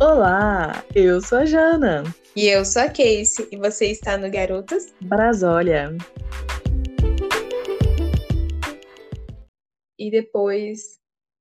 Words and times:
Olá, 0.00 0.84
eu 0.94 1.20
sou 1.20 1.38
a 1.38 1.44
Jana. 1.44 2.04
E 2.36 2.46
eu 2.46 2.64
sou 2.64 2.82
a 2.82 2.86
Casey, 2.86 3.48
e 3.50 3.56
você 3.56 3.90
está 3.90 4.16
no 4.16 4.30
Garotas 4.30 4.94
Brasólia. 5.00 5.88
E 9.98 10.08
depois 10.08 11.00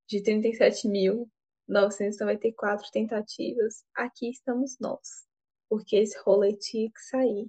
de 0.09 0.23
37.994 0.23 2.89
tentativas, 2.91 3.85
aqui 3.95 4.31
estamos 4.31 4.79
nós. 4.79 5.27
Porque 5.69 5.97
esse 5.97 6.17
rolê 6.25 6.53
tinha 6.53 6.89
que 6.89 6.99
sair. 6.99 7.47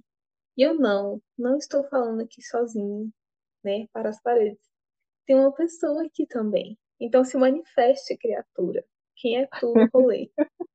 E 0.55 0.61
eu 0.61 0.75
não, 0.75 1.19
não 1.35 1.57
estou 1.57 1.83
falando 1.85 2.21
aqui 2.21 2.43
sozinho, 2.43 3.11
né, 3.63 3.87
para 3.91 4.09
as 4.09 4.21
paredes. 4.21 4.61
Tem 5.25 5.35
uma 5.35 5.51
pessoa 5.51 6.05
aqui 6.05 6.27
também. 6.27 6.77
Então 6.99 7.23
se 7.23 7.35
manifeste, 7.35 8.15
criatura. 8.15 8.85
Quem 9.15 9.41
é 9.41 9.47
tu 9.59 9.73
no 9.73 9.89
rolê? 9.91 10.29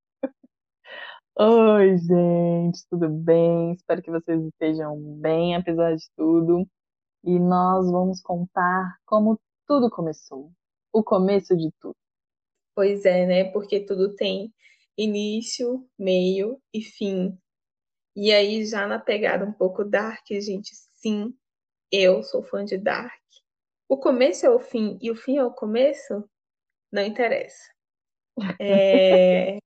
Oi, 1.37 1.98
gente, 1.98 2.87
tudo 2.88 3.09
bem? 3.09 3.73
Espero 3.73 4.01
que 4.01 4.11
vocês 4.11 4.41
estejam 4.45 4.97
bem, 5.20 5.56
apesar 5.56 5.97
de 5.97 6.05
tudo. 6.16 6.65
E 7.25 7.41
nós 7.41 7.91
vamos 7.91 8.20
contar 8.20 8.97
como 9.05 9.41
tudo 9.66 9.91
começou. 9.91 10.52
O 10.92 11.02
começo 11.02 11.56
de 11.56 11.73
tudo. 11.80 11.97
Pois 12.73 13.05
é, 13.05 13.27
né? 13.27 13.45
Porque 13.51 13.80
tudo 13.80 14.15
tem 14.15 14.55
início, 14.97 15.84
meio 15.98 16.61
e 16.73 16.80
fim. 16.80 17.37
E 18.14 18.33
aí, 18.33 18.64
já 18.64 18.87
na 18.87 19.01
pegada 19.01 19.45
um 19.45 19.53
pouco 19.53 19.84
dark, 19.84 20.25
gente, 20.30 20.70
sim, 20.95 21.34
eu 21.91 22.23
sou 22.23 22.45
fã 22.45 22.64
de 22.64 22.78
dark. 22.78 23.12
O 23.89 23.98
começo 23.98 24.47
é 24.47 24.51
o 24.51 24.61
fim 24.61 24.98
e 25.03 25.11
o 25.11 25.16
fim 25.16 25.39
é 25.39 25.45
o 25.45 25.53
começo? 25.53 26.30
Não 26.92 27.03
interessa. 27.03 27.75
É... 28.61 29.59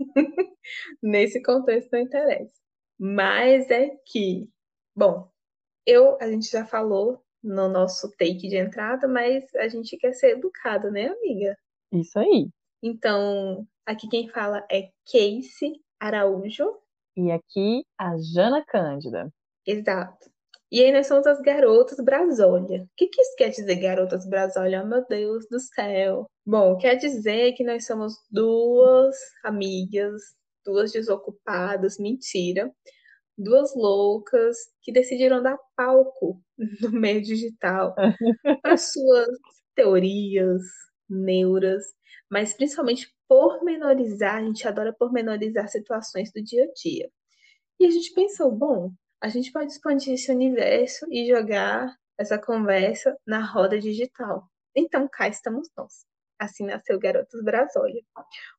Nesse 1.02 1.42
contexto 1.42 1.90
não 1.92 2.00
interessa. 2.00 2.54
Mas 2.98 3.70
é 3.70 3.96
que, 4.06 4.48
bom, 4.94 5.30
eu, 5.86 6.18
a 6.20 6.28
gente 6.30 6.50
já 6.50 6.64
falou 6.66 7.22
no 7.42 7.68
nosso 7.68 8.10
take 8.16 8.48
de 8.48 8.56
entrada, 8.56 9.08
mas 9.08 9.44
a 9.54 9.68
gente 9.68 9.96
quer 9.96 10.12
ser 10.12 10.36
educado, 10.36 10.90
né, 10.90 11.08
amiga? 11.08 11.56
Isso 11.92 12.18
aí. 12.18 12.48
Então, 12.82 13.66
aqui 13.86 14.08
quem 14.08 14.28
fala 14.28 14.66
é 14.70 14.90
Casey 15.10 15.82
Araújo. 15.98 16.76
E 17.16 17.30
aqui 17.30 17.84
a 17.98 18.16
Jana 18.18 18.64
Cândida. 18.64 19.32
Exato. 19.66 20.30
E 20.70 20.84
aí 20.84 20.92
nós 20.92 21.08
somos 21.08 21.26
as 21.26 21.40
garotas 21.40 21.98
Brasólia. 22.04 22.82
O 22.82 22.88
que, 22.96 23.08
que 23.08 23.20
isso 23.20 23.34
quer 23.36 23.48
dizer, 23.48 23.74
garotas 23.76 24.24
Brasólia? 24.28 24.82
Oh, 24.84 24.86
meu 24.86 25.04
Deus 25.08 25.44
do 25.50 25.58
céu. 25.58 26.30
Bom, 26.46 26.76
quer 26.78 26.94
dizer 26.94 27.52
que 27.54 27.64
nós 27.64 27.86
somos 27.86 28.14
duas 28.30 29.16
amigas, 29.42 30.22
duas 30.64 30.92
desocupadas, 30.92 31.98
mentira, 31.98 32.72
duas 33.36 33.74
loucas 33.74 34.56
que 34.82 34.92
decidiram 34.92 35.42
dar 35.42 35.58
palco 35.76 36.40
no 36.82 36.92
meio 36.92 37.20
digital 37.20 37.94
para 38.62 38.76
suas 38.76 39.28
teorias, 39.74 40.62
neuras, 41.08 41.82
mas 42.30 42.54
principalmente 42.54 43.12
pormenorizar, 43.26 44.36
a 44.36 44.42
gente 44.44 44.66
adora 44.68 44.92
pormenorizar 44.92 45.68
situações 45.68 46.32
do 46.32 46.42
dia 46.42 46.64
a 46.64 46.72
dia. 46.72 47.10
E 47.78 47.86
a 47.86 47.90
gente 47.90 48.12
pensou, 48.14 48.52
bom, 48.52 48.92
a 49.20 49.28
gente 49.28 49.52
pode 49.52 49.70
expandir 49.70 50.14
esse 50.14 50.32
universo 50.32 51.06
e 51.10 51.28
jogar 51.28 51.94
essa 52.18 52.38
conversa 52.38 53.16
na 53.26 53.44
roda 53.44 53.78
digital. 53.78 54.48
Então, 54.74 55.08
cá 55.08 55.28
estamos 55.28 55.68
nós. 55.76 56.04
Assim 56.38 56.64
nasceu 56.64 56.98
Garotos 56.98 57.42
Brasólia. 57.42 58.02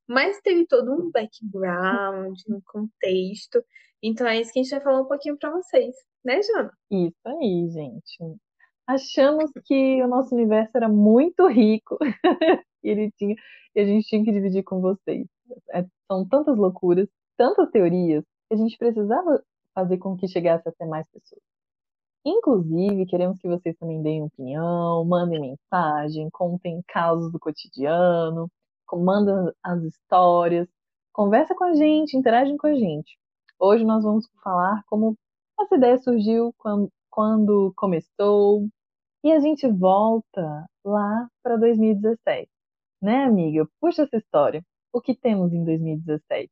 Mas 0.07 0.39
teve 0.41 0.67
todo 0.67 0.91
um 0.91 1.09
background, 1.09 2.39
um 2.47 2.61
contexto. 2.63 3.63
Então 4.03 4.27
é 4.27 4.39
isso 4.39 4.53
que 4.53 4.59
a 4.59 4.63
gente 4.63 4.71
vai 4.71 4.81
falar 4.81 5.01
um 5.01 5.07
pouquinho 5.07 5.37
para 5.37 5.49
vocês, 5.51 5.95
né, 6.23 6.41
Jana? 6.43 6.71
Isso 6.91 7.19
aí, 7.25 7.69
gente. 7.71 8.39
Achamos 8.85 9.51
que 9.65 10.03
o 10.03 10.07
nosso 10.07 10.35
universo 10.35 10.71
era 10.75 10.87
muito 10.87 11.47
rico 11.47 11.97
e 12.83 12.89
ele 12.89 13.11
tinha 13.17 13.35
e 13.75 13.79
a 13.79 13.85
gente 13.85 14.07
tinha 14.07 14.23
que 14.23 14.31
dividir 14.31 14.63
com 14.63 14.81
vocês. 14.81 15.25
É, 15.73 15.85
são 16.11 16.27
tantas 16.27 16.57
loucuras, 16.57 17.07
tantas 17.37 17.69
teorias 17.71 18.23
que 18.47 18.53
a 18.53 18.57
gente 18.57 18.77
precisava 18.77 19.41
fazer 19.73 19.97
com 19.97 20.17
que 20.17 20.27
chegasse 20.27 20.67
até 20.67 20.85
mais 20.85 21.07
pessoas. 21.09 21.41
Inclusive, 22.25 23.05
queremos 23.07 23.39
que 23.39 23.47
vocês 23.47 23.75
também 23.77 24.01
deem 24.01 24.23
opinião, 24.23 25.03
mandem 25.05 25.39
mensagem, 25.39 26.29
contem 26.31 26.81
casos 26.87 27.31
do 27.31 27.39
cotidiano, 27.39 28.47
mandem 28.93 29.51
as 29.63 29.81
histórias, 29.83 30.67
conversa 31.13 31.55
com 31.55 31.63
a 31.63 31.73
gente, 31.73 32.15
interagem 32.15 32.57
com 32.57 32.67
a 32.67 32.75
gente. 32.75 33.17
Hoje 33.59 33.83
nós 33.83 34.03
vamos 34.03 34.27
falar 34.43 34.83
como 34.87 35.15
essa 35.59 35.75
ideia 35.75 35.97
surgiu, 35.97 36.53
quando, 36.57 36.91
quando 37.09 37.73
começou, 37.75 38.67
e 39.23 39.31
a 39.31 39.39
gente 39.39 39.67
volta 39.67 40.65
lá 40.83 41.27
para 41.43 41.57
2017. 41.57 42.49
Né, 43.01 43.23
amiga? 43.23 43.67
Puxa 43.79 44.03
essa 44.03 44.17
história. 44.17 44.63
O 44.93 45.01
que 45.01 45.15
temos 45.15 45.53
em 45.53 45.63
2017? 45.63 46.51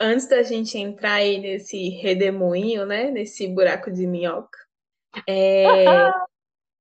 Antes 0.00 0.28
da 0.28 0.42
gente 0.42 0.78
entrar 0.78 1.14
aí 1.14 1.38
nesse 1.38 1.88
redemoinho, 1.88 2.86
né? 2.86 3.10
Nesse 3.10 3.48
buraco 3.48 3.90
de 3.90 4.06
minhoca, 4.06 4.58
é, 5.28 5.84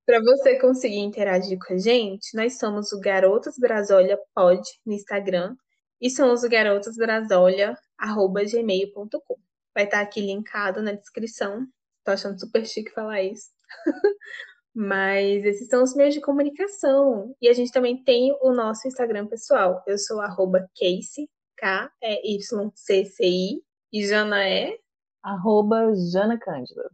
para 0.05 0.19
você 0.21 0.59
conseguir 0.59 0.99
interagir 0.99 1.57
com 1.59 1.73
a 1.73 1.77
gente, 1.77 2.35
nós 2.35 2.59
somos 2.59 2.91
o 2.91 2.99
Garotas 2.99 3.57
Brasólia 3.57 4.19
Pod 4.33 4.61
no 4.85 4.93
Instagram 4.93 5.55
e 6.01 6.09
somos 6.09 6.43
o 6.43 6.49
garotasbrasólia@gmail.com. 6.49 9.37
Vai 9.73 9.85
estar 9.85 9.97
tá 9.97 10.03
aqui 10.03 10.21
linkado 10.21 10.81
na 10.81 10.91
descrição. 10.93 11.65
Tô 12.03 12.11
achando 12.11 12.39
super 12.39 12.65
chique 12.65 12.91
falar 12.91 13.21
isso. 13.23 13.49
Mas 14.75 15.45
esses 15.45 15.69
são 15.69 15.83
os 15.83 15.95
meios 15.95 16.13
de 16.13 16.21
comunicação. 16.21 17.35
E 17.41 17.47
a 17.47 17.53
gente 17.53 17.71
também 17.71 18.03
tem 18.03 18.37
o 18.41 18.51
nosso 18.51 18.87
Instagram 18.87 19.27
pessoal. 19.27 19.81
Eu 19.87 19.97
sou 19.97 20.19
arroba 20.21 20.69
Casey, 20.77 21.29
K-E-Y-C-C-I. 21.57 23.23
E 23.93 24.05
Jana 24.05 24.47
é? 24.47 24.77
Arroba 25.23 25.93
Jana 26.11 26.37
Cândida. 26.37 26.91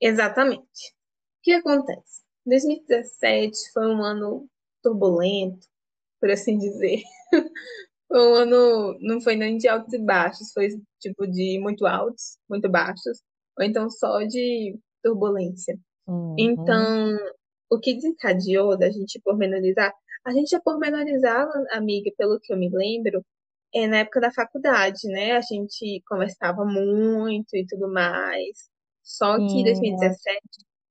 Exatamente. 0.00 0.62
O 0.62 1.42
que 1.42 1.52
acontece? 1.52 2.22
2017 2.46 3.72
foi 3.72 3.86
um 3.86 4.02
ano 4.02 4.48
turbulento, 4.82 5.66
por 6.20 6.30
assim 6.30 6.58
dizer. 6.58 7.02
foi 8.08 8.18
um 8.18 8.34
ano, 8.34 8.98
não 9.00 9.20
foi 9.20 9.36
nem 9.36 9.58
de 9.58 9.68
altos 9.68 9.92
e 9.92 9.98
baixos, 9.98 10.52
foi 10.52 10.68
tipo 10.98 11.26
de 11.26 11.58
muito 11.60 11.86
altos, 11.86 12.38
muito 12.48 12.68
baixos, 12.68 13.22
ou 13.58 13.64
então 13.64 13.90
só 13.90 14.22
de 14.22 14.78
turbulência. 15.02 15.78
Uhum. 16.06 16.34
Então, 16.38 17.18
o 17.70 17.78
que 17.78 17.94
desencadeou 17.94 18.76
da 18.76 18.90
gente 18.90 19.20
pormenorizar, 19.20 19.92
a 20.24 20.32
gente 20.32 20.50
já 20.50 20.60
pormenorizava, 20.60 21.52
amiga, 21.70 22.10
pelo 22.16 22.40
que 22.40 22.52
eu 22.52 22.56
me 22.56 22.70
lembro, 22.70 23.24
é, 23.74 23.86
na 23.86 23.98
época 23.98 24.20
da 24.20 24.30
faculdade, 24.30 25.06
né? 25.08 25.32
A 25.32 25.40
gente 25.40 26.02
conversava 26.06 26.64
muito 26.64 27.54
e 27.54 27.66
tudo 27.66 27.92
mais. 27.92 28.68
Só 29.02 29.36
que 29.36 29.60
em 29.60 29.64
2017. 29.64 30.40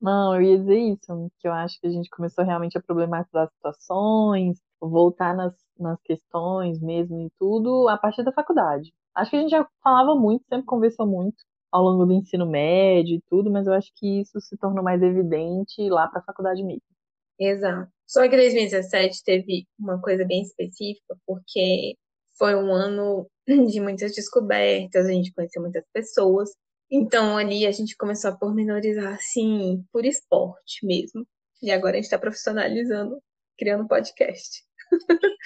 Não, 0.01 0.35
eu 0.35 0.41
ia 0.41 0.57
dizer 0.59 0.77
isso, 0.77 1.31
que 1.39 1.47
eu 1.47 1.53
acho 1.53 1.79
que 1.79 1.87
a 1.87 1.89
gente 1.89 2.09
começou 2.09 2.45
realmente 2.45 2.77
a 2.77 2.81
problematizar 2.81 3.43
as 3.45 3.53
situações, 3.53 4.59
voltar 4.79 5.35
nas, 5.35 5.53
nas 5.79 5.99
questões 6.03 6.79
mesmo 6.79 7.19
e 7.21 7.31
tudo 7.39 7.87
a 7.87 7.97
partir 7.97 8.23
da 8.23 8.31
faculdade. 8.31 8.93
Acho 9.15 9.31
que 9.31 9.37
a 9.37 9.39
gente 9.39 9.51
já 9.51 9.67
falava 9.83 10.15
muito, 10.15 10.45
sempre 10.47 10.65
conversou 10.65 11.07
muito 11.07 11.43
ao 11.71 11.83
longo 11.83 12.05
do 12.05 12.13
ensino 12.13 12.45
médio 12.45 13.15
e 13.15 13.21
tudo, 13.27 13.51
mas 13.51 13.65
eu 13.65 13.73
acho 13.73 13.91
que 13.95 14.21
isso 14.21 14.39
se 14.39 14.55
tornou 14.57 14.83
mais 14.83 15.01
evidente 15.01 15.89
lá 15.89 16.07
para 16.07 16.19
a 16.19 16.23
faculdade 16.23 16.63
mesmo. 16.63 16.81
Exato. 17.39 17.91
Só 18.05 18.27
que 18.27 18.35
2017 18.35 19.23
teve 19.23 19.67
uma 19.79 19.99
coisa 19.99 20.25
bem 20.25 20.41
específica, 20.41 21.15
porque 21.25 21.95
foi 22.37 22.55
um 22.55 22.71
ano 22.71 23.27
de 23.47 23.79
muitas 23.79 24.13
descobertas, 24.13 25.05
a 25.05 25.11
gente 25.11 25.33
conheceu 25.33 25.61
muitas 25.61 25.83
pessoas. 25.93 26.51
Então 26.89 27.37
ali 27.37 27.65
a 27.65 27.71
gente 27.71 27.95
começou 27.97 28.31
a 28.31 28.35
pormenorizar 28.37 29.13
assim, 29.13 29.83
por 29.91 30.05
esporte 30.05 30.85
mesmo. 30.85 31.27
E 31.61 31.71
agora 31.71 31.93
a 31.93 31.95
gente 31.95 32.05
está 32.05 32.17
profissionalizando, 32.17 33.21
criando 33.57 33.87
podcast. 33.87 34.63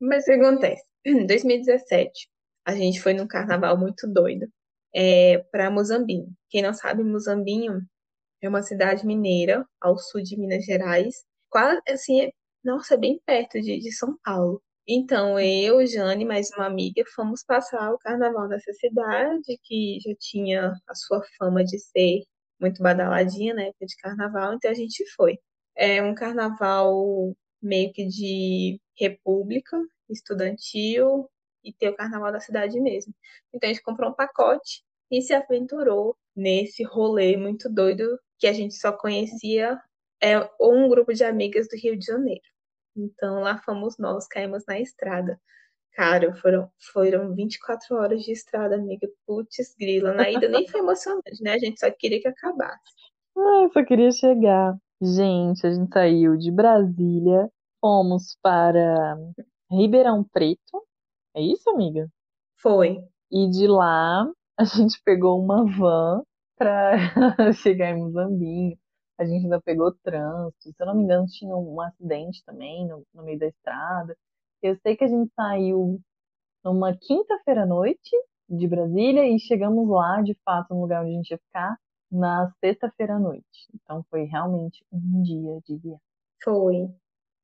Mas 0.00 0.24
o 0.24 0.26
que 0.26 0.32
acontece? 0.32 0.84
Em 1.04 1.26
2017, 1.26 2.28
a 2.64 2.74
gente 2.74 3.00
foi 3.00 3.12
num 3.14 3.26
carnaval 3.26 3.78
muito 3.78 4.06
doido 4.06 4.46
é, 4.94 5.38
para 5.50 5.70
Mozambinho. 5.70 6.32
Quem 6.48 6.62
não 6.62 6.72
sabe, 6.72 7.02
Mozambinho 7.02 7.82
é 8.40 8.48
uma 8.48 8.62
cidade 8.62 9.06
mineira 9.06 9.66
ao 9.80 9.98
sul 9.98 10.22
de 10.22 10.36
Minas 10.38 10.64
Gerais. 10.64 11.24
Quase 11.50 11.80
assim, 11.88 12.22
é, 12.22 12.32
nossa, 12.64 12.94
é 12.94 12.98
bem 12.98 13.20
perto 13.26 13.60
de, 13.60 13.78
de 13.78 13.92
São 13.92 14.16
Paulo. 14.24 14.62
Então, 14.86 15.38
eu, 15.40 15.86
Jane, 15.86 16.24
mais 16.26 16.50
uma 16.50 16.66
amiga, 16.66 17.02
fomos 17.14 17.42
passar 17.42 17.90
o 17.92 17.98
carnaval 17.98 18.48
nessa 18.48 18.70
cidade, 18.74 19.58
que 19.62 19.98
já 20.00 20.14
tinha 20.18 20.72
a 20.86 20.94
sua 20.94 21.22
fama 21.38 21.64
de 21.64 21.78
ser 21.78 22.22
muito 22.60 22.82
badaladinha 22.82 23.54
na 23.54 23.62
época 23.62 23.86
de 23.86 23.96
carnaval, 23.96 24.54
então 24.54 24.70
a 24.70 24.74
gente 24.74 25.04
foi. 25.16 25.38
É 25.74 26.02
um 26.02 26.14
carnaval 26.14 27.34
meio 27.62 27.92
que 27.94 28.06
de 28.06 28.80
república, 28.98 29.78
estudantil, 30.10 31.30
e 31.64 31.72
ter 31.72 31.88
o 31.88 31.96
carnaval 31.96 32.30
da 32.30 32.40
cidade 32.40 32.78
mesmo. 32.80 33.14
Então 33.54 33.68
a 33.70 33.72
gente 33.72 33.82
comprou 33.82 34.10
um 34.10 34.14
pacote 34.14 34.82
e 35.10 35.22
se 35.22 35.32
aventurou 35.32 36.14
nesse 36.36 36.82
rolê 36.84 37.36
muito 37.38 37.70
doido 37.70 38.18
que 38.38 38.46
a 38.46 38.52
gente 38.52 38.74
só 38.74 38.92
conhecia 38.92 39.80
é, 40.22 40.38
um 40.60 40.88
grupo 40.90 41.14
de 41.14 41.24
amigas 41.24 41.68
do 41.68 41.76
Rio 41.76 41.98
de 41.98 42.04
Janeiro. 42.04 42.42
Então 42.96 43.40
lá 43.40 43.58
fomos 43.58 43.96
nós, 43.98 44.26
caímos 44.26 44.64
na 44.66 44.78
estrada. 44.78 45.40
Cara, 45.94 46.34
foram, 46.34 46.68
foram 46.92 47.34
24 47.34 47.96
horas 47.96 48.22
de 48.22 48.32
estrada, 48.32 48.74
amiga. 48.74 49.08
Putz, 49.26 49.74
grila. 49.78 50.12
Na 50.12 50.28
ida 50.28 50.48
nem 50.48 50.66
foi 50.66 50.80
emocionante, 50.80 51.42
né? 51.42 51.52
A 51.52 51.58
gente 51.58 51.78
só 51.78 51.90
queria 51.90 52.20
que 52.20 52.28
acabasse. 52.28 52.92
Ah, 53.36 53.68
só 53.72 53.84
queria 53.84 54.10
chegar. 54.10 54.76
Gente, 55.00 55.66
a 55.66 55.70
gente 55.72 55.92
saiu 55.92 56.36
de 56.36 56.50
Brasília, 56.50 57.48
fomos 57.80 58.36
para 58.42 59.16
Ribeirão 59.70 60.24
Preto. 60.24 60.84
É 61.36 61.40
isso, 61.40 61.68
amiga? 61.70 62.08
Foi. 62.56 62.98
E 63.30 63.50
de 63.50 63.66
lá 63.66 64.26
a 64.58 64.64
gente 64.64 65.00
pegou 65.04 65.40
uma 65.40 65.64
van 65.64 66.22
para 66.56 66.96
chegar 67.54 67.90
em 67.90 67.98
Muzambinho. 67.98 68.78
A 69.18 69.24
gente 69.24 69.44
ainda 69.44 69.60
pegou 69.60 69.92
trânsito. 70.02 70.72
Se 70.72 70.74
eu 70.78 70.86
não 70.86 70.94
me 70.96 71.04
engano, 71.04 71.26
tinha 71.26 71.56
um 71.56 71.80
acidente 71.80 72.42
também 72.44 72.86
no, 72.86 73.06
no 73.14 73.22
meio 73.22 73.38
da 73.38 73.46
estrada. 73.46 74.16
Eu 74.62 74.76
sei 74.82 74.96
que 74.96 75.04
a 75.04 75.08
gente 75.08 75.32
saiu 75.34 76.00
numa 76.64 76.96
quinta-feira 76.96 77.62
à 77.62 77.66
noite 77.66 78.10
de 78.48 78.66
Brasília 78.66 79.28
e 79.28 79.38
chegamos 79.38 79.88
lá, 79.88 80.20
de 80.22 80.34
fato, 80.44 80.74
no 80.74 80.80
lugar 80.82 81.02
onde 81.02 81.12
a 81.12 81.16
gente 81.16 81.30
ia 81.30 81.38
ficar, 81.38 81.76
na 82.10 82.50
sexta-feira 82.60 83.14
à 83.16 83.18
noite. 83.18 83.44
Então 83.74 84.04
foi 84.10 84.24
realmente 84.24 84.84
um 84.92 85.22
dia 85.22 85.60
de 85.66 85.76
viagem. 85.76 86.00
Foi. 86.42 86.88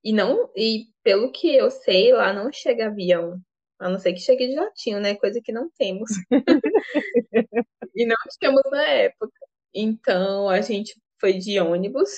E 0.03 0.13
não, 0.13 0.51
e 0.57 0.87
pelo 1.03 1.31
que 1.33 1.55
eu 1.55 1.71
sei, 1.71 2.13
lá 2.13 2.33
não 2.33 2.53
chega 2.53 2.87
avião. 2.87 3.41
A 3.79 3.89
não 3.89 3.99
ser 3.99 4.13
que 4.13 4.21
chegue 4.21 4.49
de 4.49 4.55
jatinho, 4.55 5.01
né? 5.01 5.15
Coisa 5.15 5.41
que 5.43 5.53
não 5.53 5.71
temos. 5.71 6.11
e 7.95 8.07
não 8.07 8.17
tínhamos 8.39 8.63
na 8.71 8.83
época. 8.87 9.33
Então 9.75 10.49
a 10.49 10.61
gente 10.61 10.95
foi 11.21 11.35
de 11.35 11.61
ônibus, 11.61 12.11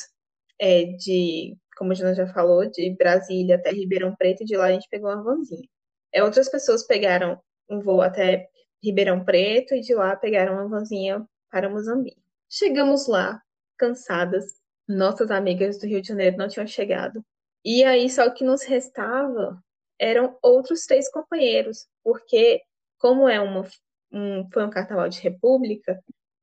é, 0.58 0.84
de, 0.84 1.56
como 1.76 1.93
a 1.93 1.94
Jana 1.94 2.14
já 2.14 2.26
falou, 2.32 2.64
de 2.70 2.94
Brasília 2.96 3.56
até 3.56 3.70
Ribeirão 3.70 4.14
Preto, 4.14 4.43
e 4.43 4.46
de 4.46 4.56
lá 4.56 4.66
a 4.66 4.72
gente 4.72 4.88
pegou 4.88 5.10
uma 5.10 5.22
vanzinha. 5.22 5.69
É, 6.12 6.22
outras 6.22 6.49
pessoas 6.49 6.87
pegaram 6.87 7.40
um 7.69 7.81
voo 7.81 8.02
até 8.02 8.49
Ribeirão 8.82 9.25
Preto 9.25 9.75
e 9.75 9.81
de 9.81 9.94
lá 9.94 10.14
pegaram 10.16 10.54
uma 10.54 10.69
vanzinha 10.69 11.26
para 11.50 11.69
Moçambique. 11.69 12.20
Chegamos 12.50 13.06
lá, 13.06 13.40
cansadas. 13.78 14.60
Nossas 14.88 15.31
amigas 15.31 15.78
do 15.78 15.87
Rio 15.87 16.02
de 16.02 16.08
Janeiro 16.08 16.37
não 16.37 16.49
tinham 16.49 16.66
chegado. 16.66 17.25
E 17.64 17.84
aí, 17.84 18.10
só 18.10 18.26
o 18.26 18.34
que 18.34 18.44
nos 18.44 18.62
restava 18.62 19.62
eram 19.99 20.37
outros 20.43 20.84
três 20.84 21.08
companheiros, 21.10 21.87
porque, 22.02 22.60
como 22.99 23.28
é 23.28 23.40
uma, 23.40 23.64
um, 24.12 24.49
foi 24.52 24.64
um 24.64 24.70
carnaval 24.70 25.08
de 25.08 25.20
república, 25.20 26.02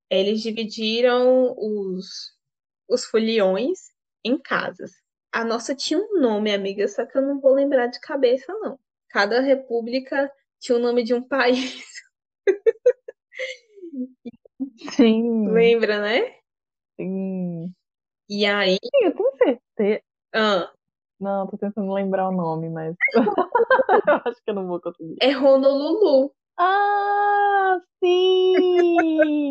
eles 0.10 0.42
dividiram 0.42 1.54
os, 1.58 2.34
os 2.90 3.06
foliões 3.06 3.92
em 4.26 4.38
casas. 4.38 4.92
A 5.32 5.46
nossa 5.46 5.76
tinha 5.76 6.00
um 6.00 6.20
nome, 6.20 6.54
amiga, 6.54 6.88
só 6.88 7.06
que 7.06 7.18
eu 7.18 7.22
não 7.22 7.40
vou 7.40 7.54
lembrar 7.54 7.88
de 7.88 8.00
cabeça, 8.00 8.52
não. 8.54 8.80
Cada 9.10 9.40
república 9.40 10.32
tinha 10.60 10.78
o 10.78 10.82
nome 10.82 11.04
de 11.04 11.14
um 11.14 11.22
país. 11.28 11.86
Sim. 14.92 15.48
Lembra, 15.50 16.02
né? 16.02 16.36
Sim. 17.00 17.74
E 18.28 18.46
aí. 18.46 18.78
Sim, 18.84 19.06
eu 19.06 19.16
tenho 19.16 19.38
certeza. 19.38 20.02
Ah. 20.34 20.72
Não, 21.20 21.48
tô 21.48 21.58
tentando 21.58 21.94
lembrar 21.94 22.30
o 22.30 22.32
nome, 22.32 22.70
mas. 22.70 22.96
eu 24.08 24.22
acho 24.26 24.42
que 24.44 24.50
eu 24.50 24.54
não 24.56 24.68
vou 24.68 24.80
conseguir. 24.80 25.18
É 25.22 25.36
Honolulu. 25.38 26.34
Ah, 26.58 27.80
sim! 28.04 29.50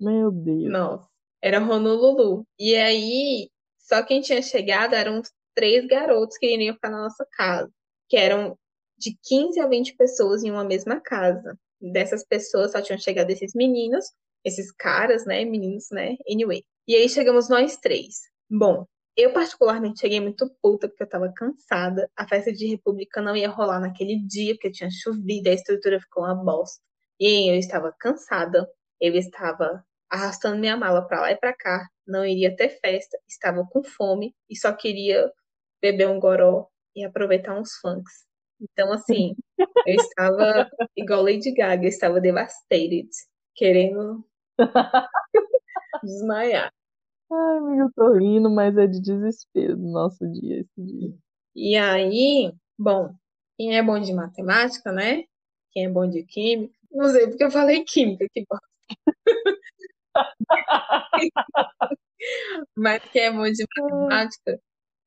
Meu 0.00 0.30
Deus. 0.30 0.70
Nossa, 0.70 1.08
era 1.44 1.60
Honolulu. 1.60 2.46
E 2.58 2.74
aí, 2.74 3.50
só 3.78 4.02
quem 4.02 4.22
tinha 4.22 4.40
chegado 4.40 4.94
eram 4.94 5.18
uns 5.18 5.30
três 5.54 5.86
garotos 5.86 6.38
que 6.38 6.46
iriam 6.46 6.74
ficar 6.74 6.88
na 6.88 7.02
nossa 7.02 7.26
casa, 7.32 7.70
que 8.08 8.16
eram 8.16 8.58
de 8.96 9.14
15 9.22 9.60
a 9.60 9.66
20 9.68 9.94
pessoas 9.94 10.42
em 10.42 10.50
uma 10.50 10.64
mesma 10.64 10.98
casa. 11.02 11.58
Dessas 11.78 12.24
pessoas 12.24 12.72
só 12.72 12.80
tinham 12.80 12.98
chegado 12.98 13.28
esses 13.30 13.52
meninos, 13.54 14.06
esses 14.42 14.72
caras, 14.72 15.26
né? 15.26 15.44
Meninos, 15.44 15.88
né? 15.92 16.16
Anyway. 16.26 16.64
E 16.88 16.96
aí 16.96 17.10
chegamos 17.10 17.50
nós 17.50 17.76
três. 17.76 18.22
Bom, 18.50 18.86
eu, 19.14 19.30
particularmente, 19.34 20.00
cheguei 20.00 20.20
muito 20.20 20.50
puta 20.62 20.88
porque 20.88 21.02
eu 21.02 21.08
tava 21.08 21.30
cansada. 21.36 22.10
A 22.16 22.26
festa 22.26 22.50
de 22.54 22.66
República 22.68 23.20
não 23.20 23.36
ia 23.36 23.50
rolar 23.50 23.80
naquele 23.80 24.18
dia, 24.18 24.54
porque 24.54 24.70
tinha 24.70 24.90
chovido, 24.90 25.50
a 25.50 25.52
estrutura 25.52 26.00
ficou 26.00 26.24
uma 26.24 26.34
bosta. 26.34 26.80
E 27.20 27.52
eu 27.52 27.58
estava 27.58 27.94
cansada, 28.00 28.66
eu 28.98 29.14
estava 29.14 29.84
arrastando 30.14 30.58
minha 30.58 30.76
mala 30.76 31.06
para 31.06 31.20
lá 31.20 31.32
e 31.32 31.36
para 31.36 31.52
cá, 31.52 31.88
não 32.06 32.24
iria 32.24 32.54
ter 32.54 32.68
festa, 32.80 33.18
estava 33.28 33.66
com 33.66 33.82
fome 33.82 34.34
e 34.48 34.56
só 34.56 34.72
queria 34.72 35.30
beber 35.82 36.08
um 36.08 36.20
goró 36.20 36.68
e 36.94 37.04
aproveitar 37.04 37.58
uns 37.58 37.74
funks. 37.80 38.24
Então, 38.60 38.92
assim, 38.92 39.34
eu 39.86 39.94
estava 39.96 40.70
igual 40.96 41.22
Lady 41.22 41.52
Gaga, 41.52 41.84
eu 41.84 41.88
estava 41.88 42.20
devastated, 42.20 43.08
querendo 43.54 44.24
desmaiar. 46.02 46.72
Ai, 47.30 47.58
amiga, 47.58 47.82
eu 47.82 47.92
tô 47.94 48.12
rindo, 48.12 48.48
mas 48.50 48.76
é 48.76 48.86
de 48.86 49.00
desespero 49.00 49.76
no 49.76 49.90
nosso 49.90 50.26
dia 50.30 50.60
esse 50.60 50.80
dia. 50.80 51.14
E 51.56 51.76
aí, 51.76 52.52
bom, 52.78 53.12
quem 53.56 53.76
é 53.76 53.82
bom 53.82 53.98
de 53.98 54.12
matemática, 54.12 54.92
né? 54.92 55.24
Quem 55.72 55.86
é 55.86 55.88
bom 55.88 56.08
de 56.08 56.22
química? 56.24 56.74
Não 56.92 57.08
sei 57.08 57.26
porque 57.26 57.42
eu 57.42 57.50
falei 57.50 57.82
química, 57.82 58.26
que 58.32 58.44
bosta. 58.48 58.66
Mas 62.76 63.02
quem 63.10 63.22
é 63.22 63.32
bom 63.32 63.50
de 63.50 63.64
matemática 63.76 64.60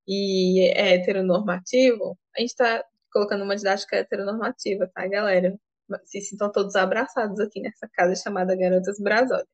e 0.07 0.69
é 0.69 0.95
heteronormativo, 0.95 2.17
a 2.35 2.41
gente 2.41 2.55
tá 2.55 2.83
colocando 3.11 3.43
uma 3.43 3.55
didática 3.55 3.97
heteronormativa, 3.97 4.89
tá, 4.93 5.07
galera? 5.07 5.57
Se 6.05 6.21
sintam 6.21 6.51
todos 6.51 6.75
abraçados 6.75 7.39
aqui 7.39 7.61
nessa 7.61 7.87
casa 7.93 8.15
chamada 8.15 8.55
Garotas 8.55 8.99
Brasólia. 8.99 9.47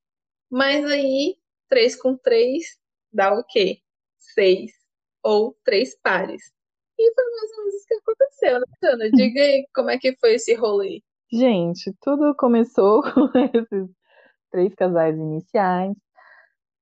Mas 0.49 0.85
aí 0.85 1.37
3 1.69 1.95
com 1.95 2.17
3 2.17 2.63
dá 3.11 3.33
o 3.33 3.43
quê? 3.43 3.79
6 4.35 4.71
ou 5.23 5.55
3 5.63 5.95
pares. 6.01 6.51
E 6.99 7.13
foi 7.13 7.23
mais 7.31 7.51
ou 7.51 7.57
menos 7.57 7.73
isso 7.75 7.87
que 7.87 7.95
aconteceu, 7.95 8.59
né, 8.59 8.65
Ana? 8.83 9.11
Diga 9.11 9.41
aí 9.41 9.67
como 9.73 9.89
é 9.89 9.97
que 9.97 10.15
foi 10.17 10.35
esse 10.35 10.53
rolê. 10.53 11.01
Gente, 11.31 11.91
tudo 12.01 12.35
começou 12.35 13.01
com 13.13 13.29
esses 13.35 13.89
três 14.53 14.73
casais 14.75 15.17
iniciais. 15.17 15.95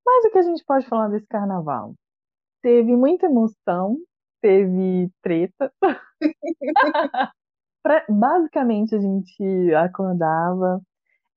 Mas 0.06 0.26
o 0.26 0.32
que 0.32 0.38
a 0.38 0.44
gente 0.44 0.64
pode 0.66 0.86
falar 0.88 1.08
desse 1.08 1.28
carnaval? 1.28 1.96
Teve 2.62 2.96
muita 2.96 3.28
emoção, 3.28 3.98
teve 4.42 5.10
treta. 5.24 5.72
pra, 7.84 8.06
basicamente, 8.10 8.94
a 8.96 9.00
gente 9.00 9.74
acordava, 9.76 10.82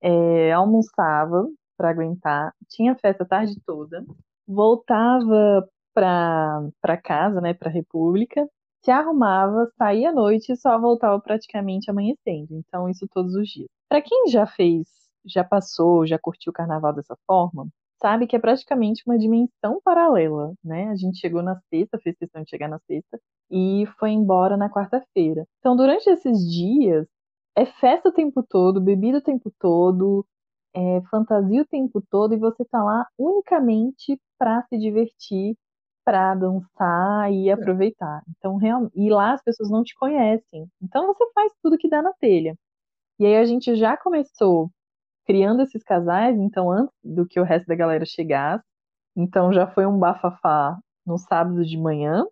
é, 0.03 0.53
almoçava, 0.53 1.49
para 1.77 1.91
aguentar. 1.91 2.53
Tinha 2.69 2.97
festa 2.97 3.25
a 3.25 3.29
tarde 3.29 3.55
toda. 3.65 4.05
Voltava 4.47 5.69
para 5.95 6.97
casa, 7.03 7.41
né, 7.41 7.55
para 7.55 7.71
República, 7.71 8.47
se 8.83 8.91
arrumava, 8.91 9.71
saía 9.79 10.11
à 10.11 10.13
noite 10.13 10.53
e 10.53 10.57
só 10.57 10.79
voltava 10.79 11.21
praticamente 11.21 11.91
amanhecendo. 11.91 12.49
Então, 12.53 12.89
isso 12.89 13.07
todos 13.11 13.35
os 13.35 13.49
dias. 13.49 13.69
Para 13.89 14.03
quem 14.03 14.29
já 14.29 14.47
fez, 14.47 14.89
já 15.25 15.45
passou, 15.45 16.07
já 16.07 16.19
curtiu 16.19 16.51
o 16.51 16.53
carnaval 16.55 16.93
dessa 16.93 17.17
forma, 17.27 17.69
sabe 18.01 18.27
que 18.27 18.37
é 18.37 18.39
praticamente 18.39 19.03
uma 19.07 19.19
dimensão 19.19 19.81
paralela, 19.83 20.53
né? 20.63 20.89
A 20.91 20.97
gente 20.97 21.19
chegou 21.19 21.43
na 21.43 21.59
sexta, 21.71 21.99
fez 21.99 22.17
questão 22.17 22.43
de 22.43 22.51
chegar 22.51 22.69
na 22.69 22.79
sexta 22.81 23.19
e 23.51 23.87
foi 23.99 24.11
embora 24.11 24.57
na 24.57 24.69
quarta-feira. 24.71 25.47
Então, 25.59 25.77
durante 25.77 26.09
esses 26.11 26.39
dias, 26.51 27.07
é 27.57 27.65
festa 27.65 28.09
o 28.09 28.13
tempo 28.13 28.43
todo, 28.43 28.81
bebida 28.81 29.19
o 29.19 29.23
tempo 29.23 29.51
todo, 29.59 30.27
é, 30.75 31.01
fantasia 31.11 31.63
o 31.63 31.67
tempo 31.67 32.03
todo 32.11 32.35
e 32.35 32.39
você 32.39 32.65
tá 32.65 32.83
lá 32.83 33.07
unicamente 33.19 34.21
para 34.39 34.63
se 34.69 34.77
divertir, 34.79 35.57
para 36.05 36.35
dançar 36.35 37.33
e 37.33 37.51
aproveitar. 37.51 38.23
Então, 38.37 38.57
real... 38.57 38.91
e 38.95 39.09
lá 39.11 39.33
as 39.35 39.43
pessoas 39.43 39.71
não 39.71 39.83
te 39.83 39.95
conhecem. 39.95 40.69
Então 40.83 41.07
você 41.07 41.25
faz 41.33 41.53
tudo 41.63 41.79
que 41.79 41.89
dá 41.89 42.03
na 42.03 42.13
telha. 42.15 42.57
E 43.19 43.27
aí 43.27 43.37
a 43.37 43.45
gente 43.45 43.77
já 43.77 43.97
começou 43.97 44.71
criando 45.25 45.63
esses 45.63 45.83
casais, 45.83 46.37
então 46.39 46.71
antes 46.71 46.95
do 47.03 47.27
que 47.27 47.41
o 47.41 47.45
resto 47.45 47.67
da 47.67 47.75
galera 47.75 48.05
chegasse. 48.05 48.65
Então 49.17 49.53
já 49.53 49.67
foi 49.67 49.87
um 49.87 49.99
bafafá 49.99 50.79
no 51.07 51.19
sábado 51.19 51.65
de 51.65 51.77
manhã. 51.77 52.25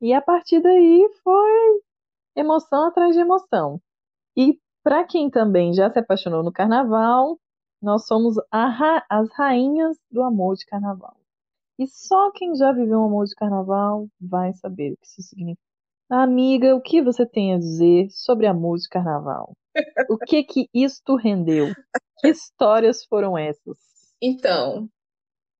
E 0.00 0.12
a 0.12 0.20
partir 0.20 0.60
daí 0.60 1.08
foi 1.22 1.80
emoção 2.36 2.86
atrás 2.86 3.14
de 3.14 3.20
emoção. 3.20 3.80
E 4.36 4.58
para 4.82 5.04
quem 5.04 5.30
também 5.30 5.72
já 5.72 5.90
se 5.90 5.98
apaixonou 5.98 6.42
no 6.42 6.52
carnaval, 6.52 7.38
nós 7.80 8.06
somos 8.06 8.36
ra 8.52 9.04
as 9.08 9.30
rainhas 9.32 9.96
do 10.10 10.22
amor 10.22 10.56
de 10.56 10.66
carnaval. 10.66 11.16
E 11.78 11.86
só 11.86 12.30
quem 12.32 12.54
já 12.54 12.72
viveu 12.72 13.00
um 13.00 13.06
amor 13.06 13.26
de 13.26 13.34
carnaval 13.34 14.06
vai 14.20 14.52
saber 14.54 14.92
o 14.92 14.96
que 14.96 15.06
isso 15.06 15.22
significa. 15.22 15.60
Amiga, 16.10 16.76
o 16.76 16.80
que 16.80 17.02
você 17.02 17.26
tem 17.26 17.54
a 17.54 17.58
dizer 17.58 18.08
sobre 18.10 18.46
a 18.46 18.54
música 18.54 19.02
carnaval? 19.02 19.54
O 20.08 20.16
que 20.18 20.44
que 20.44 20.68
isto 20.72 21.16
rendeu? 21.16 21.74
Histórias 22.24 23.04
foram 23.04 23.36
essas? 23.36 23.78
Então, 24.20 24.88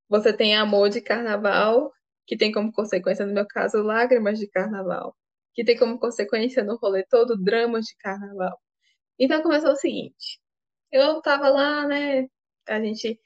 você 0.09 0.33
tem 0.33 0.57
amor 0.57 0.89
de 0.91 1.01
carnaval, 1.01 1.93
que 2.27 2.37
tem 2.37 2.53
como 2.53 2.73
consequência, 2.73 3.27
no 3.27 3.35
meu 3.35 3.47
caso, 3.47 3.83
lágrimas 3.83 4.39
de 4.39 4.47
carnaval, 4.49 5.17
que 5.55 5.65
tem 5.65 5.79
como 5.79 5.99
consequência 5.99 6.65
no 6.65 6.77
rolê 6.77 7.05
todo 7.05 7.37
dramas 7.37 7.85
de 7.87 7.97
carnaval. 7.99 8.59
Então 9.19 9.43
começou 9.43 9.73
o 9.73 9.77
seguinte: 9.77 10.41
eu 10.93 11.21
tava 11.23 11.49
lá, 11.51 11.87
né? 11.87 12.27
A 12.69 12.81
gente, 12.81 13.21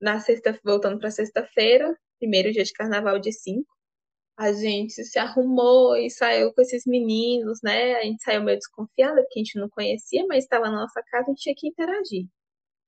na 0.00 0.20
sexta, 0.20 0.58
voltando 0.64 0.98
pra 0.98 1.10
sexta-feira, 1.10 1.96
primeiro 2.18 2.52
dia 2.52 2.64
de 2.64 2.72
carnaval 2.72 3.18
de 3.18 3.32
cinco, 3.32 3.68
a 4.36 4.52
gente 4.52 5.04
se 5.04 5.18
arrumou 5.18 5.96
e 5.96 6.10
saiu 6.10 6.52
com 6.54 6.62
esses 6.62 6.84
meninos, 6.86 7.60
né? 7.62 7.94
A 7.96 8.02
gente 8.04 8.22
saiu 8.22 8.42
meio 8.42 8.58
desconfiada, 8.58 9.22
porque 9.22 9.40
a 9.40 9.44
gente 9.44 9.58
não 9.58 9.68
conhecia, 9.70 10.26
mas 10.26 10.44
estava 10.44 10.66
na 10.70 10.82
nossa 10.82 11.02
casa, 11.04 11.26
a 11.26 11.30
gente 11.30 11.42
tinha 11.42 11.54
que 11.56 11.68
interagir. 11.68 12.26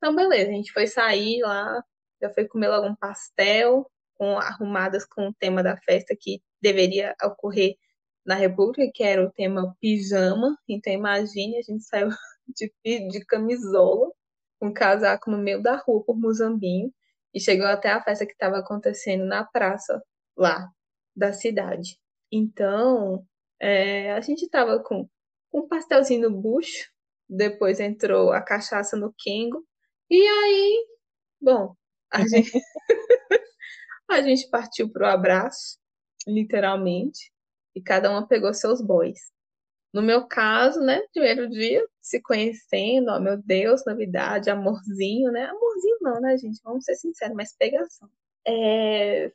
Então, 0.05 0.15
beleza, 0.15 0.51
a 0.51 0.53
gente 0.53 0.71
foi 0.71 0.87
sair 0.87 1.41
lá, 1.41 1.83
já 2.21 2.29
foi 2.29 2.47
comer 2.47 2.69
logo 2.69 2.89
um 2.89 2.95
pastel, 2.95 3.91
com 4.13 4.37
arrumadas 4.37 5.07
com 5.07 5.29
o 5.29 5.33
tema 5.33 5.63
da 5.63 5.79
festa 5.79 6.15
que 6.15 6.43
deveria 6.61 7.17
ocorrer 7.25 7.75
na 8.23 8.35
República, 8.35 8.93
que 8.95 9.03
era 9.03 9.25
o 9.25 9.33
tema 9.33 9.75
pijama. 9.81 10.59
Então, 10.69 10.93
imagine, 10.93 11.57
a 11.57 11.63
gente 11.63 11.85
saiu 11.85 12.11
de, 12.47 13.09
de 13.09 13.25
camisola, 13.25 14.13
com 14.61 14.67
um 14.67 14.75
casaco 14.75 15.31
no 15.31 15.39
meio 15.39 15.63
da 15.63 15.77
rua 15.77 16.05
por 16.05 16.19
Muzambinho, 16.21 16.93
e 17.33 17.41
chegou 17.41 17.67
até 17.67 17.91
a 17.91 18.03
festa 18.03 18.27
que 18.27 18.33
estava 18.33 18.59
acontecendo 18.59 19.25
na 19.25 19.43
praça 19.43 20.03
lá 20.37 20.69
da 21.17 21.33
cidade. 21.33 21.99
Então, 22.31 23.27
é, 23.59 24.13
a 24.13 24.21
gente 24.21 24.43
estava 24.43 24.81
com 24.81 25.09
um 25.51 25.67
pastelzinho 25.67 26.29
no 26.29 26.43
bucho, 26.43 26.91
depois 27.27 27.81
entrou 27.81 28.33
a 28.33 28.43
cachaça 28.43 28.99
no 28.99 29.11
Kengo, 29.19 29.65
e 30.15 30.29
aí, 30.29 30.87
bom, 31.41 31.75
a 32.11 32.27
gente, 32.27 32.53
a 34.09 34.23
gente 34.23 34.49
partiu 34.49 34.91
pro 34.91 35.07
abraço, 35.07 35.79
literalmente, 36.27 37.33
e 37.75 37.83
cada 37.83 38.11
uma 38.11 38.27
pegou 38.27 38.55
seus 38.55 38.81
bois. 38.81 39.19
No 39.93 40.03
meu 40.03 40.27
caso, 40.27 40.81
né, 40.81 41.03
primeiro 41.13 41.49
dia, 41.49 41.85
se 42.01 42.21
conhecendo, 42.21 43.11
ó, 43.11 43.21
meu 43.21 43.37
Deus, 43.43 43.85
novidade, 43.87 44.51
amorzinho, 44.51 45.31
né? 45.33 45.45
Amorzinho 45.47 45.99
não, 46.01 46.21
né, 46.21 46.37
gente? 46.37 46.61
Vamos 46.65 46.85
ser 46.85 46.97
sinceros, 46.97 47.37
mas 47.37 47.57
pegação. 47.57 48.09
É... 48.47 49.33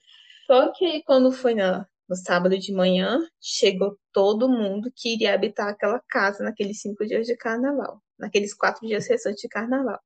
Só 0.47 0.71
que 0.73 1.03
quando 1.03 1.31
foi 1.31 1.55
na, 1.55 1.87
no 2.09 2.15
sábado 2.15 2.57
de 2.57 2.73
manhã, 2.73 3.19
chegou 3.39 3.97
todo 4.11 4.49
mundo 4.49 4.91
que 4.95 5.13
iria 5.13 5.33
habitar 5.33 5.69
aquela 5.69 5.99
casa 6.09 6.43
naqueles 6.43 6.81
cinco 6.81 7.05
dias 7.05 7.27
de 7.27 7.37
carnaval, 7.37 8.01
naqueles 8.17 8.53
quatro 8.53 8.87
dias 8.87 9.07
restantes 9.07 9.41
de 9.41 9.47
carnaval. 9.47 9.99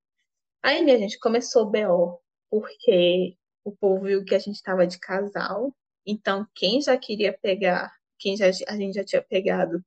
Aí, 0.63 0.81
minha 0.83 0.97
gente, 0.97 1.19
começou 1.19 1.63
o 1.63 1.69
BO, 1.69 2.21
porque 2.49 3.35
o 3.65 3.71
povo 3.75 4.05
viu 4.05 4.23
que 4.23 4.33
a 4.33 4.39
gente 4.39 4.55
estava 4.55 4.87
de 4.87 4.97
casal, 4.97 5.75
então 6.05 6.47
quem 6.55 6.81
já 6.81 6.97
queria 6.97 7.37
pegar, 7.37 7.91
quem 8.17 8.37
já, 8.37 8.47
a 8.47 8.77
gente 8.77 8.93
já 8.95 9.03
tinha 9.03 9.21
pegado, 9.21 9.83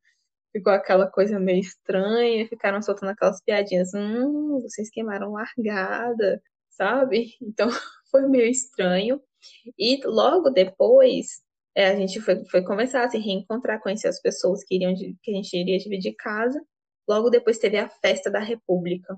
ficou 0.53 0.73
aquela 0.73 1.07
coisa 1.11 1.41
meio 1.41 1.61
estranha, 1.61 2.47
ficaram 2.49 2.83
soltando 2.83 3.11
aquelas 3.11 3.43
piadinhas, 3.43 3.93
hum, 3.95 4.61
vocês 4.63 4.91
queimaram 4.91 5.33
largada, 5.33 6.43
sabe? 6.71 7.35
Então 7.43 7.69
foi 8.11 8.29
meio 8.29 8.47
estranho. 8.47 9.23
E 9.79 10.01
logo 10.05 10.51
depois, 10.51 11.43
é, 11.75 11.89
a 11.89 11.97
gente 11.97 12.21
foi, 12.21 12.45
foi 12.47 12.63
começar 12.65 13.05
a 13.05 13.11
se 13.11 13.19
reencontrar, 13.19 13.81
conhecer 13.83 14.09
as 14.09 14.21
pessoas 14.21 14.65
que, 14.65 14.77
iriam, 14.77 14.95
que 14.95 15.31
a 15.31 15.35
gente 15.35 15.57
iria 15.57 15.79
dividir 15.79 16.15
casa. 16.17 16.61
Logo 17.09 17.31
depois 17.31 17.59
teve 17.59 17.79
a 17.79 17.89
festa 17.89 18.31
da 18.31 18.41
República. 18.41 19.17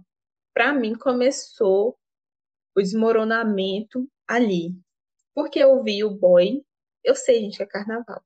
Para 0.58 0.74
mim 0.74 0.92
começou 0.96 1.96
o 2.74 2.80
desmoronamento 2.82 4.10
ali. 4.26 4.74
Porque 5.32 5.60
eu 5.60 5.80
vi 5.84 6.02
o 6.02 6.10
boy, 6.10 6.64
eu 7.04 7.14
sei, 7.14 7.42
gente, 7.42 7.58
que 7.58 7.62
é 7.62 7.66
carnaval. 7.66 8.20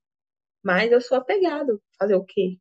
Mas 0.65 0.91
eu 0.91 0.99
sou 1.03 1.19
apegado. 1.19 1.79
Fazer 1.99 2.15
o 2.15 2.25
quê? 2.25 2.59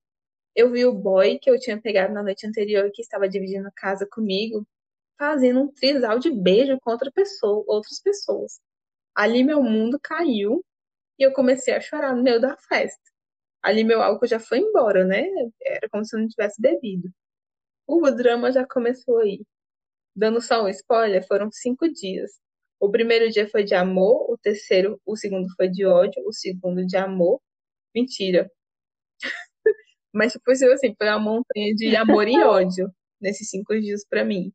Eu 0.53 0.73
vi 0.73 0.83
o 0.85 0.93
boy 0.93 1.39
que 1.39 1.49
eu 1.49 1.57
tinha 1.57 1.81
pegado 1.81 2.13
na 2.13 2.21
noite 2.21 2.45
anterior, 2.45 2.91
que 2.93 3.01
estava 3.01 3.29
dividindo 3.29 3.65
a 3.65 3.71
casa 3.71 4.05
comigo, 4.11 4.67
fazendo 5.17 5.61
um 5.61 5.71
trisal 5.71 6.19
de 6.19 6.31
beijo 6.31 6.77
com 6.81 6.91
outra 6.91 7.09
pessoa, 7.09 7.63
outras 7.65 8.01
pessoas. 8.01 8.59
Ali 9.15 9.41
meu 9.41 9.63
mundo 9.63 9.97
caiu 10.03 10.65
e 11.17 11.23
eu 11.23 11.31
comecei 11.31 11.73
a 11.73 11.79
chorar 11.79 12.13
no 12.13 12.23
meio 12.23 12.41
da 12.41 12.57
festa. 12.57 13.09
Ali 13.61 13.85
meu 13.85 14.01
álcool 14.01 14.27
já 14.27 14.37
foi 14.37 14.59
embora, 14.59 15.05
né? 15.05 15.23
Era 15.61 15.87
como 15.89 16.03
se 16.03 16.13
eu 16.13 16.19
não 16.19 16.27
tivesse 16.27 16.61
bebido. 16.61 17.09
O 17.87 18.11
drama 18.11 18.51
já 18.51 18.67
começou 18.67 19.19
aí. 19.19 19.45
Dando 20.15 20.41
só 20.41 20.63
um 20.63 20.67
spoiler, 20.69 21.25
foram 21.27 21.51
cinco 21.51 21.87
dias. 21.91 22.31
O 22.79 22.89
primeiro 22.89 23.29
dia 23.29 23.47
foi 23.47 23.63
de 23.63 23.75
amor, 23.75 24.31
o 24.31 24.37
terceiro, 24.37 24.99
o 25.05 25.15
segundo 25.15 25.47
foi 25.55 25.69
de 25.69 25.85
ódio, 25.85 26.23
o 26.25 26.33
segundo 26.33 26.85
de 26.85 26.97
amor. 26.97 27.39
Mentira. 27.95 28.51
Mas, 30.13 30.33
tipo 30.33 30.51
assim, 30.51 30.95
foi 30.97 31.07
uma 31.09 31.19
montanha 31.19 31.73
de 31.75 31.95
amor 31.95 32.27
e 32.27 32.37
ódio 32.43 32.91
nesses 33.21 33.49
cinco 33.49 33.79
dias 33.79 34.05
para 34.09 34.25
mim. 34.25 34.51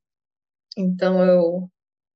Então, 0.76 1.24
eu, 1.24 1.70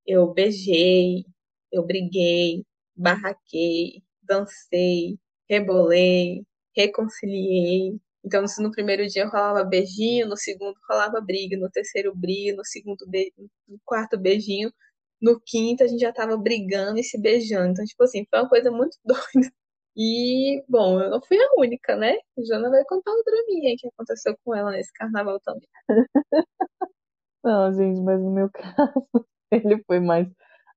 eu 0.07 0.33
beijei, 0.35 1.25
eu 1.73 1.87
briguei, 1.87 2.65
barraquei, 2.97 4.03
dancei, 4.23 5.19
rebolei, 5.49 6.45
reconciliei. 6.77 7.99
Então, 8.25 8.47
se 8.47 8.63
no 8.63 8.71
primeiro 8.71 9.07
dia 9.07 9.27
rolava 9.27 9.65
beijinho, 9.65 10.29
no 10.29 10.37
segundo 10.37 10.77
rolava 10.89 11.21
briga, 11.21 11.57
no 11.57 11.71
terceiro 11.71 12.15
briga, 12.15 12.57
no 12.57 12.65
segundo 12.65 13.07
be... 13.09 13.33
no 13.69 13.79
quarto 13.85 14.19
beijinho, 14.19 14.73
no 15.21 15.41
quinto 15.41 15.85
a 15.85 15.87
gente 15.87 16.01
já 16.01 16.13
tava 16.13 16.37
brigando 16.37 16.99
e 16.99 17.05
se 17.05 17.21
beijando. 17.21 17.73
Então, 17.73 17.85
tipo 17.85 18.03
assim, 18.05 18.27
foi 18.31 18.41
uma 18.41 18.49
coisa 18.49 18.71
muito 18.71 18.97
doida. 19.05 19.51
E, 19.97 20.63
bom, 20.69 21.01
eu 21.01 21.11
não 21.11 21.21
fui 21.23 21.37
a 21.39 21.61
única, 21.61 21.97
né? 21.97 22.15
A 22.39 22.43
Jana 22.43 22.71
vai 22.71 22.85
contar 22.85 23.11
o 23.13 23.23
draminha 23.25 23.75
que 23.79 23.89
aconteceu 23.89 24.37
com 24.45 24.55
ela 24.55 24.71
nesse 24.71 24.93
carnaval 24.93 25.41
também. 25.41 25.69
Não, 27.43 27.73
gente, 27.73 28.01
mas 28.03 28.21
no 28.21 28.31
meu 28.31 28.51
caso, 28.53 29.27
ele 29.51 29.83
foi 29.87 29.99
mais, 30.01 30.29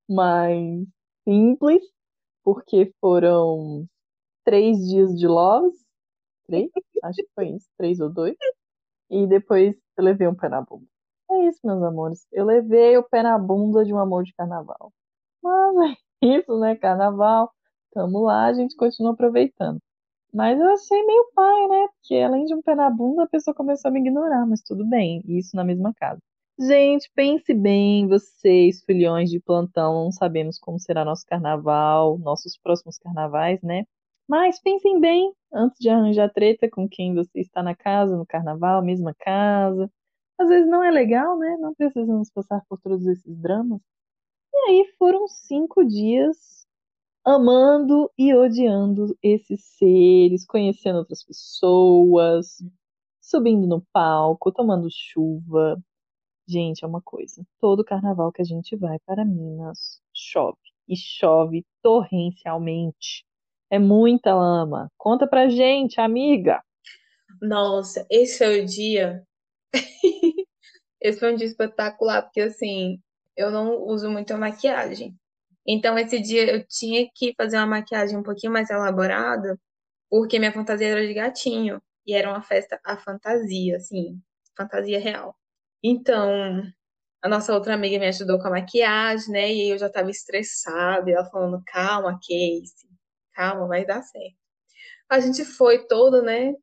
mais 0.09 0.85
simples, 1.27 1.83
porque 2.43 2.93
foram 3.01 3.85
três 4.45 4.77
dias 4.87 5.17
de 5.17 5.27
loves, 5.27 5.75
três, 6.47 6.69
acho 7.03 7.17
que 7.17 7.29
foi 7.35 7.49
isso, 7.49 7.67
três 7.77 7.99
ou 7.99 8.09
dois, 8.09 8.35
e 9.09 9.27
depois 9.27 9.75
eu 9.97 10.03
levei 10.03 10.27
um 10.27 10.35
pé 10.35 10.49
na 10.49 10.61
bunda. 10.61 10.85
É 11.31 11.47
isso, 11.47 11.59
meus 11.63 11.81
amores, 11.83 12.27
eu 12.31 12.45
levei 12.45 12.97
o 12.97 13.03
pé 13.03 13.23
na 13.23 13.37
bunda 13.37 13.85
de 13.85 13.93
um 13.93 13.99
amor 13.99 14.23
de 14.23 14.33
carnaval. 14.35 14.91
Mas 15.43 15.75
é 16.21 16.27
isso, 16.39 16.59
né, 16.59 16.75
carnaval, 16.75 17.51
tamo 17.93 18.21
lá, 18.23 18.45
a 18.47 18.53
gente 18.53 18.75
continua 18.75 19.13
aproveitando. 19.13 19.79
Mas 20.33 20.59
eu 20.59 20.67
achei 20.69 21.03
meio 21.05 21.31
pai, 21.35 21.67
né, 21.69 21.87
porque 21.95 22.15
além 22.17 22.45
de 22.45 22.55
um 22.55 22.61
pé 22.61 22.75
na 22.75 22.89
bunda, 22.89 23.23
a 23.23 23.27
pessoa 23.27 23.55
começou 23.55 23.89
a 23.89 23.91
me 23.93 24.01
ignorar, 24.01 24.45
mas 24.47 24.61
tudo 24.61 24.85
bem, 24.87 25.21
isso 25.27 25.55
na 25.55 25.63
mesma 25.63 25.93
casa. 25.95 26.19
Gente, 26.59 27.09
pense 27.15 27.53
bem, 27.53 28.07
vocês, 28.07 28.83
filhões 28.85 29.29
de 29.31 29.39
plantão, 29.39 30.05
não 30.05 30.11
sabemos 30.11 30.59
como 30.59 30.79
será 30.79 31.03
nosso 31.03 31.25
carnaval, 31.25 32.17
nossos 32.19 32.57
próximos 32.57 32.97
carnavais, 32.99 33.61
né? 33.63 33.85
Mas 34.27 34.59
pensem 34.61 34.99
bem 34.99 35.33
antes 35.53 35.77
de 35.79 35.89
arranjar 35.89 36.31
treta 36.31 36.69
com 36.69 36.87
quem 36.87 37.13
você 37.13 37.39
está 37.39 37.61
na 37.63 37.75
casa, 37.75 38.17
no 38.17 38.25
carnaval, 38.25 38.83
mesma 38.83 39.13
casa. 39.13 39.91
Às 40.39 40.49
vezes 40.49 40.69
não 40.69 40.83
é 40.83 40.91
legal, 40.91 41.37
né? 41.37 41.57
Não 41.59 41.73
precisamos 41.75 42.29
passar 42.31 42.61
por 42.67 42.79
todos 42.81 43.05
esses 43.07 43.37
dramas. 43.39 43.81
E 44.53 44.57
aí 44.69 44.85
foram 44.97 45.27
cinco 45.27 45.83
dias 45.85 46.65
amando 47.25 48.11
e 48.17 48.33
odiando 48.35 49.17
esses 49.23 49.63
seres, 49.77 50.45
conhecendo 50.45 50.99
outras 50.99 51.23
pessoas, 51.23 52.63
subindo 53.21 53.67
no 53.67 53.81
palco, 53.93 54.51
tomando 54.51 54.87
chuva, 54.91 55.81
Gente, 56.47 56.83
é 56.83 56.87
uma 56.87 57.01
coisa. 57.01 57.45
Todo 57.59 57.85
carnaval 57.85 58.31
que 58.31 58.41
a 58.41 58.45
gente 58.45 58.75
vai 58.75 58.99
para 59.05 59.23
Minas, 59.23 60.01
chove. 60.13 60.57
E 60.87 60.95
chove 60.95 61.65
torrencialmente. 61.81 63.25
É 63.73 63.79
muita 63.79 64.35
lama. 64.35 64.87
Conta 64.95 65.25
pra 65.25 65.49
gente, 65.49 65.99
amiga. 65.99 66.61
Nossa, 67.41 68.05
esse 68.07 68.37
foi 68.37 68.61
o 68.61 68.65
dia. 68.67 69.23
esse 71.01 71.19
foi 71.19 71.33
um 71.33 71.35
dia 71.35 71.47
espetacular, 71.47 72.21
porque 72.21 72.41
assim, 72.41 73.01
eu 73.35 73.49
não 73.49 73.81
uso 73.87 74.11
muita 74.11 74.37
maquiagem. 74.37 75.15
Então, 75.65 75.97
esse 75.97 76.19
dia 76.19 76.51
eu 76.53 76.63
tinha 76.67 77.09
que 77.15 77.33
fazer 77.35 77.57
uma 77.57 77.65
maquiagem 77.65 78.15
um 78.15 78.21
pouquinho 78.21 78.53
mais 78.53 78.69
elaborada, 78.69 79.59
porque 80.07 80.37
minha 80.37 80.51
fantasia 80.53 80.89
era 80.89 81.07
de 81.07 81.13
gatinho. 81.15 81.81
E 82.05 82.13
era 82.13 82.29
uma 82.29 82.43
festa 82.43 82.79
a 82.85 82.95
fantasia, 82.95 83.77
assim, 83.77 84.21
fantasia 84.55 84.99
real. 84.99 85.35
Então, 85.83 86.61
a 87.23 87.27
nossa 87.27 87.51
outra 87.55 87.73
amiga 87.73 87.97
me 87.97 88.05
ajudou 88.05 88.37
com 88.37 88.49
a 88.49 88.51
maquiagem, 88.51 89.31
né? 89.31 89.51
E 89.51 89.69
eu 89.71 89.79
já 89.79 89.89
tava 89.89 90.11
estressada, 90.11 91.09
e 91.09 91.13
ela 91.13 91.25
falando, 91.25 91.63
calma, 91.65 92.19
Casey, 92.21 92.92
calma, 93.33 93.67
vai 93.67 93.85
dar 93.85 94.01
certo. 94.03 94.37
A 95.09 95.19
gente 95.19 95.45
foi 95.45 95.85
toda, 95.87 96.21
né? 96.21 96.53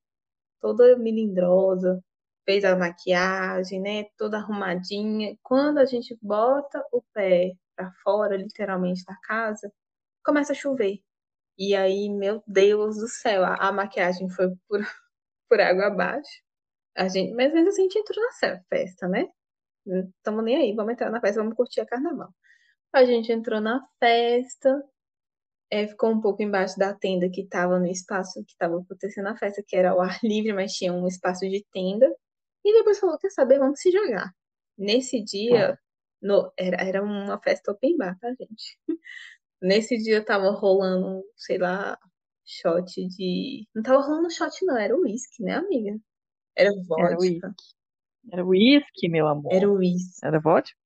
toda 0.61 0.97
melindrosa, 0.97 2.03
fez 2.45 2.65
a 2.65 2.77
maquiagem, 2.77 3.81
né? 3.81 4.05
Toda 4.17 4.39
arrumadinha. 4.39 5.37
Quando 5.43 5.79
a 5.79 5.85
gente 5.85 6.17
bota 6.23 6.85
o 6.93 7.03
pé 7.15 7.55
para 7.77 7.93
fora, 8.05 8.37
literalmente, 8.37 9.05
da 9.05 9.17
casa, 9.23 9.73
começa 10.25 10.53
a 10.53 10.57
chover. 10.57 11.01
E 11.59 11.75
aí, 11.77 12.09
meu 12.09 12.43
Deus 12.47 12.97
do 12.99 13.09
céu, 13.09 13.45
a, 13.45 13.57
a 13.57 13.73
maquiagem 13.73 14.29
foi 14.31 14.49
por, 14.69 14.81
por 15.49 15.61
água 15.61 15.87
abaixo. 15.89 16.43
A 16.97 17.09
gente, 17.09 17.35
mas 17.35 17.53
mesmo 17.53 17.69
assim 17.71 17.83
a 17.83 17.85
gente 17.85 17.99
entrou 17.99 18.25
na 18.25 18.33
festa, 18.69 19.09
né? 19.09 19.29
Não 19.87 20.01
estamos 20.19 20.45
nem 20.45 20.57
aí, 20.57 20.75
vamos 20.75 20.93
entrar 20.93 21.11
na 21.11 21.21
festa, 21.21 21.41
vamos 21.41 21.57
curtir 21.57 21.81
a 21.81 21.87
carnaval. 21.87 22.35
A 22.93 23.05
gente 23.05 23.33
entrou 23.33 23.61
na 23.61 23.81
festa, 24.01 24.83
é, 25.71 25.87
ficou 25.87 26.11
um 26.11 26.21
pouco 26.21 26.43
embaixo 26.43 26.79
da 26.79 26.93
tenda 26.93 27.31
que 27.31 27.43
estava 27.43 27.79
no 27.79 27.87
espaço 27.87 28.45
que 28.45 28.53
estava 28.53 28.79
acontecendo 28.79 29.29
a 29.29 29.37
festa, 29.37 29.63
que 29.67 29.77
era 29.77 29.91
ao 29.91 30.01
ar 30.01 30.19
livre, 30.25 30.53
mas 30.53 30.73
tinha 30.73 30.93
um 30.93 31.07
espaço 31.07 31.49
de 31.49 31.65
tenda. 31.73 32.13
E 32.65 32.73
depois 32.73 32.99
falou: 32.99 33.19
quer 33.19 33.31
saber, 33.31 33.59
vamos 33.59 33.81
se 33.81 33.91
jogar. 33.91 34.35
Nesse 34.77 35.23
dia, 35.23 35.79
no, 36.21 36.53
era, 36.59 36.83
era 36.83 37.03
uma 37.03 37.41
festa 37.41 37.73
open 37.73 37.97
bar, 37.97 38.19
tá, 38.19 38.29
gente? 38.31 38.79
Nesse 39.63 39.99
dia 39.99 40.25
tava 40.25 40.51
rolando, 40.51 41.23
sei 41.37 41.59
lá, 41.59 41.99
shot 42.45 43.07
de. 43.09 43.67
Não 43.75 43.83
tava 43.83 44.01
rolando 44.03 44.31
shot, 44.31 44.65
não, 44.65 44.77
era 44.77 44.97
uísque, 44.97 45.43
né, 45.43 45.55
amiga? 45.55 45.99
Era 46.57 46.71
vodka. 46.87 47.55
Era 48.33 48.45
uísque, 48.45 49.09
meu 49.09 49.27
amor. 49.29 49.53
Era 49.53 49.71
uísque. 49.71 50.27
Era 50.27 50.41
vodka? 50.41 50.77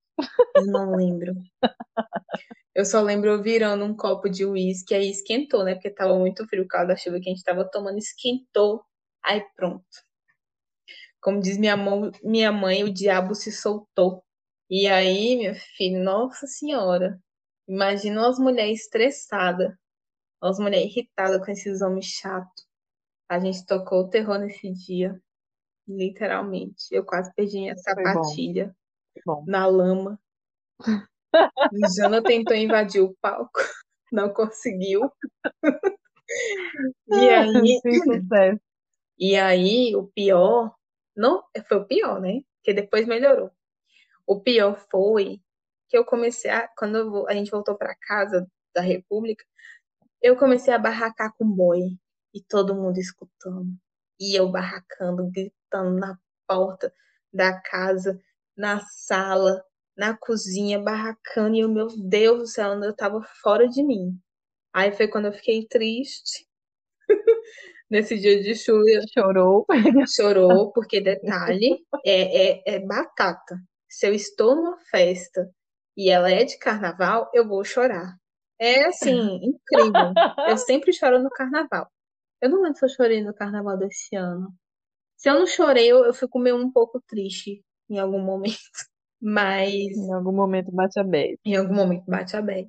Eu 0.56 0.66
não 0.66 0.94
lembro. 0.94 1.34
Eu 2.74 2.84
só 2.84 3.00
lembro 3.00 3.30
eu 3.30 3.42
virando 3.42 3.84
um 3.84 3.96
copo 3.96 4.28
de 4.28 4.44
uísque, 4.44 4.94
aí 4.94 5.08
esquentou, 5.08 5.64
né? 5.64 5.74
Porque 5.74 5.90
tava 5.90 6.18
muito 6.18 6.46
frio, 6.48 6.64
o 6.64 6.68
causa 6.68 6.88
da 6.88 6.96
chuva 6.96 7.20
que 7.20 7.30
a 7.30 7.32
gente 7.32 7.44
tava 7.44 7.64
tomando, 7.70 7.98
esquentou. 7.98 8.82
Aí 9.22 9.44
pronto. 9.54 9.84
Como 11.20 11.40
diz 11.40 11.56
minha, 11.56 11.76
mão, 11.76 12.10
minha 12.22 12.50
mãe, 12.52 12.82
o 12.82 12.92
diabo 12.92 13.34
se 13.34 13.52
soltou. 13.52 14.24
E 14.68 14.88
aí, 14.88 15.36
minha 15.36 15.54
filha, 15.54 16.02
nossa 16.02 16.46
senhora, 16.46 17.18
imagina 17.68 18.28
as 18.28 18.38
mulheres 18.38 18.80
estressadas, 18.80 19.72
as 20.42 20.58
mulheres 20.58 20.90
irritadas 20.90 21.44
com 21.44 21.52
esses 21.52 21.80
homens 21.80 22.06
chatos. 22.06 22.66
A 23.28 23.38
gente 23.38 23.64
tocou 23.66 24.00
o 24.00 24.08
terror 24.08 24.38
nesse 24.38 24.70
dia, 24.72 25.18
literalmente. 25.86 26.86
Eu 26.90 27.04
quase 27.04 27.32
perdi 27.34 27.58
minha 27.58 27.76
sapatilha 27.76 28.74
na 29.46 29.66
lama. 29.66 30.20
Jana 31.96 32.22
tentou 32.22 32.56
invadir 32.56 33.02
o 33.02 33.14
palco, 33.20 33.52
não 34.12 34.32
conseguiu. 34.32 35.10
E 37.08 37.28
aí, 37.28 37.80
e 39.18 39.36
aí, 39.36 39.96
o 39.96 40.06
pior 40.08 40.74
não, 41.16 41.44
foi 41.68 41.78
o 41.78 41.86
pior, 41.86 42.20
né? 42.20 42.40
Que 42.62 42.74
depois 42.74 43.06
melhorou. 43.06 43.50
O 44.26 44.40
pior 44.40 44.76
foi 44.90 45.40
que 45.88 45.96
eu 45.96 46.04
comecei 46.04 46.50
a. 46.50 46.68
Quando 46.76 46.98
eu, 46.98 47.28
a 47.28 47.34
gente 47.34 47.50
voltou 47.50 47.76
para 47.76 47.94
casa 47.94 48.50
da 48.74 48.80
República, 48.80 49.44
eu 50.20 50.36
comecei 50.36 50.74
a 50.74 50.78
barracar 50.78 51.32
com 51.36 51.48
boy. 51.48 51.80
E 52.34 52.42
todo 52.42 52.74
mundo 52.74 52.98
escutando. 52.98 53.68
E 54.18 54.34
eu 54.36 54.50
barracando, 54.50 55.30
gritando 55.30 55.98
na 55.98 56.18
porta 56.48 56.92
da 57.32 57.60
casa, 57.60 58.20
na 58.56 58.80
sala, 58.80 59.64
na 59.96 60.16
cozinha, 60.16 60.78
barracando. 60.78 61.56
E 61.56 61.60
eu, 61.60 61.68
meu 61.68 61.88
Deus 61.96 62.38
do 62.38 62.46
céu, 62.46 62.74
eu 62.82 62.94
tava 62.94 63.22
fora 63.42 63.68
de 63.68 63.82
mim. 63.82 64.18
Aí 64.72 64.92
foi 64.92 65.08
quando 65.08 65.26
eu 65.26 65.32
fiquei 65.32 65.66
triste. 65.66 66.46
nesse 67.90 68.18
dia 68.18 68.42
de 68.42 68.54
chuva. 68.54 68.82
Chorou. 69.12 69.66
Chorou, 70.14 70.72
porque 70.72 71.00
detalhe, 71.00 71.84
é, 72.04 72.48
é, 72.48 72.62
é 72.74 72.78
batata. 72.80 73.56
Se 73.88 74.06
eu 74.06 74.12
estou 74.12 74.56
numa 74.56 74.78
festa 74.90 75.48
e 75.96 76.10
ela 76.10 76.30
é 76.30 76.44
de 76.44 76.58
carnaval, 76.58 77.30
eu 77.32 77.46
vou 77.46 77.64
chorar. 77.64 78.16
É 78.58 78.86
assim, 78.86 79.12
incrível. 79.42 80.12
Eu 80.48 80.58
sempre 80.58 80.92
choro 80.92 81.22
no 81.22 81.30
carnaval. 81.30 81.88
Eu 82.40 82.50
não 82.50 82.62
lembro 82.62 82.78
se 82.78 82.84
eu 82.84 82.88
chorei 82.88 83.22
no 83.22 83.32
carnaval 83.32 83.78
desse 83.78 84.16
ano. 84.16 84.52
Se 85.16 85.30
eu 85.30 85.34
não 85.34 85.46
chorei, 85.46 85.86
eu, 85.86 86.04
eu 86.04 86.12
fico 86.12 86.38
meio 86.38 86.56
um 86.56 86.70
pouco 86.70 87.00
triste 87.06 87.62
em 87.88 87.98
algum 87.98 88.20
momento. 88.20 88.58
Mas. 89.24 89.96
Em 89.96 90.12
algum 90.12 90.32
momento 90.32 90.70
bate 90.70 91.00
a 91.00 91.02
bad. 91.02 91.38
Em 91.46 91.56
algum 91.56 91.74
momento 91.74 92.04
bate 92.06 92.36
a 92.36 92.42
bad. 92.42 92.68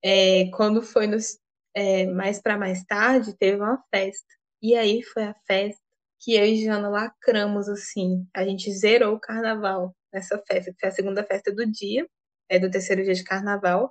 É, 0.00 0.48
quando 0.50 0.80
foi 0.82 1.08
nos 1.08 1.36
é, 1.74 2.06
mais 2.06 2.40
para 2.40 2.56
mais 2.56 2.84
tarde, 2.84 3.36
teve 3.36 3.56
uma 3.56 3.82
festa. 3.92 4.26
E 4.62 4.76
aí 4.76 5.02
foi 5.02 5.24
a 5.24 5.34
festa 5.44 5.82
que 6.20 6.36
eu 6.36 6.44
e 6.44 6.64
Jana 6.64 6.88
lacramos, 6.88 7.68
assim. 7.68 8.24
A 8.32 8.44
gente 8.44 8.70
zerou 8.70 9.16
o 9.16 9.20
carnaval 9.20 9.92
nessa 10.12 10.40
festa, 10.46 10.72
que 10.72 10.78
foi 10.78 10.88
a 10.90 10.92
segunda 10.92 11.24
festa 11.24 11.52
do 11.52 11.66
dia, 11.66 12.08
é 12.48 12.60
do 12.60 12.70
terceiro 12.70 13.02
dia 13.02 13.14
de 13.14 13.24
carnaval, 13.24 13.90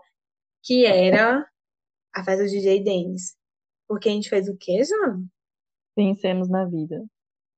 que 0.64 0.86
era 0.86 1.46
a 2.16 2.24
festa 2.24 2.46
do 2.46 2.50
DJ 2.50 2.82
Dennis. 2.82 3.36
Porque 3.90 4.08
a 4.08 4.14
gente 4.14 4.30
fez 4.30 4.48
o 4.48 4.56
quê, 4.58 4.82
Jana? 4.86 5.22
Vencemos 5.98 6.48
na 6.50 6.66
vida. 6.66 7.04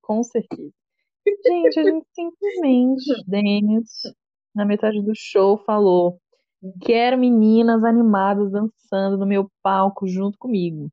Com 0.02 0.24
certeza. 0.24 0.74
Gente, 1.26 1.80
a 1.80 1.84
gente 1.84 2.08
simplesmente, 2.14 3.04
Dennis, 3.28 4.02
na 4.54 4.66
metade 4.66 5.02
do 5.02 5.14
show, 5.16 5.58
falou: 5.58 6.20
Quero 6.82 7.18
meninas 7.18 7.84
animadas 7.84 8.52
dançando 8.52 9.18
no 9.18 9.26
meu 9.26 9.50
palco 9.62 10.08
junto 10.08 10.38
comigo. 10.38 10.90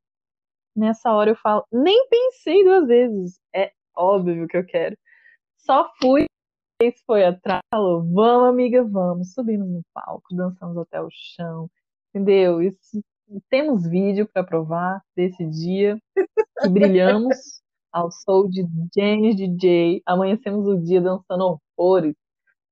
Nessa 0.75 1.13
hora 1.13 1.31
eu 1.31 1.37
falo, 1.37 1.65
nem 1.73 2.09
pensei 2.09 2.65
duas 2.65 2.87
vezes. 2.87 3.39
É 3.55 3.73
óbvio 3.97 4.47
que 4.49 4.57
eu 4.57 4.65
quero. 4.65 4.97
Só 5.59 5.91
fui, 6.01 6.27
foi 7.07 7.25
atrás, 7.25 7.61
falou, 7.73 8.03
vamos, 8.03 8.49
amiga, 8.49 8.83
vamos. 8.85 9.33
Subimos 9.33 9.69
no 9.69 9.83
palco, 9.93 10.35
dançamos 10.35 10.77
até 10.79 11.01
o 11.01 11.09
chão, 11.11 11.69
entendeu? 12.15 12.63
Isso, 12.63 13.03
temos 13.49 13.87
vídeo 13.87 14.29
para 14.33 14.45
provar 14.45 15.03
desse 15.15 15.45
dia 15.47 15.99
que 16.63 16.69
brilhamos 16.69 17.60
ao 17.93 18.11
som 18.11 18.49
de 18.49 18.67
James 18.97 19.37
DJ. 19.37 20.03
Amanhecemos 20.07 20.67
o 20.67 20.79
dia 20.79 21.01
dançando 21.01 21.61
horrores. 21.77 22.15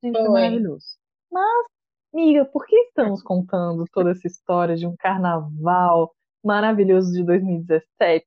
Gente, 0.02 0.18
foi 0.18 0.28
maravilhoso. 0.28 0.86
Mas 1.30 1.66
Amiga, 2.12 2.46
por 2.46 2.66
que 2.66 2.74
estamos 2.74 3.22
contando 3.22 3.84
toda 3.92 4.12
essa 4.12 4.26
história 4.26 4.74
de 4.74 4.86
um 4.86 4.96
carnaval 4.98 6.10
maravilhoso 6.42 7.12
de 7.12 7.22
2017, 7.22 8.26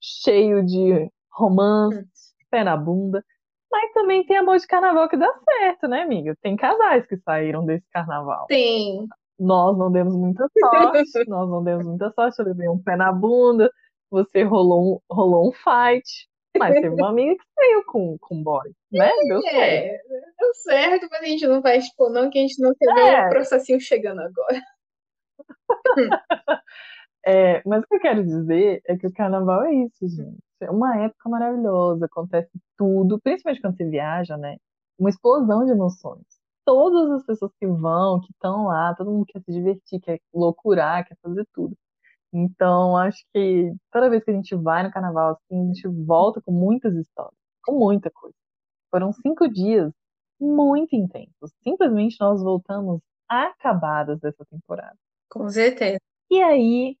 cheio 0.00 0.64
de 0.64 1.10
romance, 1.32 2.06
pé 2.50 2.62
na 2.62 2.76
bunda, 2.76 3.22
mas 3.70 3.92
também 3.92 4.24
tem 4.24 4.36
amor 4.36 4.58
de 4.58 4.66
carnaval 4.66 5.08
que 5.08 5.16
dá 5.16 5.32
certo, 5.44 5.88
né, 5.88 6.02
amiga? 6.02 6.36
Tem 6.40 6.56
casais 6.56 7.04
que 7.06 7.16
saíram 7.18 7.64
desse 7.66 7.86
carnaval. 7.90 8.46
Tem. 8.46 9.08
Nós 9.38 9.76
não 9.76 9.90
demos 9.90 10.14
muita 10.14 10.46
sorte, 10.58 11.28
nós 11.28 11.48
não 11.48 11.64
demos 11.64 11.86
muita 11.86 12.12
sorte, 12.12 12.38
eu 12.38 12.44
levei 12.44 12.68
um 12.68 12.80
pé 12.80 12.94
na 12.94 13.12
bunda, 13.12 13.70
você 14.10 14.42
rolou 14.42 14.94
um, 14.94 15.14
rolou 15.14 15.48
um 15.48 15.52
fight, 15.52 16.28
mas 16.58 16.74
teve 16.74 16.88
uma 16.88 17.10
amiga 17.10 17.34
que 17.36 17.44
saiu 17.54 17.84
com, 17.86 18.18
com 18.18 18.42
boy, 18.42 18.70
né? 18.90 19.10
Deu 19.28 19.38
é, 19.38 19.50
certo. 19.50 20.08
Deu 20.38 20.54
certo, 20.54 21.08
mas 21.10 21.22
a 21.22 21.26
gente 21.26 21.46
não 21.46 21.60
vai 21.62 21.78
expor, 21.78 22.10
não, 22.10 22.28
que 22.28 22.38
a 22.38 22.42
gente 22.42 22.60
não 22.60 22.74
quer 22.74 22.94
ver 22.94 23.00
é. 23.00 23.26
o 23.26 23.30
processinho 23.30 23.80
chegando 23.80 24.20
agora. 24.20 24.62
É, 27.26 27.62
mas 27.66 27.82
o 27.82 27.86
que 27.86 27.96
eu 27.96 28.00
quero 28.00 28.24
dizer 28.24 28.82
é 28.86 28.96
que 28.96 29.06
o 29.06 29.12
carnaval 29.12 29.64
é 29.64 29.74
isso, 29.74 30.08
gente. 30.08 30.38
É 30.60 30.70
uma 30.70 30.96
época 31.04 31.28
maravilhosa, 31.28 32.06
acontece 32.06 32.50
tudo, 32.76 33.20
principalmente 33.20 33.60
quando 33.60 33.76
você 33.76 33.84
viaja, 33.84 34.36
né? 34.36 34.56
Uma 34.98 35.10
explosão 35.10 35.64
de 35.64 35.72
emoções. 35.72 36.24
Todas 36.64 37.10
as 37.10 37.24
pessoas 37.24 37.52
que 37.58 37.66
vão, 37.66 38.20
que 38.20 38.32
estão 38.32 38.66
lá, 38.66 38.94
todo 38.94 39.10
mundo 39.10 39.26
quer 39.26 39.40
se 39.42 39.52
divertir, 39.52 40.00
quer 40.00 40.20
loucurar, 40.32 41.06
quer 41.06 41.16
fazer 41.22 41.46
tudo. 41.52 41.76
Então, 42.32 42.96
acho 42.96 43.24
que 43.34 43.72
toda 43.90 44.08
vez 44.08 44.22
que 44.22 44.30
a 44.30 44.34
gente 44.34 44.54
vai 44.54 44.82
no 44.82 44.90
carnaval, 44.90 45.32
assim, 45.32 45.62
a 45.62 45.66
gente 45.66 45.88
volta 45.88 46.40
com 46.40 46.52
muitas 46.52 46.94
histórias, 46.94 47.34
com 47.64 47.78
muita 47.78 48.10
coisa. 48.10 48.34
Foram 48.90 49.12
cinco 49.12 49.48
dias 49.48 49.92
muito 50.40 50.94
intensos. 50.94 51.52
Simplesmente 51.62 52.16
nós 52.20 52.42
voltamos 52.42 53.00
acabadas 53.28 54.20
dessa 54.20 54.44
temporada. 54.46 54.96
Com 55.28 55.48
certeza. 55.48 56.00
E 56.30 56.40
aí 56.42 56.96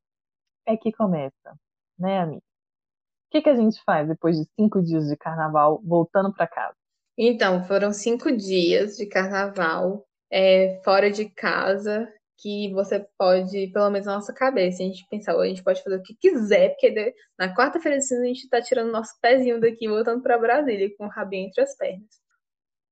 é 0.66 0.76
que 0.76 0.92
começa, 0.92 1.54
né, 1.98 2.20
amiga? 2.20 2.42
O 2.42 3.30
que, 3.30 3.42
que 3.42 3.48
a 3.48 3.54
gente 3.54 3.80
faz 3.84 4.08
depois 4.08 4.36
de 4.36 4.44
cinco 4.58 4.82
dias 4.82 5.06
de 5.08 5.16
carnaval 5.16 5.80
voltando 5.84 6.32
para 6.34 6.48
casa? 6.48 6.74
Então, 7.16 7.64
foram 7.64 7.92
cinco 7.92 8.34
dias 8.36 8.96
de 8.96 9.06
carnaval 9.06 10.04
é, 10.30 10.80
fora 10.84 11.10
de 11.10 11.28
casa 11.28 12.12
que 12.40 12.72
você 12.72 13.06
pode, 13.18 13.68
pelo 13.68 13.90
menos 13.90 14.06
na 14.06 14.14
nossa 14.14 14.32
cabeça, 14.32 14.82
a 14.82 14.86
gente 14.86 15.06
pensar, 15.10 15.38
a 15.38 15.46
gente 15.46 15.62
pode 15.62 15.82
fazer 15.82 15.96
o 15.96 16.02
que 16.02 16.14
quiser, 16.14 16.70
porque 16.70 17.14
na 17.38 17.54
quarta-feira 17.54 17.98
de 17.98 18.04
cinza 18.04 18.22
a 18.22 18.26
gente 18.26 18.48
tá 18.48 18.62
tirando 18.62 18.90
nosso 18.90 19.14
pezinho 19.20 19.60
daqui 19.60 19.86
voltando 19.88 20.22
para 20.22 20.38
Brasília 20.38 20.94
com 20.96 21.04
o 21.04 21.08
rabinho 21.08 21.48
entre 21.48 21.62
as 21.62 21.76
pernas. 21.76 22.08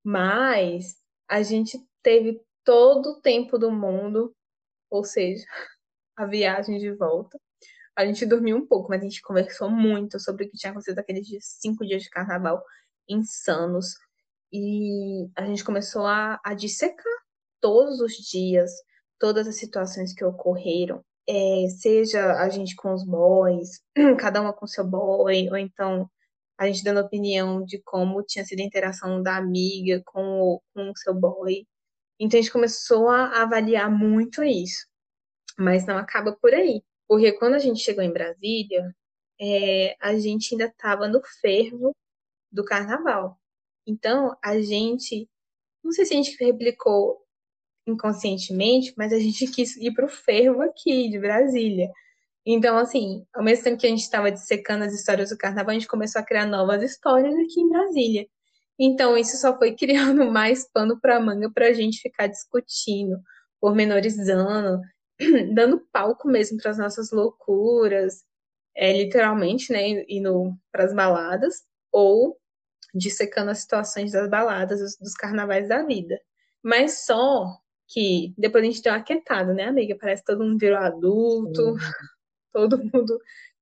Mas 0.05 0.97
a 1.29 1.43
gente 1.43 1.79
teve 2.03 2.41
todo 2.63 3.13
o 3.13 3.21
tempo 3.21 3.59
do 3.59 3.71
mundo, 3.71 4.35
ou 4.91 5.03
seja, 5.03 5.47
a 6.17 6.27
viagem 6.27 6.79
de 6.79 6.93
volta. 6.93 7.39
A 7.97 8.05
gente 8.05 8.27
dormiu 8.27 8.57
um 8.57 8.67
pouco, 8.67 8.91
mas 8.91 9.01
a 9.01 9.05
gente 9.05 9.23
conversou 9.23 9.71
muito 9.71 10.21
sobre 10.21 10.45
o 10.45 10.51
que 10.51 10.57
tinha 10.57 10.71
acontecido 10.71 10.99
aqueles 10.99 11.27
dias, 11.27 11.45
cinco 11.61 11.87
dias 11.87 12.03
de 12.03 12.11
carnaval 12.11 12.63
insanos. 13.09 13.95
E 14.53 15.29
a 15.35 15.45
gente 15.47 15.65
começou 15.65 16.07
a, 16.07 16.39
a 16.45 16.55
dissecar 16.55 17.05
todos 17.61 18.01
os 18.01 18.13
dias, 18.13 18.71
todas 19.19 19.47
as 19.49 19.57
situações 19.57 20.15
que 20.15 20.25
ocorreram. 20.25 21.05
É, 21.29 21.69
seja 21.69 22.41
a 22.41 22.49
gente 22.49 22.75
com 22.75 22.95
os 22.95 23.05
boys, 23.05 23.83
cada 24.19 24.41
uma 24.41 24.53
com 24.53 24.67
seu 24.67 24.85
boy, 24.87 25.49
ou 25.51 25.57
então 25.57 26.11
a 26.59 26.67
gente 26.67 26.83
dando 26.83 27.01
opinião 27.01 27.65
de 27.65 27.81
como 27.83 28.23
tinha 28.23 28.45
sido 28.45 28.61
a 28.61 28.65
interação 28.65 29.23
da 29.23 29.37
amiga 29.37 30.03
com 30.07 30.41
o, 30.41 30.63
com 30.75 30.91
o 30.91 30.97
seu 30.97 31.15
boy. 31.15 31.67
Então 32.19 32.39
a 32.39 32.43
gente 32.43 32.53
começou 32.53 33.09
a 33.09 33.43
avaliar 33.43 33.91
muito 33.91 34.43
isso. 34.43 34.87
Mas 35.59 35.87
não 35.87 35.97
acaba 35.99 36.33
por 36.33 36.53
aí. 36.55 36.83
Porque 37.07 37.33
quando 37.33 37.55
a 37.55 37.59
gente 37.59 37.81
chegou 37.81 38.03
em 38.03 38.13
Brasília, 38.13 38.95
é, 39.41 39.97
a 40.01 40.17
gente 40.19 40.55
ainda 40.55 40.67
estava 40.67 41.09
no 41.09 41.21
fervo 41.41 41.95
do 42.51 42.65
carnaval. 42.65 43.39
Então, 43.87 44.37
a 44.45 44.61
gente, 44.61 45.29
não 45.83 45.93
sei 45.93 46.05
se 46.05 46.15
a 46.15 46.17
gente 46.17 46.45
replicou 46.45 47.25
inconscientemente, 47.91 48.93
mas 48.97 49.13
a 49.13 49.19
gente 49.19 49.47
quis 49.47 49.77
ir 49.77 49.93
para 49.93 50.07
o 50.07 50.09
fervo 50.09 50.63
aqui 50.63 51.09
de 51.09 51.19
Brasília. 51.19 51.91
Então, 52.47 52.79
assim, 52.79 53.27
ao 53.35 53.45
mesmo 53.45 53.65
tempo 53.65 53.79
que 53.79 53.87
a 53.87 53.91
gente 53.91 54.03
estava 54.03 54.31
dissecando 54.33 54.85
as 54.85 54.95
histórias 54.95 55.31
do 55.31 55.37
carnaval, 55.37 55.71
a 55.71 55.75
gente 55.75 55.87
começou 55.87 56.21
a 56.21 56.25
criar 56.25 56.47
novas 56.47 56.83
histórias 56.83 57.35
aqui 57.35 57.61
em 57.61 57.69
Brasília. 57.69 58.27
Então, 58.79 59.17
isso 59.19 59.37
só 59.37 59.57
foi 59.59 59.75
criando 59.77 60.31
mais 60.31 60.67
pano 60.73 60.99
para 61.01 61.21
manga 61.21 61.51
para 61.53 61.67
a 61.67 61.73
gente 61.73 62.01
ficar 62.01 62.27
discutindo, 62.27 63.21
pormenorizando, 63.61 64.81
dando 65.55 65.87
palco 65.93 66.29
mesmo 66.29 66.59
para 66.59 66.71
as 66.71 66.79
nossas 66.79 67.11
loucuras, 67.11 68.25
é, 68.75 68.93
literalmente, 68.93 69.73
né, 69.73 70.05
indo 70.09 70.55
para 70.73 70.85
as 70.85 70.95
baladas, 70.95 71.65
ou 71.93 72.39
dissecando 72.95 73.51
as 73.51 73.59
situações 73.59 74.13
das 74.13 74.29
baladas, 74.31 74.81
dos, 74.81 74.97
dos 74.97 75.15
carnavais 75.15 75.69
da 75.69 75.83
vida. 75.83 76.19
Mas 76.63 77.05
só 77.05 77.59
que 77.89 78.35
depois 78.37 78.63
a 78.63 78.67
gente 78.67 78.83
deu 78.83 78.93
uma 78.93 79.03
quietada, 79.03 79.55
né, 79.55 79.65
amiga? 79.65 79.97
Parece 79.99 80.23
que 80.23 80.33
todo 80.33 80.45
mundo 80.45 80.59
virou 80.59 80.79
adulto, 80.79 81.75
todo 82.53 82.79
mundo 82.79 83.19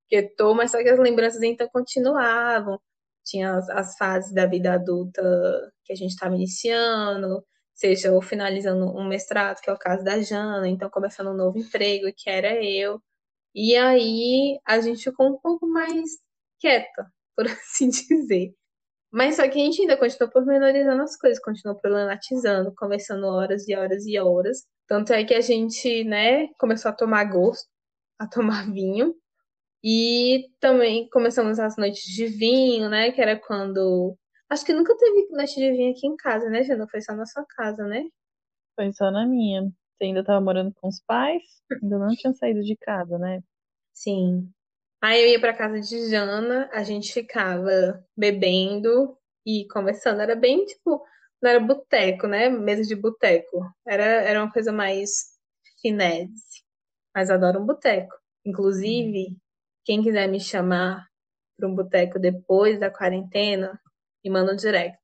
quietou, 0.08 0.54
mas 0.54 0.70
só 0.72 0.78
que 0.82 0.88
as 0.88 0.98
lembranças 0.98 1.42
então 1.42 1.68
continuavam. 1.72 2.80
Tinha 3.24 3.56
as, 3.56 3.68
as 3.70 3.96
fases 3.96 4.32
da 4.32 4.46
vida 4.46 4.74
adulta 4.74 5.22
que 5.84 5.92
a 5.92 5.96
gente 5.96 6.10
estava 6.12 6.34
iniciando, 6.34 7.44
seja 7.74 8.12
ou 8.12 8.22
finalizando 8.22 8.86
um 8.86 9.06
mestrado, 9.06 9.60
que 9.60 9.70
é 9.70 9.72
o 9.72 9.78
caso 9.78 10.04
da 10.04 10.20
Jana, 10.20 10.68
então 10.68 10.90
começando 10.90 11.30
um 11.30 11.36
novo 11.36 11.58
emprego, 11.58 12.12
que 12.16 12.30
era 12.30 12.54
eu. 12.62 13.00
E 13.54 13.76
aí 13.76 14.58
a 14.66 14.80
gente 14.80 15.04
ficou 15.04 15.28
um 15.28 15.38
pouco 15.38 15.66
mais 15.66 16.10
quieta, 16.60 17.10
por 17.36 17.46
assim 17.46 17.90
dizer. 17.90 18.54
Mas 19.16 19.36
só 19.36 19.48
que 19.48 19.58
a 19.58 19.64
gente 19.64 19.80
ainda 19.80 19.96
continuou 19.96 20.30
pormenorizando 20.30 21.02
as 21.02 21.16
coisas, 21.16 21.42
continuou 21.42 21.80
problematizando, 21.80 22.70
conversando 22.76 23.26
horas 23.26 23.66
e 23.66 23.74
horas 23.74 24.04
e 24.04 24.18
horas. 24.18 24.66
Tanto 24.86 25.10
é 25.14 25.24
que 25.24 25.32
a 25.32 25.40
gente, 25.40 26.04
né, 26.04 26.48
começou 26.58 26.90
a 26.90 26.94
tomar 26.94 27.24
gosto, 27.24 27.66
a 28.18 28.28
tomar 28.28 28.66
vinho. 28.70 29.14
E 29.82 30.50
também 30.60 31.08
começamos 31.08 31.58
as 31.58 31.78
noites 31.78 32.02
de 32.02 32.26
vinho, 32.26 32.90
né, 32.90 33.10
que 33.10 33.22
era 33.22 33.40
quando... 33.40 34.14
Acho 34.50 34.66
que 34.66 34.74
nunca 34.74 34.94
teve 34.94 35.28
noite 35.30 35.54
de 35.54 35.72
vinho 35.72 35.92
aqui 35.92 36.06
em 36.06 36.16
casa, 36.16 36.50
né, 36.50 36.62
Jana? 36.62 36.86
Foi 36.86 37.00
só 37.00 37.14
na 37.14 37.24
sua 37.24 37.46
casa, 37.56 37.84
né? 37.86 38.04
Foi 38.74 38.92
só 38.92 39.10
na 39.10 39.26
minha. 39.26 39.62
Você 39.62 40.04
ainda 40.04 40.20
estava 40.20 40.42
morando 40.42 40.74
com 40.74 40.88
os 40.88 41.00
pais? 41.06 41.42
Ainda 41.82 41.98
não 41.98 42.08
tinha 42.08 42.34
saído 42.34 42.60
de 42.60 42.76
casa, 42.76 43.16
né? 43.16 43.40
Sim. 43.94 44.52
Aí 45.02 45.22
eu 45.22 45.28
ia 45.28 45.40
para 45.40 45.56
casa 45.56 45.80
de 45.80 46.08
Jana, 46.10 46.68
a 46.72 46.82
gente 46.82 47.12
ficava 47.12 48.04
bebendo 48.16 49.16
e 49.44 49.66
conversando. 49.70 50.20
Era 50.20 50.34
bem 50.34 50.64
tipo, 50.64 51.04
não 51.40 51.50
era 51.50 51.60
boteco, 51.60 52.26
né? 52.26 52.48
Mesa 52.48 52.82
de 52.82 52.94
boteco. 52.94 53.60
Era, 53.86 54.04
era 54.04 54.42
uma 54.42 54.52
coisa 54.52 54.72
mais 54.72 55.36
finese. 55.80 56.64
Mas 57.14 57.30
adoro 57.30 57.60
um 57.60 57.66
boteco. 57.66 58.14
Inclusive, 58.44 59.36
quem 59.84 60.02
quiser 60.02 60.28
me 60.28 60.40
chamar 60.40 61.06
para 61.56 61.68
um 61.68 61.74
boteco 61.74 62.18
depois 62.18 62.78
da 62.78 62.90
quarentena, 62.90 63.80
me 64.24 64.30
manda 64.30 64.52
um 64.52 64.56
direct. 64.56 65.00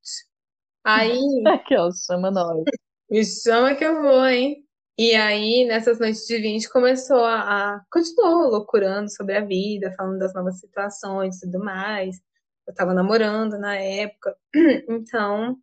Aí. 0.83 1.19
Aqui, 1.47 1.75
ó, 1.75 1.89
chama 1.91 2.29
nós. 2.29 2.63
Me 3.09 3.23
chama 3.23 3.75
que 3.75 3.83
eu 3.83 4.01
vou, 4.01 4.25
hein? 4.25 4.62
E 4.97 5.15
aí, 5.15 5.65
nessas 5.65 5.99
noites 5.99 6.25
de 6.27 6.37
20, 6.37 6.69
começou 6.69 7.23
a, 7.23 7.77
a 7.77 7.81
continuou 7.91 8.49
loucurando 8.51 9.09
sobre 9.11 9.35
a 9.35 9.43
vida, 9.43 9.91
falando 9.97 10.19
das 10.19 10.33
novas 10.35 10.59
situações 10.59 11.37
e 11.37 11.39
tudo 11.41 11.63
mais. 11.63 12.17
Eu 12.67 12.75
tava 12.75 12.93
namorando 12.93 13.57
na 13.59 13.75
época. 13.75 14.37
Então, 14.89 15.57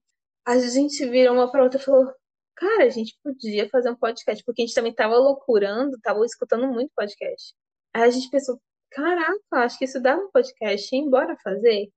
a 0.46 0.58
gente 0.58 1.06
virou 1.08 1.34
uma 1.34 1.50
pra 1.50 1.62
outra 1.62 1.80
e 1.80 1.84
falou: 1.84 2.12
Cara, 2.56 2.84
a 2.84 2.90
gente 2.90 3.18
podia 3.22 3.68
fazer 3.70 3.90
um 3.90 3.96
podcast, 3.96 4.44
porque 4.44 4.62
a 4.62 4.66
gente 4.66 4.74
também 4.74 4.94
tava 4.94 5.16
loucurando, 5.16 5.98
tava 6.02 6.24
escutando 6.26 6.66
muito 6.68 6.92
podcast. 6.96 7.54
Aí 7.94 8.02
a 8.04 8.10
gente 8.10 8.30
pensou: 8.30 8.60
Caraca, 8.90 9.38
acho 9.52 9.78
que 9.78 9.84
isso 9.86 10.00
dá 10.02 10.16
um 10.16 10.30
podcast, 10.32 10.94
hein? 10.96 11.10
Bora 11.10 11.36
fazer? 11.44 11.88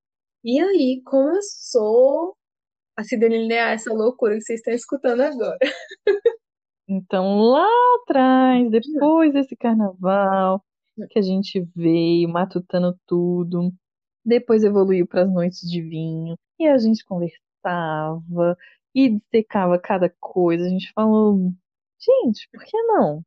E 0.43 0.61
aí 0.61 1.01
começou 1.05 2.35
a 2.97 3.03
se 3.03 3.17
delinear 3.17 3.73
essa 3.73 3.93
loucura 3.93 4.35
que 4.35 4.41
vocês 4.43 4.59
estão 4.59 4.73
escutando 4.73 5.21
agora. 5.21 5.59
Então, 6.87 7.39
lá 7.39 7.67
atrás, 8.01 8.69
depois 8.69 9.33
desse 9.33 9.55
carnaval, 9.55 10.63
que 11.09 11.19
a 11.19 11.21
gente 11.21 11.61
veio 11.75 12.29
matutando 12.29 12.97
tudo, 13.07 13.71
depois 14.25 14.63
evoluiu 14.63 15.07
para 15.07 15.23
as 15.23 15.31
noites 15.31 15.61
de 15.61 15.81
vinho, 15.81 16.35
e 16.59 16.67
a 16.67 16.77
gente 16.77 17.05
conversava 17.05 18.57
e 18.93 19.09
dissecava 19.09 19.79
cada 19.79 20.09
coisa. 20.19 20.65
A 20.65 20.69
gente 20.69 20.91
falou, 20.93 21.51
gente, 21.99 22.47
por 22.51 22.63
que 22.63 22.81
não? 22.83 23.23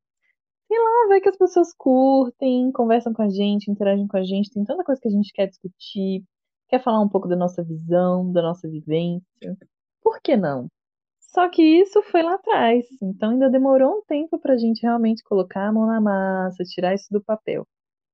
Sei 0.68 0.78
lá, 0.78 1.08
vai 1.08 1.20
que 1.20 1.28
as 1.28 1.36
pessoas 1.36 1.72
curtem, 1.74 2.72
conversam 2.72 3.12
com 3.12 3.22
a 3.22 3.28
gente, 3.28 3.70
interagem 3.70 4.06
com 4.06 4.16
a 4.16 4.24
gente, 4.24 4.50
tem 4.50 4.64
tanta 4.64 4.84
coisa 4.84 5.00
que 5.00 5.08
a 5.08 5.10
gente 5.10 5.32
quer 5.32 5.46
discutir, 5.46 6.24
quer 6.68 6.82
falar 6.82 7.00
um 7.00 7.08
pouco 7.08 7.28
da 7.28 7.36
nossa 7.36 7.62
visão, 7.62 8.32
da 8.32 8.42
nossa 8.42 8.68
vivência. 8.68 9.56
Por 10.02 10.20
que 10.20 10.36
não? 10.36 10.68
Só 11.28 11.48
que 11.48 11.62
isso 11.62 12.02
foi 12.04 12.22
lá 12.22 12.34
atrás, 12.34 12.86
então 13.02 13.30
ainda 13.30 13.50
demorou 13.50 13.98
um 13.98 14.02
tempo 14.06 14.38
para 14.38 14.54
a 14.54 14.56
gente 14.56 14.82
realmente 14.82 15.22
colocar 15.24 15.68
a 15.68 15.72
mão 15.72 15.86
na 15.86 16.00
massa, 16.00 16.64
tirar 16.64 16.94
isso 16.94 17.06
do 17.10 17.22
papel. 17.22 17.66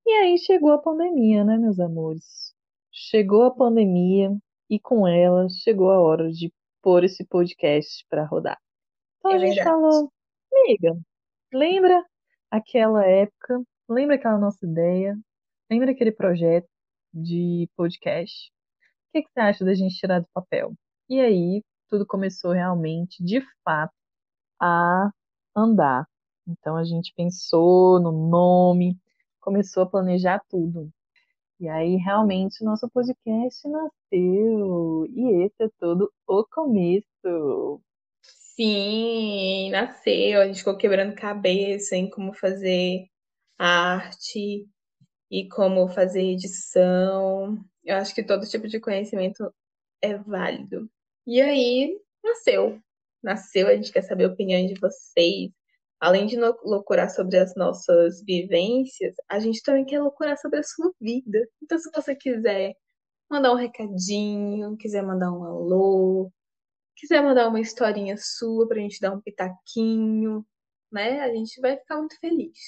E 0.07 0.11
aí 0.13 0.39
chegou 0.39 0.73
a 0.73 0.79
pandemia, 0.83 1.45
né, 1.45 1.57
meus 1.59 1.79
amores? 1.81 2.55
Chegou 2.93 3.45
a 3.45 3.51
pandemia 3.55 4.37
e 4.71 4.79
com 4.81 5.07
ela 5.07 5.49
chegou 5.51 5.91
a 5.91 6.01
hora 6.01 6.31
de 6.31 6.53
pôr 6.83 7.05
esse 7.05 7.25
podcast 7.27 8.05
para 8.09 8.25
rodar. 8.27 8.59
Então 9.19 9.33
É 9.33 9.35
a 9.35 9.39
gente 9.39 9.55
verdade. 9.57 9.63
falou, 9.63 10.13
amiga, 10.53 10.97
lembra 11.53 12.05
aquela 12.51 13.07
época? 13.07 13.63
Lembra 13.89 14.17
aquela 14.17 14.39
nossa 14.39 14.67
ideia? 14.67 15.19
Lembra 15.71 15.93
aquele 15.93 16.13
projeto 16.13 16.69
de 17.15 17.69
podcast? 17.77 18.51
O 19.11 19.13
que 19.13 19.23
que 19.23 19.31
você 19.33 19.41
acha 19.41 19.65
da 19.65 19.75
gente 19.75 19.97
tirar 19.97 20.21
do 20.21 20.29
papel? 20.35 20.75
E 21.09 21.21
aí 21.21 21.63
tudo 21.93 22.07
começou 22.07 22.53
realmente, 22.53 23.23
de 23.23 23.43
fato, 23.63 23.93
a 24.59 25.11
andar. 25.55 26.09
Então 26.49 26.77
a 26.77 26.85
gente 26.85 27.13
pensou 27.15 28.01
no 28.01 28.11
nome, 28.31 28.99
começou 29.41 29.83
a 29.83 29.87
planejar 29.87 30.41
tudo. 30.49 30.91
E 31.61 31.69
aí 31.69 31.97
realmente 31.97 32.63
o 32.63 32.65
nosso 32.65 32.89
podcast 32.91 33.69
nasceu. 33.69 35.07
E 35.11 35.45
esse 35.45 35.65
é 35.65 35.69
todo 35.79 36.11
o 36.27 36.45
começo. 36.47 37.83
Sim, 38.23 39.71
nasceu, 39.71 40.41
a 40.41 40.47
gente 40.47 40.61
ficou 40.61 40.77
quebrando 40.79 41.15
cabeça 41.15 41.95
em 41.95 42.09
como 42.09 42.33
fazer 42.33 43.07
arte 43.59 44.67
e 45.31 45.49
como 45.49 45.89
fazer 45.89 46.23
edição. 46.23 47.63
Eu 47.85 47.97
acho 47.97 48.15
que 48.15 48.25
todo 48.25 48.49
tipo 48.49 48.67
de 48.67 48.81
conhecimento 48.81 49.53
é 50.03 50.17
válido. 50.17 50.91
E 51.27 51.41
aí, 51.41 51.99
nasceu. 52.25 52.81
Nasceu, 53.23 53.69
a 53.69 53.77
gente 53.77 53.93
quer 53.93 54.03
saber 54.03 54.25
a 54.25 54.29
opinião 54.29 54.67
de 54.67 54.75
vocês. 54.81 55.51
Além 56.01 56.27
de 56.27 56.37
loucurar 56.37 57.11
sobre 57.11 57.39
as 57.39 57.55
nossas 57.55 58.23
vivências, 58.25 59.15
a 59.29 59.39
gente 59.39 59.63
também 59.63 59.85
quer 59.85 60.01
loucurar 60.01 60.37
sobre 60.39 60.59
a 60.59 60.63
sua 60.65 60.93
vida. 61.01 61.49
Então, 61.63 61.79
se 61.79 61.89
você 61.95 62.17
quiser 62.17 62.75
mandar 63.31 63.53
um 63.53 63.57
recadinho, 63.57 64.77
quiser 64.77 65.03
mandar 65.03 65.33
um 65.33 65.45
alô, 65.45 66.33
quiser 66.97 67.23
mandar 67.23 67.49
uma 67.49 67.61
historinha 67.61 68.17
sua 68.19 68.67
pra 68.69 68.81
gente 68.81 69.01
dar 69.01 69.13
um 69.13 69.21
pitaquinho, 69.21 70.45
né? 70.91 71.21
A 71.21 71.29
gente 71.29 71.61
vai 71.61 71.77
ficar 71.77 71.99
muito 71.99 72.19
feliz. 72.19 72.59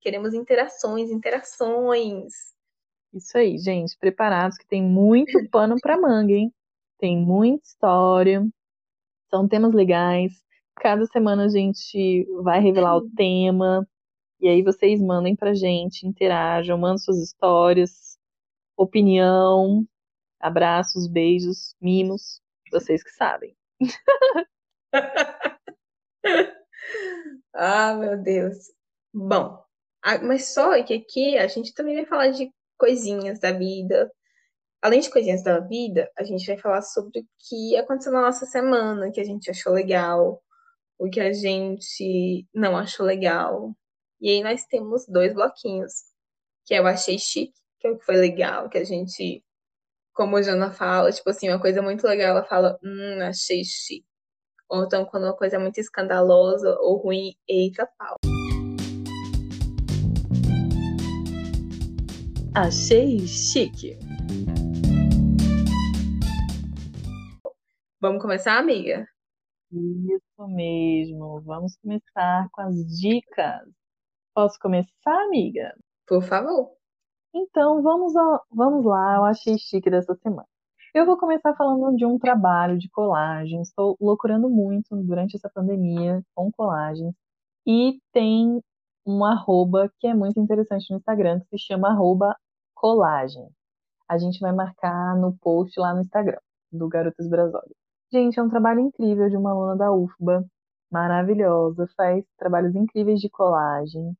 Queremos 0.00 0.34
interações, 0.34 1.10
interações. 1.10 2.32
Isso 3.14 3.38
aí, 3.38 3.58
gente, 3.58 3.96
preparados 3.98 4.58
que 4.58 4.66
tem 4.66 4.82
muito 4.82 5.48
pano 5.50 5.76
para 5.80 5.98
manga, 5.98 6.32
hein? 6.32 6.52
Tem 7.02 7.18
muita 7.18 7.66
história, 7.66 8.46
são 9.28 9.48
temas 9.48 9.74
legais. 9.74 10.40
Cada 10.76 11.04
semana 11.06 11.46
a 11.46 11.48
gente 11.48 12.24
vai 12.44 12.60
revelar 12.60 12.96
o 12.96 13.10
tema 13.10 13.84
E 14.40 14.46
aí 14.48 14.62
vocês 14.62 15.00
mandem 15.00 15.34
pra 15.34 15.52
gente, 15.52 16.06
interajam, 16.06 16.78
mandem 16.78 16.98
suas 16.98 17.18
histórias, 17.18 18.16
opinião, 18.76 19.84
abraços, 20.38 21.08
beijos, 21.08 21.74
mimos, 21.80 22.40
vocês 22.70 23.02
que 23.02 23.10
sabem. 23.10 23.56
ah, 27.52 27.94
meu 27.94 28.16
Deus. 28.22 28.70
Bom, 29.12 29.60
mas 30.22 30.54
só 30.54 30.80
que 30.84 30.94
aqui 30.94 31.36
a 31.36 31.48
gente 31.48 31.74
também 31.74 31.96
vai 31.96 32.06
falar 32.06 32.28
de 32.28 32.48
coisinhas 32.78 33.40
da 33.40 33.50
vida. 33.50 34.08
Além 34.82 34.98
de 34.98 35.10
coisinhas 35.10 35.44
da 35.44 35.60
vida, 35.60 36.10
a 36.18 36.24
gente 36.24 36.44
vai 36.44 36.58
falar 36.58 36.82
sobre 36.82 37.20
o 37.20 37.26
que 37.38 37.76
aconteceu 37.76 38.12
na 38.12 38.20
nossa 38.20 38.44
semana, 38.44 39.12
que 39.12 39.20
a 39.20 39.24
gente 39.24 39.48
achou 39.48 39.72
legal, 39.72 40.42
o 40.98 41.08
que 41.08 41.20
a 41.20 41.32
gente 41.32 42.48
não 42.52 42.76
achou 42.76 43.06
legal. 43.06 43.72
E 44.20 44.28
aí 44.28 44.42
nós 44.42 44.64
temos 44.64 45.06
dois 45.06 45.32
bloquinhos, 45.32 45.92
que 46.66 46.74
eu 46.74 46.84
achei 46.84 47.16
chique, 47.16 47.54
que 47.78 47.86
é 47.86 47.90
o 47.92 47.96
que 47.96 48.04
foi 48.04 48.16
legal, 48.16 48.68
que 48.68 48.76
a 48.76 48.82
gente, 48.82 49.44
como 50.12 50.36
a 50.36 50.42
Jana 50.42 50.72
fala, 50.72 51.12
tipo 51.12 51.30
assim, 51.30 51.48
uma 51.48 51.60
coisa 51.60 51.80
muito 51.80 52.04
legal, 52.04 52.30
ela 52.30 52.44
fala, 52.44 52.76
hum, 52.82 53.22
achei 53.22 53.62
chique. 53.62 54.04
Ou 54.68 54.82
então 54.82 55.04
quando 55.04 55.24
uma 55.24 55.36
coisa 55.36 55.56
é 55.56 55.58
muito 55.60 55.78
escandalosa 55.78 56.76
ou 56.80 56.96
ruim, 56.96 57.36
eita 57.48 57.88
pau. 57.96 58.16
Achei 62.52 63.20
chique. 63.28 63.96
Vamos 68.02 68.20
começar, 68.20 68.58
amiga? 68.58 69.06
Isso 69.70 70.48
mesmo. 70.48 71.40
Vamos 71.42 71.76
começar 71.76 72.48
com 72.50 72.62
as 72.62 72.74
dicas. 72.98 73.62
Posso 74.34 74.58
começar, 74.58 75.22
amiga? 75.26 75.72
Por 76.08 76.20
favor. 76.20 76.72
Então, 77.32 77.80
vamos, 77.80 78.12
vamos 78.50 78.84
lá, 78.84 79.18
eu 79.18 79.24
achei 79.24 79.56
chique 79.56 79.88
dessa 79.88 80.16
semana. 80.16 80.48
Eu 80.92 81.06
vou 81.06 81.16
começar 81.16 81.54
falando 81.54 81.94
de 81.96 82.04
um 82.04 82.18
trabalho 82.18 82.76
de 82.76 82.90
colagem. 82.90 83.62
Estou 83.62 83.96
loucurando 84.00 84.50
muito 84.50 84.96
durante 85.04 85.36
essa 85.36 85.48
pandemia 85.48 86.24
com 86.34 86.50
colagens. 86.50 87.14
E 87.64 88.00
tem 88.12 88.60
um 89.06 89.24
arroba 89.24 89.88
que 90.00 90.08
é 90.08 90.14
muito 90.14 90.40
interessante 90.40 90.90
no 90.90 90.96
Instagram, 90.96 91.38
que 91.38 91.56
se 91.56 91.66
chama 91.66 91.90
arroba 91.90 92.36
colagem. 92.74 93.48
A 94.08 94.18
gente 94.18 94.40
vai 94.40 94.52
marcar 94.52 95.16
no 95.16 95.38
post 95.38 95.78
lá 95.78 95.94
no 95.94 96.00
Instagram, 96.00 96.40
do 96.72 96.88
Garotas 96.88 97.28
Brasólia. 97.28 97.81
Gente, 98.12 98.38
é 98.38 98.42
um 98.42 98.48
trabalho 98.48 98.80
incrível 98.80 99.30
de 99.30 99.36
uma 99.38 99.52
aluna 99.52 99.74
da 99.74 99.90
UFBA, 99.90 100.44
maravilhosa, 100.90 101.86
faz 101.96 102.22
trabalhos 102.36 102.74
incríveis 102.74 103.20
de 103.20 103.30
colagem. 103.30 104.14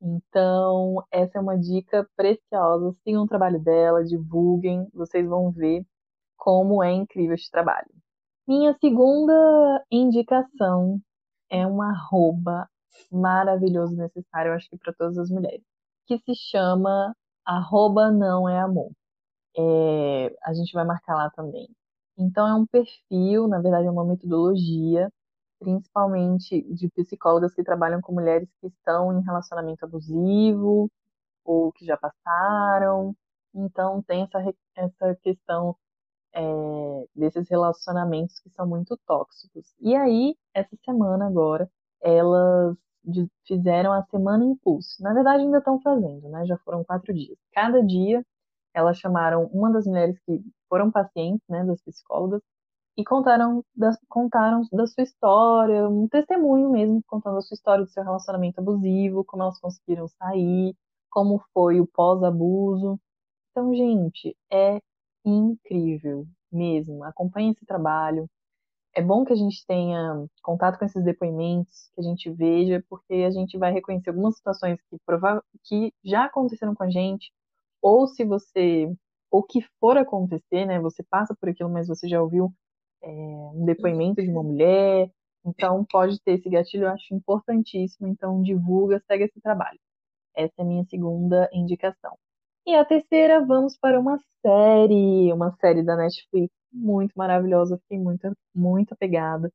Então, 0.00 1.04
essa 1.10 1.38
é 1.38 1.40
uma 1.40 1.58
dica 1.58 2.08
preciosa. 2.16 2.96
Sigam 3.04 3.24
o 3.24 3.28
trabalho 3.28 3.60
dela, 3.62 4.04
divulguem, 4.04 4.88
vocês 4.94 5.28
vão 5.28 5.50
ver 5.52 5.84
como 6.38 6.82
é 6.82 6.92
incrível 6.92 7.34
este 7.34 7.50
trabalho. 7.50 7.90
Minha 8.46 8.74
segunda 8.80 9.84
indicação 9.90 11.00
é 11.50 11.66
um 11.66 11.82
arroba 11.82 12.68
maravilhoso 13.12 13.94
necessário, 13.96 14.54
acho 14.54 14.70
que 14.70 14.78
para 14.78 14.94
todas 14.94 15.18
as 15.18 15.30
mulheres, 15.30 15.62
que 16.06 16.18
se 16.20 16.34
chama 16.34 17.14
arroba 17.44 18.10
não 18.10 18.48
é 18.48 18.58
amor. 18.60 18.90
É, 19.56 20.36
a 20.44 20.54
gente 20.54 20.72
vai 20.72 20.84
marcar 20.86 21.14
lá 21.16 21.30
também. 21.30 21.68
Então 22.18 22.46
é 22.48 22.54
um 22.54 22.66
perfil, 22.66 23.48
na 23.48 23.60
verdade 23.60 23.86
é 23.86 23.90
uma 23.90 24.04
metodologia, 24.04 25.10
principalmente 25.60 26.62
de 26.74 26.88
psicólogas 26.90 27.54
que 27.54 27.64
trabalham 27.64 28.00
com 28.00 28.12
mulheres 28.12 28.48
que 28.60 28.68
estão 28.68 29.18
em 29.18 29.22
relacionamento 29.24 29.84
abusivo 29.84 30.90
ou 31.44 31.72
que 31.72 31.84
já 31.86 31.96
passaram. 31.96 33.14
Então 33.54 34.02
tem 34.02 34.22
essa, 34.24 34.54
essa 34.76 35.14
questão 35.22 35.76
é, 36.34 36.42
desses 37.14 37.48
relacionamentos 37.48 38.38
que 38.40 38.50
são 38.50 38.66
muito 38.66 38.96
tóxicos. 39.06 39.74
E 39.80 39.94
aí, 39.96 40.36
essa 40.54 40.76
semana 40.84 41.26
agora, 41.26 41.70
elas 42.00 42.76
fizeram 43.46 43.92
a 43.92 44.04
Semana 44.06 44.44
Impulso. 44.44 45.02
Na 45.02 45.12
verdade, 45.14 45.42
ainda 45.42 45.58
estão 45.58 45.80
fazendo, 45.80 46.28
né? 46.28 46.46
Já 46.46 46.58
foram 46.58 46.84
quatro 46.84 47.12
dias. 47.14 47.38
Cada 47.52 47.82
dia, 47.82 48.24
elas 48.78 48.98
chamaram 48.98 49.46
uma 49.52 49.70
das 49.72 49.86
mulheres 49.86 50.18
que 50.26 50.42
foram 50.68 50.90
pacientes, 50.90 51.44
né, 51.48 51.64
das 51.64 51.82
psicólogas, 51.82 52.42
e 52.96 53.04
contaram 53.04 53.64
contaram 54.08 54.62
da 54.72 54.86
sua 54.86 55.04
história, 55.04 55.88
um 55.88 56.08
testemunho 56.08 56.70
mesmo, 56.70 57.02
contando 57.06 57.38
a 57.38 57.42
sua 57.42 57.54
história 57.54 57.84
do 57.84 57.90
seu 57.90 58.02
relacionamento 58.02 58.60
abusivo, 58.60 59.24
como 59.24 59.44
elas 59.44 59.60
conseguiram 59.60 60.08
sair, 60.08 60.74
como 61.10 61.40
foi 61.54 61.80
o 61.80 61.86
pós-abuso. 61.86 62.98
Então, 63.50 63.74
gente, 63.74 64.36
é 64.52 64.80
incrível 65.24 66.26
mesmo. 66.52 67.04
Acompanhe 67.04 67.52
esse 67.52 67.64
trabalho. 67.66 68.28
É 68.94 69.02
bom 69.02 69.24
que 69.24 69.32
a 69.32 69.36
gente 69.36 69.64
tenha 69.66 70.26
contato 70.42 70.78
com 70.78 70.84
esses 70.84 71.04
depoimentos, 71.04 71.90
que 71.94 72.00
a 72.00 72.04
gente 72.04 72.30
veja, 72.30 72.84
porque 72.88 73.14
a 73.14 73.30
gente 73.30 73.56
vai 73.58 73.72
reconhecer 73.72 74.10
algumas 74.10 74.36
situações 74.36 74.80
que, 74.90 74.98
que 75.64 75.94
já 76.04 76.24
aconteceram 76.24 76.74
com 76.74 76.82
a 76.82 76.90
gente, 76.90 77.32
ou 77.82 78.06
se 78.06 78.24
você, 78.24 78.92
ou 79.30 79.42
que 79.42 79.60
for 79.80 79.96
acontecer, 79.98 80.66
né? 80.66 80.80
Você 80.80 81.02
passa 81.02 81.34
por 81.38 81.48
aquilo, 81.48 81.70
mas 81.70 81.88
você 81.88 82.08
já 82.08 82.22
ouviu 82.22 82.52
é, 83.02 83.08
um 83.08 83.64
depoimento 83.64 84.22
de 84.22 84.30
uma 84.30 84.42
mulher, 84.42 85.10
então 85.44 85.84
pode 85.90 86.20
ter 86.22 86.32
esse 86.38 86.48
gatilho, 86.50 86.84
eu 86.84 86.90
acho 86.90 87.14
importantíssimo. 87.14 88.08
Então 88.08 88.42
divulga, 88.42 89.02
segue 89.06 89.24
esse 89.24 89.40
trabalho. 89.40 89.78
Essa 90.36 90.54
é 90.58 90.62
a 90.62 90.66
minha 90.66 90.84
segunda 90.84 91.48
indicação. 91.52 92.16
E 92.66 92.74
a 92.74 92.84
terceira, 92.84 93.44
vamos 93.44 93.76
para 93.78 93.98
uma 93.98 94.18
série, 94.44 95.32
uma 95.32 95.52
série 95.60 95.82
da 95.82 95.96
Netflix 95.96 96.52
muito 96.72 97.12
maravilhosa, 97.16 97.78
fiquei 97.78 97.98
muito, 97.98 98.30
muito 98.54 98.92
apegada, 98.92 99.50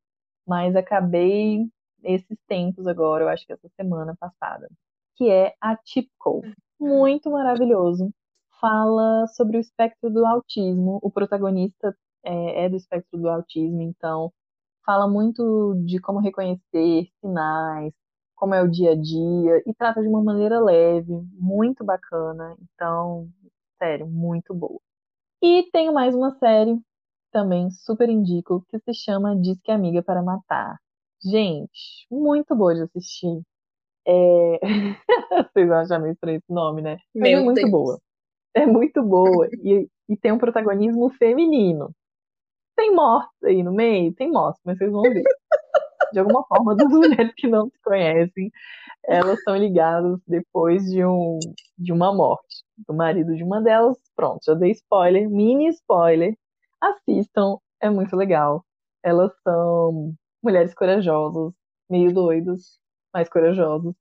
mas 0.48 0.76
acabei 0.76 1.68
esses 2.04 2.38
tempos 2.48 2.88
agora, 2.88 3.24
eu 3.24 3.30
acho 3.30 3.46
que 3.46 3.54
essa 3.54 3.70
semana 3.78 4.16
passada, 4.20 4.68
que 5.16 5.30
é 5.30 5.54
a 5.62 5.76
Typical. 5.78 6.42
Muito 6.84 7.32
maravilhoso. 7.32 8.12
Fala 8.60 9.26
sobre 9.28 9.58
o 9.58 9.62
espectro 9.62 10.10
do 10.10 10.26
autismo. 10.26 11.00
O 11.02 11.10
protagonista 11.10 11.96
é, 12.24 12.66
é 12.66 12.70
do 12.70 12.76
espectro 12.76 13.18
do 13.18 13.30
autismo, 13.30 13.82
então 13.82 14.34
fala 14.86 15.08
muito 15.08 15.76
de 15.86 16.00
como 16.00 16.20
reconhecer 16.20 17.08
sinais, 17.22 17.94
como 18.36 18.54
é 18.54 18.62
o 18.62 18.70
dia 18.70 18.92
a 18.92 18.96
dia, 18.96 19.64
e 19.66 19.74
trata 19.74 20.02
de 20.02 20.10
uma 20.10 20.22
maneira 20.22 20.60
leve, 20.60 21.14
muito 21.34 21.86
bacana. 21.86 22.56
Então, 22.76 23.30
sério, 23.80 24.06
muito 24.08 24.54
boa. 24.54 24.82
E 25.42 25.70
tenho 25.72 25.94
mais 25.94 26.16
uma 26.16 26.38
série, 26.38 26.78
também 27.32 27.72
super 27.72 28.10
indico, 28.10 28.66
que 28.70 28.80
se 28.80 28.94
chama 28.94 29.40
Disque 29.40 29.72
Amiga 29.72 30.04
para 30.04 30.22
Matar. 30.24 30.78
Gente, 31.24 32.06
muito 32.12 32.56
boa 32.56 32.76
de 32.76 32.84
assistir. 32.84 33.42
É... 34.08 34.60
Vocês 35.54 35.68
vão 35.68 35.78
achar 35.78 36.00
meio 36.00 36.14
estranho 36.14 36.38
esse 36.38 36.52
nome, 36.54 36.82
né? 36.82 36.98
Mas 37.16 37.32
é 37.32 37.40
muito 37.40 37.56
Deus. 37.56 37.72
boa. 37.72 38.00
É 38.54 38.66
muito 38.66 39.04
boa. 39.04 39.48
E, 39.64 39.88
e 40.10 40.18
tem 40.18 40.32
um 40.32 40.38
protagonismo 40.38 41.10
feminino. 41.12 41.92
Tem 42.76 42.94
mortes 42.94 43.44
aí 43.44 43.64
no 43.64 43.72
meio? 43.72 44.14
Tem 44.14 44.32
mortes, 44.32 44.62
mas 44.66 44.78
vocês 44.78 44.92
vão 44.92 45.02
ver 45.04 45.24
de 46.14 46.20
alguma 46.20 46.46
forma, 46.46 46.76
das 46.78 46.88
mulheres 46.88 47.34
que 47.36 47.48
não 47.48 47.68
se 47.70 47.82
conhecem, 47.84 48.52
elas 49.06 49.42
são 49.44 49.58
ligadas 49.58 50.20
depois 50.28 50.86
de, 50.86 51.04
um, 51.04 51.40
de 51.78 51.92
uma 51.92 52.14
morte 52.14 52.64
do 52.88 52.94
marido 52.94 53.36
de 53.36 53.44
uma 53.44 53.62
delas. 53.62 53.98
Pronto, 54.16 54.40
já 54.46 54.54
dei 54.54 54.72
spoiler, 54.72 55.30
mini 55.30 55.68
spoiler. 55.70 56.38
Assistam, 56.80 57.58
é 57.82 57.90
muito 57.90 58.16
legal. 58.16 58.64
Elas 59.04 59.32
são 59.44 60.14
mulheres 60.42 60.74
corajosas, 60.74 61.52
meio 61.90 62.14
doidas, 62.14 62.80
mas 63.14 63.30
corajosas. 63.30 63.94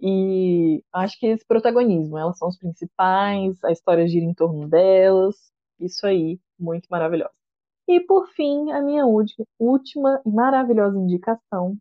E 0.00 0.82
acho 0.92 1.18
que 1.18 1.26
esse 1.26 1.44
protagonismo, 1.46 2.18
elas 2.18 2.38
são 2.38 2.48
os 2.48 2.58
principais, 2.58 3.62
a 3.64 3.72
história 3.72 4.06
gira 4.06 4.24
em 4.24 4.34
torno 4.34 4.68
delas. 4.68 5.36
Isso 5.80 6.06
aí, 6.06 6.40
muito 6.58 6.86
maravilhoso. 6.90 7.32
E 7.88 8.00
por 8.00 8.28
fim, 8.28 8.70
a 8.70 8.82
minha 8.82 9.06
última 9.06 10.22
e 10.24 10.30
maravilhosa 10.30 10.98
indicação 10.98 11.76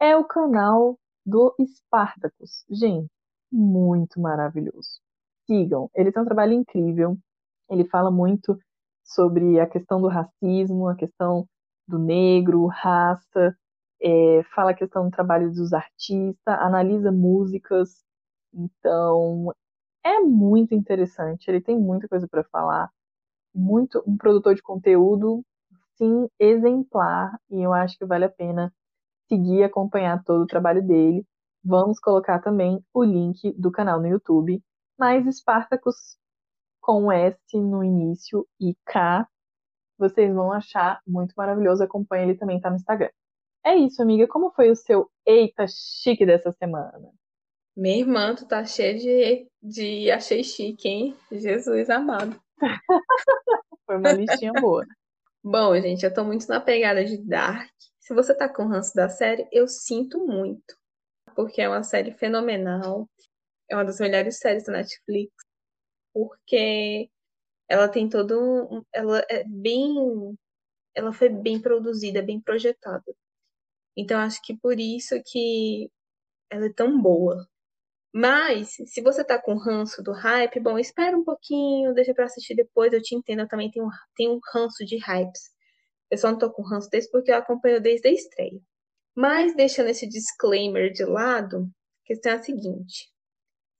é 0.00 0.16
o 0.16 0.24
canal 0.24 0.98
do 1.24 1.54
Spartacus. 1.66 2.64
Gente, 2.70 3.08
muito 3.50 4.20
maravilhoso. 4.20 5.00
Sigam, 5.46 5.90
ele 5.94 6.12
tem 6.12 6.22
um 6.22 6.26
trabalho 6.26 6.52
incrível. 6.52 7.16
Ele 7.70 7.84
fala 7.84 8.10
muito 8.10 8.58
sobre 9.04 9.58
a 9.58 9.66
questão 9.66 10.00
do 10.00 10.08
racismo, 10.08 10.88
a 10.88 10.94
questão 10.94 11.46
do 11.88 11.98
negro, 11.98 12.66
raça, 12.66 13.56
é, 14.02 14.42
fala 14.54 14.70
a 14.72 14.74
questão 14.74 15.04
do 15.06 15.10
trabalho 15.10 15.52
dos 15.52 15.72
artistas, 15.72 16.36
analisa 16.46 17.12
músicas. 17.12 18.04
Então, 18.54 19.52
é 20.04 20.20
muito 20.20 20.74
interessante. 20.74 21.48
Ele 21.48 21.60
tem 21.60 21.78
muita 21.78 22.08
coisa 22.08 22.28
para 22.28 22.44
falar 22.44 22.90
muito 23.54 24.02
um 24.06 24.16
produtor 24.16 24.54
de 24.54 24.62
conteúdo 24.62 25.42
sim 25.96 26.28
exemplar 26.38 27.38
e 27.50 27.62
eu 27.62 27.72
acho 27.72 27.98
que 27.98 28.04
vale 28.04 28.26
a 28.26 28.30
pena 28.30 28.72
seguir 29.28 29.60
e 29.60 29.64
acompanhar 29.64 30.22
todo 30.24 30.42
o 30.42 30.46
trabalho 30.46 30.86
dele. 30.86 31.26
vamos 31.64 31.98
colocar 32.00 32.40
também 32.40 32.84
o 32.94 33.04
link 33.04 33.52
do 33.58 33.72
canal 33.72 34.00
no 34.00 34.06
YouTube, 34.06 34.62
mais 34.98 35.24
Spartacus 35.36 36.16
com 36.80 37.10
S 37.10 37.38
no 37.54 37.82
início 37.82 38.46
e 38.60 38.74
K, 38.86 39.26
vocês 39.98 40.32
vão 40.34 40.52
achar 40.52 41.00
muito 41.06 41.32
maravilhoso. 41.36 41.82
Acompanhe 41.82 42.24
ele 42.30 42.38
também, 42.38 42.60
tá 42.60 42.70
no 42.70 42.76
Instagram. 42.76 43.10
É 43.66 43.74
isso, 43.74 44.00
amiga. 44.00 44.28
Como 44.28 44.52
foi 44.52 44.70
o 44.70 44.76
seu 44.76 45.10
Eita 45.26 45.66
Chique 45.66 46.24
dessa 46.24 46.52
semana? 46.52 47.12
Minha 47.76 47.98
irmã, 47.98 48.32
tu 48.32 48.46
tá 48.46 48.64
cheia 48.64 48.94
de, 48.94 49.50
de 49.60 50.08
achei 50.08 50.44
chique, 50.44 50.88
hein? 50.88 51.16
Jesus 51.32 51.90
amado. 51.90 52.40
foi 53.84 53.96
uma 53.96 54.12
listinha 54.12 54.52
boa. 54.52 54.86
Bom, 55.42 55.74
gente, 55.80 56.04
eu 56.04 56.14
tô 56.14 56.22
muito 56.22 56.46
na 56.46 56.60
pegada 56.60 57.04
de 57.04 57.18
Dark. 57.18 57.68
Se 57.98 58.14
você 58.14 58.32
tá 58.32 58.48
com 58.48 58.68
ranço 58.68 58.94
da 58.94 59.08
série, 59.08 59.48
eu 59.50 59.66
sinto 59.66 60.24
muito. 60.24 60.76
Porque 61.34 61.60
é 61.60 61.68
uma 61.68 61.82
série 61.82 62.12
fenomenal. 62.12 63.10
É 63.68 63.74
uma 63.74 63.84
das 63.84 63.98
melhores 63.98 64.38
séries 64.38 64.62
da 64.62 64.74
Netflix. 64.74 65.32
Porque 66.14 67.10
ela 67.68 67.88
tem 67.88 68.08
todo 68.08 68.40
um, 68.40 68.82
ela 68.92 69.26
é 69.28 69.42
bem 69.42 70.38
ela 70.94 71.12
foi 71.12 71.28
bem 71.28 71.60
produzida, 71.60 72.22
bem 72.22 72.40
projetada. 72.40 73.04
Então 73.96 74.20
acho 74.20 74.40
que 74.42 74.56
por 74.56 74.78
isso 74.78 75.14
que 75.24 75.90
ela 76.50 76.66
é 76.66 76.72
tão 76.72 77.00
boa. 77.00 77.48
Mas 78.14 78.76
se 78.86 79.02
você 79.02 79.24
tá 79.24 79.40
com 79.40 79.56
ranço 79.56 80.02
do 80.02 80.12
hype, 80.12 80.60
bom, 80.60 80.78
espera 80.78 81.16
um 81.16 81.24
pouquinho, 81.24 81.94
deixa 81.94 82.14
para 82.14 82.24
assistir 82.26 82.54
depois, 82.54 82.92
eu 82.92 83.02
te 83.02 83.14
entendo, 83.14 83.42
eu 83.42 83.48
também 83.48 83.70
tenho, 83.70 83.88
tenho 84.16 84.34
um 84.34 84.40
ranço 84.54 84.84
de 84.86 84.96
hypes. 84.98 85.50
Eu 86.10 86.18
só 86.18 86.30
não 86.30 86.38
tô 86.38 86.50
com 86.50 86.62
ranço 86.62 86.88
desse 86.90 87.10
porque 87.10 87.30
eu 87.30 87.36
acompanho 87.36 87.80
desde 87.80 88.08
a 88.08 88.12
estreia. 88.12 88.60
Mas 89.14 89.54
deixando 89.56 89.88
esse 89.90 90.06
disclaimer 90.08 90.92
de 90.92 91.04
lado, 91.04 91.68
a 92.04 92.06
questão 92.06 92.32
é 92.32 92.36
a 92.36 92.42
seguinte: 92.42 93.10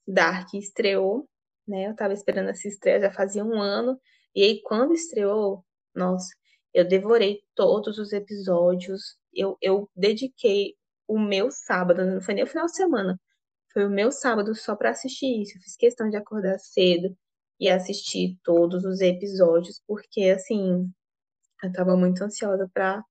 Dark 0.06 0.54
estreou, 0.54 1.28
né? 1.66 1.88
Eu 1.88 1.96
tava 1.96 2.14
esperando 2.14 2.50
essa 2.50 2.68
estreia 2.68 3.00
já 3.00 3.12
fazia 3.12 3.44
um 3.44 3.60
ano. 3.60 4.00
E 4.34 4.42
aí, 4.42 4.62
quando 4.62 4.94
estreou, 4.94 5.64
nossa, 5.94 6.28
eu 6.74 6.86
devorei 6.86 7.42
todos 7.54 7.98
os 7.98 8.12
episódios. 8.12 9.16
Eu, 9.36 9.56
eu 9.62 9.90
dediquei 9.96 10.74
o 11.08 11.18
meu 11.18 11.50
sábado, 11.50 12.04
não 12.04 12.20
foi 12.20 12.34
nem 12.34 12.44
o 12.44 12.46
final 12.48 12.66
de 12.66 12.76
semana, 12.76 13.20
foi 13.72 13.86
o 13.86 13.90
meu 13.90 14.10
sábado 14.12 14.54
só 14.54 14.76
para 14.76 14.90
assistir 14.90 15.42
isso. 15.42 15.58
Eu 15.58 15.62
fiz 15.62 15.76
questão 15.76 16.10
de 16.10 16.16
acordar 16.16 16.58
cedo 16.58 17.16
e 17.60 17.68
assistir 17.68 18.38
todos 18.44 18.84
os 18.84 19.00
episódios, 19.00 19.82
porque 19.86 20.30
assim, 20.30 20.90
eu 21.62 21.72
tava 21.72 21.96
muito 21.96 22.22
ansiosa 22.24 22.68
para 22.72 23.02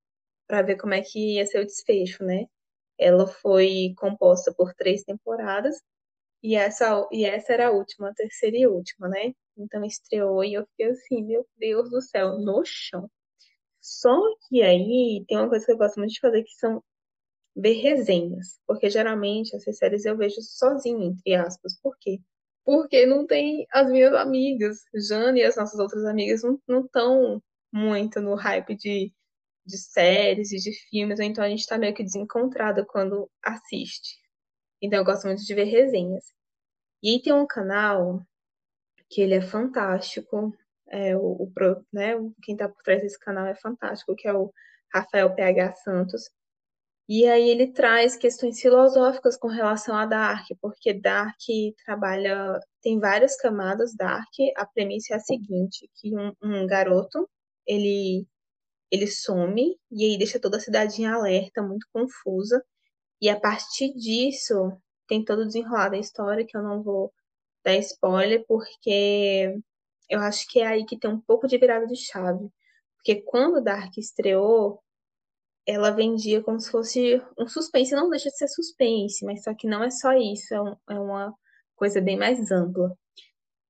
para 0.48 0.62
ver 0.64 0.78
como 0.78 0.94
é 0.94 1.02
que 1.02 1.36
ia 1.36 1.46
ser 1.46 1.60
o 1.62 1.66
desfecho, 1.66 2.24
né? 2.24 2.46
Ela 3.00 3.28
foi 3.28 3.94
composta 3.98 4.54
por 4.54 4.74
três 4.76 5.04
temporadas 5.04 5.78
e 6.44 6.56
essa, 6.56 7.08
e 7.12 7.26
essa 7.26 7.54
era 7.54 7.68
a 7.70 7.72
última, 7.72 8.10
a 8.10 8.14
terceira 8.14 8.58
e 8.58 8.68
última, 8.68 9.10
né? 9.10 9.34
Então 9.58 9.84
estreou 9.84 10.44
e 10.44 10.54
eu 10.56 10.66
fiquei 10.68 10.88
assim, 10.92 11.24
meu 11.24 11.48
Deus 11.58 11.90
do 11.90 12.02
céu, 12.02 12.38
no 12.40 12.64
chão. 12.66 13.10
Só 13.86 14.20
que 14.48 14.64
aí 14.64 15.24
tem 15.28 15.38
uma 15.38 15.48
coisa 15.48 15.64
que 15.64 15.72
eu 15.72 15.78
gosto 15.78 15.98
muito 16.00 16.14
de 16.14 16.20
fazer 16.20 16.44
que 16.44 16.56
são 16.56 16.84
ver 17.56 17.74
resenhas. 17.74 18.60
Porque 18.66 18.90
geralmente 18.90 19.56
essas 19.56 19.78
séries 19.78 20.06
eu 20.06 20.18
vejo 20.18 20.42
sozinha, 20.42 21.06
entre 21.06 21.36
aspas. 21.36 21.80
Por 21.80 21.96
quê? 22.00 22.20
Porque 22.64 23.06
não 23.06 23.28
tem 23.28 23.68
as 23.72 23.88
minhas 23.92 24.14
amigas. 24.16 24.80
Jane 24.96 25.42
e 25.42 25.44
as 25.44 25.56
nossas 25.56 25.80
outras 25.80 26.04
amigas 26.06 26.42
não 26.68 26.82
estão 26.84 27.42
muito 27.72 28.20
no 28.20 28.34
hype 28.34 28.76
de, 28.76 29.14
de 29.64 29.78
séries 29.78 30.52
e 30.52 30.58
de 30.58 30.72
filmes, 30.90 31.20
então 31.20 31.44
a 31.44 31.50
gente 31.50 31.60
está 31.60 31.78
meio 31.78 31.94
que 31.94 32.04
desencontrada 32.04 32.84
quando 32.86 33.30
assiste. 33.44 34.18
Então 34.82 34.98
eu 35.00 35.06
gosto 35.06 35.28
muito 35.28 35.44
de 35.44 35.54
ver 35.54 35.66
resenhas. 35.66 36.24
E 37.04 37.12
aí 37.12 37.22
tem 37.22 37.34
um 37.34 37.46
canal 37.46 38.26
que 39.10 39.22
ele 39.22 39.36
é 39.36 39.42
fantástico. 39.42 40.52
É, 40.96 41.16
o, 41.18 41.22
o 41.22 41.52
né, 41.92 42.14
quem 42.42 42.56
está 42.56 42.70
por 42.70 42.82
trás 42.82 43.02
desse 43.02 43.20
canal 43.20 43.46
é 43.46 43.56
fantástico, 43.56 44.16
que 44.16 44.28
é 44.28 44.34
o 44.34 44.50
Rafael 44.94 45.36
PH 45.36 45.74
Santos. 45.76 46.30
E 47.08 47.28
aí 47.28 47.50
ele 47.50 47.68
traz 47.74 48.16
questões 48.16 48.62
filosóficas 48.62 49.38
com 49.38 49.48
relação 49.48 49.96
a 49.96 50.06
Dark, 50.06 50.48
porque 50.62 50.94
Dark 50.94 51.36
trabalha, 51.86 52.60
tem 52.82 53.00
várias 53.00 53.36
camadas 53.36 53.94
Dark. 53.96 54.32
A 54.58 54.66
premissa 54.66 55.14
é 55.14 55.18
a 55.18 55.20
seguinte, 55.20 55.90
que 55.96 56.16
um, 56.18 56.34
um 56.42 56.66
garoto, 56.66 57.30
ele 57.68 58.26
ele 58.92 59.08
some 59.08 59.78
e 59.92 60.06
aí 60.06 60.18
deixa 60.18 60.40
toda 60.40 60.58
a 60.58 60.60
cidade 60.60 61.02
em 61.02 61.06
alerta, 61.08 61.62
muito 61.62 61.88
confusa. 61.94 62.64
E 63.22 63.30
a 63.30 63.40
partir 63.40 63.94
disso, 63.96 64.72
tem 65.08 65.24
todo 65.26 65.42
o 65.42 65.46
desenrolar 65.46 65.90
da 65.90 65.98
história, 65.98 66.46
que 66.48 66.56
eu 66.58 66.64
não 66.64 66.84
vou 66.84 67.14
dar 67.64 67.76
spoiler, 67.78 68.46
porque 68.48 69.60
eu 70.10 70.20
acho 70.22 70.48
que 70.48 70.60
é 70.60 70.68
aí 70.68 70.86
que 70.86 70.98
tem 70.98 71.10
um 71.10 71.20
pouco 71.20 71.48
de 71.48 71.58
virada 71.58 71.88
de 71.88 71.96
chave. 71.96 72.50
Porque 72.98 73.22
quando 73.22 73.64
Dark 73.64 73.98
estreou, 73.98 74.82
ela 75.66 75.92
vendia 75.92 76.44
como 76.44 76.60
se 76.60 76.70
fosse 76.72 77.22
um 77.38 77.48
suspense, 77.48 77.96
não 77.96 78.10
deixa 78.10 78.30
de 78.30 78.38
ser 78.38 78.48
suspense, 78.48 79.26
mas 79.26 79.44
só 79.44 79.54
que 79.54 79.68
não 79.68 79.84
é 79.84 79.90
só 79.90 80.14
isso, 80.14 80.54
é, 80.54 80.62
um, 80.62 80.76
é 80.90 81.00
uma 81.00 81.34
coisa 81.76 82.00
bem 82.02 82.18
mais 82.18 82.52
ampla. 82.52 82.96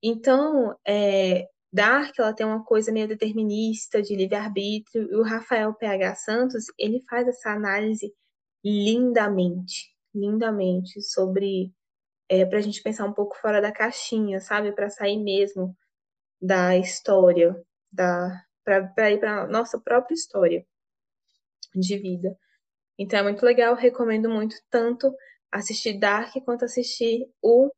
Então, 0.03 0.77
é, 0.87 1.47
Dark, 1.71 2.13
ela 2.19 2.33
tem 2.33 2.45
uma 2.45 2.63
coisa 2.63 2.91
meio 2.91 3.07
determinista, 3.07 4.01
de 4.01 4.15
livre-arbítrio, 4.15 5.09
e 5.11 5.15
o 5.15 5.23
Rafael 5.23 5.73
PH 5.73 6.15
Santos, 6.15 6.65
ele 6.77 7.03
faz 7.09 7.27
essa 7.27 7.51
análise 7.51 8.13
lindamente, 8.63 9.93
lindamente, 10.13 11.01
sobre, 11.01 11.73
é, 12.29 12.45
para 12.45 12.59
a 12.59 12.61
gente 12.61 12.81
pensar 12.81 13.05
um 13.05 13.13
pouco 13.13 13.35
fora 13.37 13.61
da 13.61 13.71
caixinha, 13.71 14.39
sabe? 14.39 14.71
Para 14.73 14.89
sair 14.89 15.17
mesmo 15.21 15.75
da 16.45 16.77
história, 16.77 17.59
da 17.91 18.43
para 18.63 19.11
ir 19.11 19.19
para 19.19 19.47
nossa 19.47 19.79
própria 19.79 20.15
história 20.15 20.65
de 21.73 21.97
vida. 21.97 22.37
Então 22.97 23.19
é 23.19 23.23
muito 23.23 23.45
legal, 23.45 23.75
recomendo 23.75 24.29
muito 24.29 24.55
tanto 24.69 25.13
assistir 25.51 25.99
Dark 25.99 26.33
quanto 26.43 26.65
assistir 26.65 27.27
o 27.41 27.71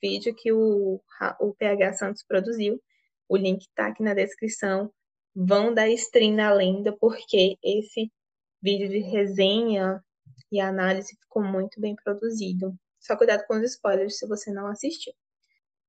vídeo 0.00 0.34
que 0.34 0.52
o, 0.52 1.00
o 1.40 1.54
PH 1.54 1.94
Santos 1.94 2.24
produziu. 2.24 2.80
O 3.28 3.36
link 3.36 3.66
tá 3.74 3.88
aqui 3.88 4.02
na 4.02 4.14
descrição. 4.14 4.92
Vão 5.34 5.72
dar 5.72 5.88
stream 5.88 6.34
na 6.34 6.52
lenda, 6.52 6.94
porque 6.98 7.56
esse 7.62 8.12
vídeo 8.60 8.88
de 8.88 8.98
resenha 8.98 10.02
e 10.50 10.60
análise 10.60 11.16
ficou 11.16 11.42
muito 11.42 11.80
bem 11.80 11.94
produzido. 11.96 12.74
Só 13.00 13.16
cuidado 13.16 13.46
com 13.46 13.54
os 13.54 13.62
spoilers 13.62 14.18
se 14.18 14.26
você 14.26 14.52
não 14.52 14.66
assistiu. 14.66 15.12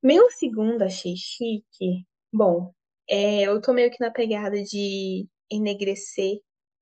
Meu 0.01 0.29
segundo 0.31 0.83
achei 0.83 1.15
chique. 1.15 2.05
Bom, 2.33 2.73
é, 3.07 3.43
eu 3.43 3.61
tô 3.61 3.73
meio 3.73 3.91
que 3.91 3.99
na 3.99 4.11
pegada 4.11 4.61
de 4.63 5.27
enegrecer 5.51 6.39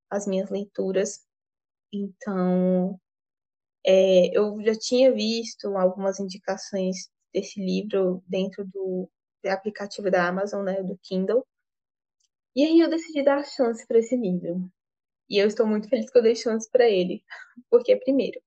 as 0.10 0.26
minhas 0.26 0.50
leituras. 0.50 1.20
Então, 1.94 3.00
é, 3.86 4.38
eu 4.38 4.62
já 4.64 4.74
tinha 4.76 5.14
visto 5.14 5.78
algumas 5.78 6.20
indicações 6.22 7.10
desse 7.34 7.60
livro 7.62 8.24
dentro 8.28 8.66
do, 8.66 9.10
aplicativo 9.46 10.12
da 10.12 10.28
Amazon, 10.28 10.64
né, 10.66 10.82
do 10.84 10.98
Kindle. 11.04 11.46
E 12.56 12.66
aí 12.66 12.80
eu 12.80 12.90
decidi 12.90 13.24
dar 13.24 13.44
chance 13.46 13.86
para 13.88 14.00
esse 14.00 14.16
livro. 14.16 14.72
E 15.30 15.38
eu 15.38 15.48
estou 15.48 15.68
muito 15.68 15.90
feliz 15.90 16.10
que 16.10 16.18
eu 16.18 16.24
dei 16.24 16.36
chance 16.36 16.70
para 16.72 16.90
ele. 16.90 17.24
Porque, 17.70 17.96
primeiro, 17.98 18.42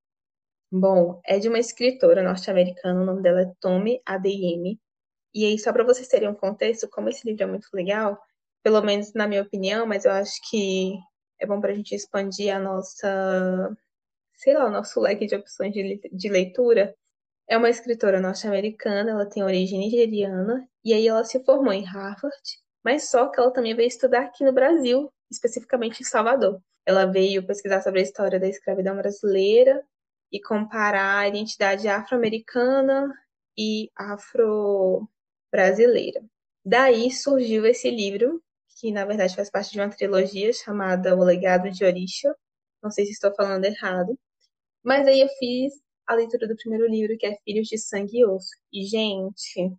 bom, 0.73 1.21
é 1.27 1.39
de 1.39 1.49
uma 1.49 1.59
escritora 1.59 2.23
norte-americana, 2.23 3.03
o 3.03 3.07
nome 3.07 3.23
dela 3.23 3.43
é 3.43 3.55
Tommy 3.61 4.03
A.D.M. 4.07 4.81
E 5.35 5.45
aí, 5.45 5.59
só 5.59 5.73
para 5.73 5.85
vocês 5.85 6.09
terem 6.09 6.29
um 6.29 6.35
contexto, 6.35 6.89
como 6.89 7.09
esse 7.09 7.27
livro 7.27 7.43
é 7.43 7.47
muito 7.47 7.69
legal, 7.75 8.19
pelo 8.63 8.81
menos 8.83 9.13
na 9.15 9.27
minha 9.27 9.43
opinião, 9.43 9.87
mas 9.87 10.05
eu 10.05 10.13
acho 10.13 10.41
que 10.49 10.95
é 11.41 11.47
bom 11.47 11.61
para 11.61 11.73
a 11.73 11.75
gente 11.75 11.95
expandir 11.95 12.55
a 12.55 12.59
nossa, 12.59 13.77
sei 14.37 14.55
lá, 14.55 14.67
o 14.67 14.71
nosso 14.71 15.01
leque 15.01 15.27
de 15.27 15.35
opções 15.37 15.73
de, 15.73 16.01
de 16.13 16.29
leitura. 16.29 16.95
É 17.49 17.59
uma 17.59 17.69
escritora 17.69 18.21
norte-americana, 18.21 19.11
ela 19.11 19.27
tem 19.29 19.43
origem 19.43 19.81
nigeriana, 19.81 20.67
e 20.85 20.95
aí 20.95 21.07
ela 21.07 21.25
se 21.25 21.43
formou 21.45 21.73
em 21.73 21.85
Harvard, 21.85 22.43
mas 22.85 23.11
só 23.11 23.29
que 23.29 23.41
ela 23.41 23.53
também 23.53 23.75
veio 23.75 23.89
estudar 23.89 24.23
aqui 24.23 24.45
no 24.45 24.53
Brasil, 24.53 25.13
especificamente 25.31 26.01
em 26.01 26.05
Salvador. 26.05 26.61
Ela 26.87 27.07
veio 27.07 27.47
pesquisar 27.47 27.83
sobre 27.83 28.01
a 28.01 28.03
história 28.03 28.39
da 28.39 28.49
escravidão 28.49 28.97
brasileira 28.97 29.83
e 30.31 30.41
comparar 30.41 31.19
a 31.21 31.29
identidade 31.29 31.89
afro-americana 31.89 33.13
e 33.57 33.91
afro-brasileira. 35.55 36.21
Daí 36.65 37.11
surgiu 37.11 37.65
esse 37.67 37.91
livro, 37.91 38.43
que 38.81 38.91
na 38.91 39.05
verdade 39.05 39.37
faz 39.37 39.51
parte 39.51 39.73
de 39.73 39.81
uma 39.81 39.89
trilogia 39.89 40.53
chamada 40.53 41.17
O 41.17 41.23
Legado 41.23 41.71
de 41.71 41.85
Orisha. 41.85 42.35
Não 42.83 42.91
sei 42.91 43.07
se 43.07 43.13
estou 43.13 43.35
falando 43.35 43.65
errado. 43.65 44.19
Mas 44.83 45.07
aí 45.07 45.21
eu 45.21 45.29
fiz 45.39 45.73
a 46.07 46.15
leitura 46.15 46.49
do 46.49 46.57
primeiro 46.57 46.87
livro, 46.87 47.17
que 47.17 47.27
é 47.27 47.39
Filhos 47.45 47.69
de 47.69 47.79
Sangue 47.79 48.19
e 48.19 48.27
Osso. 48.27 48.51
E, 48.73 48.85
gente, 48.85 49.73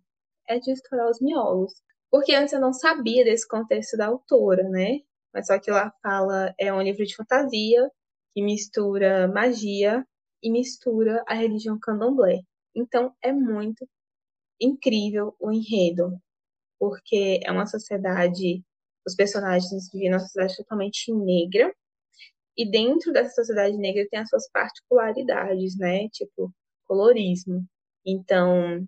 é 0.48 0.58
de 0.58 0.72
estourar 0.72 1.08
os 1.08 1.20
miolos. 1.20 1.72
Porque 2.10 2.34
antes 2.34 2.52
eu 2.52 2.60
não 2.60 2.72
sabia 2.72 3.24
desse 3.24 3.46
contexto 3.46 3.96
da 3.96 4.06
autora, 4.06 4.68
né? 4.68 5.00
Mas 5.32 5.46
só 5.46 5.58
que 5.58 5.70
lá 5.70 5.92
fala, 6.02 6.54
é 6.58 6.72
um 6.72 6.82
livro 6.82 7.04
de 7.04 7.14
fantasia 7.14 7.88
que 8.32 8.42
mistura 8.42 9.28
magia 9.28 10.04
e 10.42 10.50
mistura 10.50 11.22
a 11.26 11.34
religião 11.34 11.78
candomblé. 11.78 12.40
Então 12.74 13.14
é 13.22 13.32
muito 13.32 13.86
incrível 14.60 15.34
o 15.40 15.52
enredo, 15.52 16.20
porque 16.78 17.40
é 17.44 17.52
uma 17.52 17.66
sociedade, 17.66 18.64
os 19.06 19.14
personagens 19.14 19.90
vivem 19.92 20.10
numa 20.10 20.20
sociedade 20.20 20.56
totalmente 20.56 21.12
negra, 21.12 21.74
e 22.56 22.68
dentro 22.70 23.12
dessa 23.12 23.34
sociedade 23.34 23.76
negra 23.76 24.06
tem 24.10 24.20
as 24.20 24.28
suas 24.30 24.50
particularidades, 24.50 25.76
né? 25.78 26.08
Tipo, 26.10 26.52
colorismo. 26.86 27.66
Então, 28.04 28.86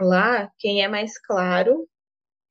lá, 0.00 0.52
quem 0.58 0.82
é 0.84 0.88
mais 0.88 1.18
claro 1.18 1.88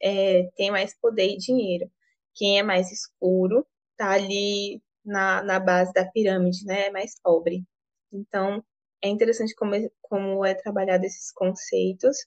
é, 0.02 0.50
tem 0.56 0.72
mais 0.72 0.96
poder 1.00 1.30
e 1.34 1.38
dinheiro. 1.38 1.90
Quem 2.36 2.60
é 2.60 2.64
mais 2.64 2.92
escuro 2.92 3.66
tá 3.98 4.12
ali 4.12 4.82
na, 5.06 5.44
na 5.44 5.60
base 5.60 5.94
da 5.94 6.06
pirâmide, 6.06 6.66
né? 6.66 6.88
É 6.88 6.92
mais 6.92 7.20
pobre. 7.22 7.64
Então, 8.12 8.64
é 9.02 9.10
interessante 9.10 9.56
como, 9.56 9.74
como 10.02 10.46
é 10.46 10.54
trabalhado 10.54 11.06
esses 11.06 11.32
conceitos, 11.32 12.18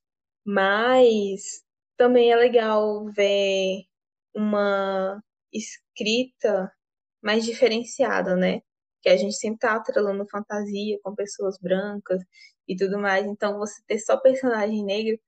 mas 0.44 1.62
também 1.96 2.32
é 2.32 2.36
legal 2.36 3.06
ver 3.12 3.84
uma 4.34 5.22
escrita 5.52 6.72
mais 7.22 7.44
diferenciada, 7.44 8.36
né? 8.36 8.62
Que 9.02 9.08
a 9.08 9.16
gente 9.16 9.36
sempre 9.36 9.60
tá 9.60 9.76
atrelando 9.76 10.26
fantasia 10.28 10.98
com 11.02 11.14
pessoas 11.14 11.58
brancas 11.58 12.22
e 12.68 12.76
tudo 12.76 12.98
mais. 12.98 13.26
Então, 13.26 13.58
você 13.58 13.82
ter 13.86 13.98
só 13.98 14.16
personagem 14.16 14.84
negro 14.84 15.18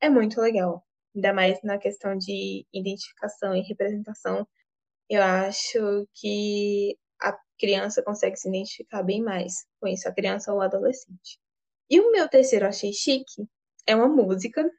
é 0.00 0.08
muito 0.10 0.40
legal. 0.40 0.84
Ainda 1.14 1.32
mais 1.34 1.62
na 1.62 1.78
questão 1.78 2.16
de 2.16 2.66
identificação 2.72 3.54
e 3.54 3.62
representação. 3.62 4.46
Eu 5.08 5.22
acho 5.22 6.08
que 6.14 6.98
a 7.20 7.38
criança 7.58 8.02
consegue 8.02 8.36
se 8.36 8.48
identificar 8.48 9.02
bem 9.02 9.22
mais 9.22 9.66
com 9.80 9.88
isso, 9.88 10.08
a 10.08 10.12
criança 10.12 10.52
ou 10.52 10.58
o 10.58 10.62
adolescente. 10.62 11.38
E 11.90 12.00
o 12.00 12.12
meu 12.12 12.28
terceiro 12.28 12.66
achei 12.66 12.92
chique 12.92 13.46
é 13.86 13.94
uma 13.96 14.08
música 14.08 14.70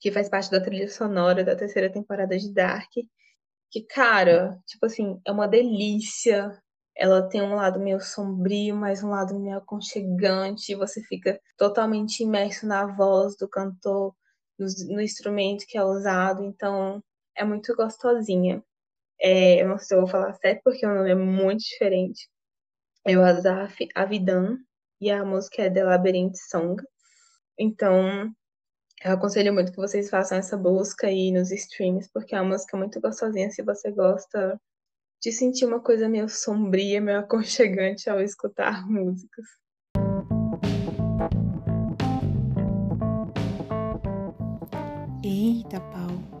que 0.00 0.12
faz 0.12 0.28
parte 0.28 0.50
da 0.50 0.60
trilha 0.60 0.88
sonora 0.88 1.44
da 1.44 1.56
terceira 1.56 1.90
temporada 1.90 2.36
de 2.36 2.52
Dark. 2.52 2.90
Que, 3.70 3.82
cara, 3.82 4.58
tipo 4.66 4.86
assim, 4.86 5.20
é 5.26 5.32
uma 5.32 5.48
delícia. 5.48 6.56
Ela 6.96 7.28
tem 7.28 7.42
um 7.42 7.54
lado 7.54 7.80
meio 7.80 8.00
sombrio, 8.00 8.76
mas 8.76 9.02
um 9.02 9.10
lado 9.10 9.38
meio 9.38 9.58
aconchegante. 9.58 10.74
Você 10.74 11.02
fica 11.04 11.40
totalmente 11.56 12.22
imerso 12.22 12.66
na 12.66 12.86
voz 12.86 13.36
do 13.36 13.48
cantor, 13.48 14.14
no, 14.58 14.66
no 14.94 15.00
instrumento 15.00 15.64
que 15.66 15.78
é 15.78 15.84
usado. 15.84 16.44
Então, 16.44 17.02
é 17.36 17.44
muito 17.44 17.74
gostosinha. 17.74 18.62
É, 19.20 19.62
eu 19.62 19.68
não 19.68 19.78
sei 19.78 19.88
se 19.88 19.94
eu 19.94 20.00
vou 20.00 20.08
falar 20.08 20.34
certo, 20.34 20.62
porque 20.64 20.86
o 20.86 20.94
nome 20.94 21.10
é 21.10 21.14
muito 21.14 21.60
diferente. 21.60 22.28
É 23.06 23.16
o 23.18 23.22
Azaf 23.22 23.88
Avidan, 23.94 24.58
e 25.00 25.10
a 25.10 25.24
música 25.24 25.62
é 25.62 25.70
The 25.70 25.84
Labyrinth 25.84 26.36
Song. 26.50 26.82
Então, 27.58 28.32
eu 29.04 29.12
aconselho 29.12 29.52
muito 29.52 29.70
que 29.70 29.76
vocês 29.78 30.10
façam 30.10 30.38
essa 30.38 30.56
busca 30.56 31.06
aí 31.06 31.30
nos 31.30 31.52
streams, 31.52 32.10
porque 32.12 32.34
é 32.34 32.40
uma 32.40 32.50
música 32.50 32.76
muito 32.76 33.00
gostosinha 33.00 33.50
se 33.50 33.62
você 33.62 33.92
gosta 33.92 34.60
de 35.22 35.30
sentir 35.30 35.64
uma 35.64 35.80
coisa 35.80 36.08
meio 36.08 36.28
sombria, 36.28 37.00
meio 37.00 37.20
aconchegante 37.20 38.10
ao 38.10 38.20
escutar 38.20 38.88
músicas. 38.88 39.46
Eita, 45.24 45.80
pau. 45.80 46.34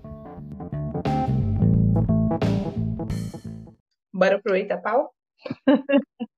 Bora 4.12 4.40
pro 4.42 4.56
Eita 4.56 4.80
Pau? 4.80 5.14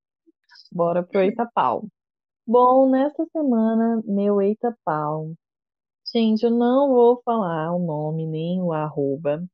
Bora 0.72 1.02
pro 1.02 1.20
Eita 1.20 1.48
Pau. 1.54 1.88
Bom, 2.48 2.88
nesta 2.88 3.24
semana, 3.32 4.00
meu 4.04 4.40
Eita 4.40 4.76
Pau 4.84 5.32
Gente, 6.14 6.44
eu 6.44 6.50
não 6.50 6.88
vou 6.90 7.22
falar 7.24 7.72
o 7.74 7.78
nome 7.78 8.26
nem 8.26 8.62
o 8.62 8.72
arroba, 8.72 9.44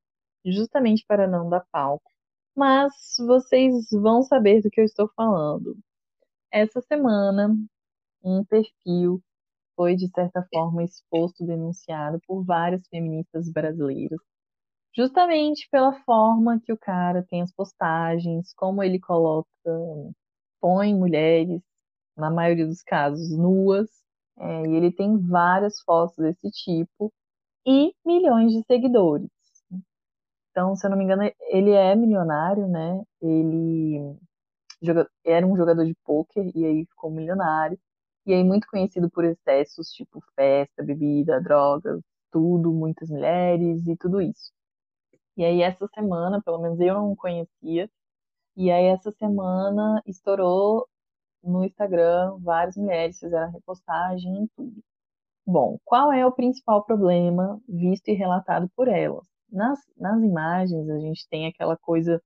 justamente 0.47 1.05
para 1.07 1.27
não 1.29 1.49
dar 1.51 1.65
palco, 1.73 2.05
mas 2.57 2.93
vocês 3.21 3.89
vão 3.93 4.23
saber 4.23 4.63
do 4.63 4.71
que 4.71 4.81
eu 4.81 4.85
estou 4.85 5.11
falando. 5.17 5.77
Essa 6.53 6.81
semana, 6.83 7.57
um 8.25 8.45
perfil 8.45 9.23
foi, 9.77 9.97
de 9.97 10.09
certa 10.11 10.47
forma, 10.55 10.85
exposto, 10.85 11.47
denunciado 11.47 12.21
por 12.27 12.45
várias 12.45 12.87
feministas 12.89 13.51
brasileiras, 13.53 14.21
justamente 14.97 15.69
pela 15.71 15.93
forma 16.05 16.61
que 16.65 16.73
o 16.73 16.79
cara 16.79 17.25
tem 17.31 17.43
as 17.43 17.53
postagens, 17.53 18.53
como 18.57 18.83
ele 18.83 19.01
coloca, 19.01 19.49
põe 20.61 20.95
mulheres, 20.95 21.61
na 22.23 22.31
maioria 22.31 22.67
dos 22.67 22.83
casos, 22.83 23.37
nuas 23.37 23.91
é, 24.39 24.67
e 24.67 24.77
ele 24.77 24.93
tem 24.93 25.19
várias 25.19 25.81
fotos 25.83 26.17
desse 26.17 26.51
tipo 26.51 27.13
e 27.67 27.95
milhões 28.05 28.53
de 28.53 28.63
seguidores. 28.67 29.29
Então, 30.51 30.77
se 30.77 30.87
eu 30.87 30.91
não 30.91 30.99
me 30.99 31.05
engano, 31.05 31.23
ele 31.49 31.71
é 31.73 31.95
milionário, 31.97 32.69
né? 32.69 33.03
Ele 33.21 34.17
joga, 34.83 35.09
era 35.25 35.47
um 35.47 35.57
jogador 35.57 35.85
de 35.87 35.95
pôquer 36.05 36.51
e 36.55 36.65
aí 36.65 36.87
ficou 36.87 37.11
milionário. 37.11 37.79
E 38.27 38.33
aí 38.35 38.45
muito 38.45 38.67
conhecido 38.69 39.11
por 39.11 39.25
excessos, 39.25 39.91
tipo 39.93 40.23
festa, 40.37 40.83
bebida, 40.85 41.41
drogas, 41.41 42.01
tudo, 42.31 42.73
muitas 42.73 43.11
mulheres 43.11 43.87
e 43.87 43.97
tudo 43.97 44.21
isso. 44.21 44.53
E 45.37 45.45
aí 45.45 45.63
essa 45.63 45.87
semana, 45.95 46.43
pelo 46.43 46.59
menos 46.61 46.81
eu 46.81 46.95
não 46.95 47.17
conhecia, 47.17 47.91
e 48.57 48.71
aí 48.71 48.87
essa 48.87 49.11
semana 49.13 50.03
estourou 50.07 50.87
no 51.43 51.65
Instagram, 51.65 52.39
várias 52.41 52.77
mulheres 52.77 53.19
fizeram 53.19 53.51
repostagem 53.51 54.45
e 54.45 54.49
tudo. 54.57 54.83
Bom, 55.47 55.79
qual 55.85 56.13
é 56.13 56.25
o 56.27 56.33
principal 56.33 56.85
problema 56.85 57.61
visto 57.69 58.09
e 58.09 58.15
relatado 58.15 58.71
por 58.77 58.89
elas? 58.89 59.27
Nas, 59.51 59.81
nas 59.97 60.23
imagens, 60.23 60.89
a 60.89 60.99
gente 61.01 61.29
tem 61.29 61.47
aquela 61.47 61.77
coisa 61.77 62.23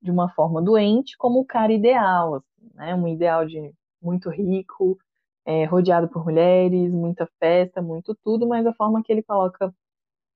de 0.00 0.10
uma 0.10 0.28
forma 0.30 0.62
doente, 0.62 1.16
como 1.18 1.40
o 1.40 1.44
cara 1.44 1.72
ideal, 1.72 2.36
assim, 2.36 2.70
né? 2.74 2.94
Um 2.94 3.08
ideal 3.08 3.46
de 3.46 3.74
muito 4.00 4.30
rico, 4.30 4.98
é, 5.44 5.64
rodeado 5.64 6.08
por 6.08 6.24
mulheres, 6.24 6.92
muita 6.92 7.28
festa, 7.40 7.82
muito 7.82 8.14
tudo, 8.24 8.46
mas 8.46 8.66
a 8.66 8.74
forma 8.74 9.02
que 9.02 9.12
ele 9.12 9.22
coloca 9.22 9.74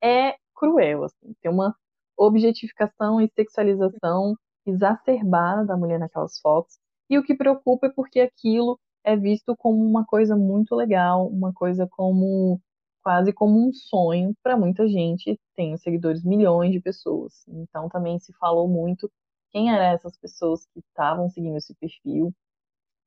é 0.02 0.36
cruel, 0.54 1.04
assim. 1.04 1.34
Tem 1.40 1.50
uma 1.50 1.76
objetificação 2.16 3.20
e 3.20 3.30
sexualização 3.34 4.36
exacerbada 4.66 5.64
da 5.66 5.76
mulher 5.76 5.98
naquelas 5.98 6.38
fotos, 6.40 6.78
e 7.12 7.18
o 7.18 7.22
que 7.22 7.34
preocupa 7.34 7.88
é 7.88 7.90
porque 7.90 8.20
aquilo 8.20 8.80
é 9.04 9.14
visto 9.16 9.54
como 9.56 9.84
uma 9.84 10.04
coisa 10.06 10.34
muito 10.34 10.74
legal, 10.74 11.28
uma 11.28 11.52
coisa 11.52 11.86
como 11.86 12.58
quase 13.02 13.32
como 13.34 13.68
um 13.68 13.72
sonho 13.72 14.34
para 14.42 14.56
muita 14.56 14.88
gente. 14.88 15.38
Tem 15.54 15.76
seguidores 15.76 16.24
milhões 16.24 16.72
de 16.72 16.80
pessoas. 16.80 17.44
Então 17.48 17.88
também 17.90 18.18
se 18.18 18.32
falou 18.34 18.66
muito 18.66 19.10
quem 19.50 19.70
eram 19.70 19.84
essas 19.94 20.16
pessoas 20.16 20.64
que 20.72 20.80
estavam 20.80 21.28
seguindo 21.28 21.58
esse 21.58 21.74
perfil. 21.74 22.32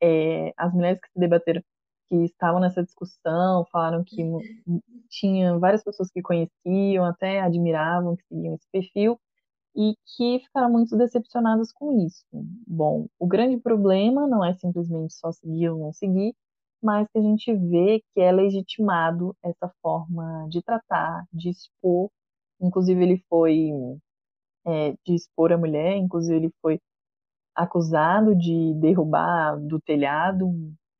É, 0.01 0.53
as 0.55 0.71
mulheres 0.71 0.99
que 1.01 1.07
se 1.11 1.19
debateram, 1.19 1.63
que 2.09 2.17
estavam 2.25 2.59
nessa 2.61 2.83
discussão, 2.83 3.65
falaram 3.71 4.03
que 4.03 4.21
tinha 5.09 5.57
várias 5.57 5.83
pessoas 5.83 6.11
que 6.11 6.21
conheciam, 6.21 7.05
até 7.05 7.41
admiravam 7.41 8.15
que 8.15 8.23
seguiam 8.27 8.53
esse 8.53 8.67
perfil, 8.71 9.19
e 9.75 9.95
que 10.05 10.39
ficaram 10.45 10.71
muito 10.71 10.95
decepcionadas 10.97 11.71
com 11.73 12.05
isso. 12.05 12.25
Bom, 12.67 13.07
o 13.19 13.27
grande 13.27 13.57
problema 13.57 14.27
não 14.27 14.43
é 14.43 14.53
simplesmente 14.55 15.13
só 15.13 15.31
seguir 15.31 15.69
ou 15.69 15.79
não 15.79 15.93
seguir, 15.93 16.33
mas 16.81 17.07
que 17.11 17.19
a 17.19 17.21
gente 17.21 17.53
vê 17.53 18.01
que 18.13 18.21
é 18.21 18.31
legitimado 18.31 19.35
essa 19.43 19.71
forma 19.81 20.47
de 20.49 20.61
tratar, 20.61 21.25
de 21.33 21.49
expor. 21.49 22.09
Inclusive, 22.61 23.03
ele 23.03 23.23
foi 23.29 23.71
é, 24.65 24.93
de 25.05 25.15
expor 25.15 25.51
a 25.51 25.57
mulher, 25.57 25.97
inclusive, 25.97 26.35
ele 26.35 26.51
foi 26.61 26.79
acusado 27.55 28.35
de 28.35 28.73
derrubar 28.75 29.57
do 29.59 29.79
telhado 29.81 30.47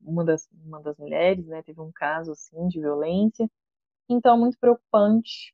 uma 0.02 0.24
das, 0.24 0.48
uma 0.66 0.82
das 0.82 0.98
mulheres, 0.98 1.46
né? 1.48 1.62
Teve 1.64 1.82
um 1.82 1.92
caso 1.94 2.32
assim 2.32 2.68
de 2.68 2.80
violência. 2.80 3.50
Então, 4.10 4.38
muito 4.38 4.58
preocupante 4.60 5.54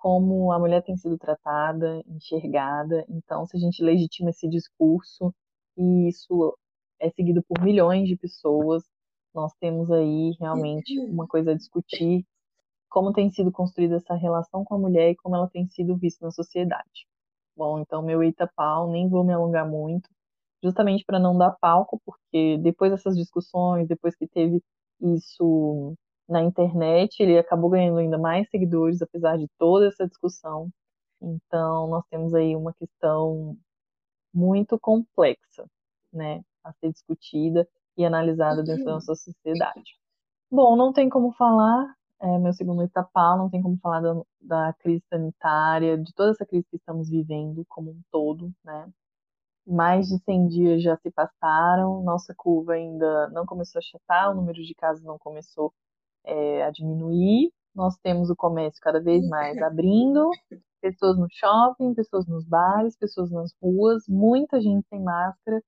como 0.00 0.50
a 0.50 0.58
mulher 0.58 0.82
tem 0.82 0.96
sido 0.96 1.18
tratada, 1.18 2.02
enxergada. 2.06 3.04
Então, 3.08 3.46
se 3.46 3.56
a 3.56 3.60
gente 3.60 3.82
legitima 3.82 4.30
esse 4.30 4.48
discurso 4.48 5.34
e 5.76 6.08
isso 6.08 6.56
é 6.98 7.10
seguido 7.10 7.42
por 7.42 7.62
milhões 7.62 8.08
de 8.08 8.16
pessoas, 8.16 8.82
nós 9.34 9.52
temos 9.60 9.90
aí 9.90 10.32
realmente 10.40 10.98
uma 11.00 11.26
coisa 11.26 11.52
a 11.52 11.54
discutir, 11.54 12.24
como 12.88 13.12
tem 13.12 13.30
sido 13.30 13.52
construída 13.52 13.96
essa 13.96 14.14
relação 14.14 14.64
com 14.64 14.74
a 14.74 14.78
mulher 14.78 15.10
e 15.10 15.16
como 15.16 15.36
ela 15.36 15.48
tem 15.48 15.68
sido 15.68 15.96
vista 15.96 16.24
na 16.24 16.30
sociedade. 16.30 17.06
Bom, 17.54 17.78
então 17.80 18.02
meu 18.02 18.22
eita 18.22 18.50
pau, 18.56 18.90
nem 18.90 19.06
vou 19.08 19.22
me 19.22 19.34
alongar 19.34 19.68
muito, 19.68 20.08
justamente 20.62 21.04
para 21.04 21.18
não 21.18 21.36
dar 21.36 21.52
palco, 21.60 22.00
porque 22.06 22.56
depois 22.58 22.90
dessas 22.90 23.16
discussões, 23.16 23.86
depois 23.86 24.16
que 24.16 24.26
teve 24.26 24.62
isso 25.00 25.94
na 26.30 26.42
internet, 26.42 27.20
ele 27.20 27.36
acabou 27.36 27.68
ganhando 27.68 27.98
ainda 27.98 28.16
mais 28.16 28.48
seguidores, 28.48 29.02
apesar 29.02 29.36
de 29.36 29.48
toda 29.58 29.88
essa 29.88 30.06
discussão. 30.06 30.70
Então, 31.20 31.88
nós 31.88 32.04
temos 32.08 32.32
aí 32.32 32.54
uma 32.54 32.72
questão 32.72 33.56
muito 34.32 34.78
complexa, 34.78 35.66
né, 36.12 36.42
a 36.64 36.72
ser 36.74 36.92
discutida, 36.92 37.68
e 37.96 38.04
analisada 38.04 38.62
dentro 38.62 38.84
da 38.84 38.92
nossa 38.92 39.14
sociedade. 39.14 39.98
Bom, 40.50 40.76
não 40.76 40.92
tem 40.92 41.08
como 41.08 41.32
falar, 41.32 41.94
é 42.20 42.38
meu 42.38 42.52
segundo 42.52 42.82
etapal, 42.82 43.36
não 43.36 43.50
tem 43.50 43.60
como 43.60 43.76
falar 43.78 44.00
da, 44.00 44.22
da 44.40 44.72
crise 44.74 45.04
sanitária, 45.10 45.98
de 45.98 46.14
toda 46.14 46.30
essa 46.30 46.46
crise 46.46 46.66
que 46.70 46.76
estamos 46.76 47.10
vivendo 47.10 47.64
como 47.68 47.90
um 47.90 48.00
todo, 48.10 48.52
né? 48.64 48.88
Mais 49.66 50.08
de 50.08 50.18
100 50.24 50.48
dias 50.48 50.82
já 50.82 50.96
se 50.96 51.10
passaram, 51.10 52.02
nossa 52.02 52.34
curva 52.34 52.74
ainda 52.74 53.28
não 53.30 53.44
começou 53.44 53.78
a 53.78 53.80
achatar, 53.80 54.30
o 54.30 54.34
número 54.34 54.62
de 54.62 54.74
casos 54.74 55.04
não 55.04 55.18
começou 55.18 55.72
é, 56.24 56.64
a 56.64 56.70
diminuir. 56.70 57.52
Nós 57.74 57.96
temos 57.98 58.30
o 58.30 58.36
comércio 58.36 58.80
cada 58.80 59.00
vez 59.00 59.26
mais 59.28 59.56
abrindo, 59.62 60.30
pessoas 60.80 61.18
no 61.18 61.26
shopping, 61.30 61.94
pessoas 61.94 62.26
nos 62.26 62.44
bares, 62.44 62.96
pessoas 62.96 63.30
nas 63.30 63.52
ruas, 63.62 64.04
muita 64.08 64.60
gente 64.60 64.86
sem 64.88 65.00
máscara 65.02 65.62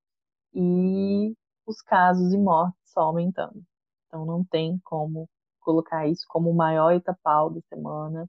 e 0.55 1.35
os 1.67 1.81
casos 1.83 2.33
e 2.33 2.39
mortes 2.39 2.81
só 2.87 3.03
aumentando. 3.03 3.63
Então 4.07 4.27
não 4.27 4.45
tem 4.45 4.79
como 4.85 5.29
colocar 5.61 6.07
isso 6.09 6.25
como 6.29 6.51
o 6.51 6.55
maior 6.55 6.93
etapal 6.93 7.51
da 7.51 7.61
semana. 7.69 8.29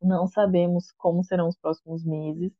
Não 0.00 0.26
sabemos 0.26 0.92
como 0.98 1.24
serão 1.24 1.48
os 1.48 1.56
próximos 1.56 2.04
meses. 2.04 2.52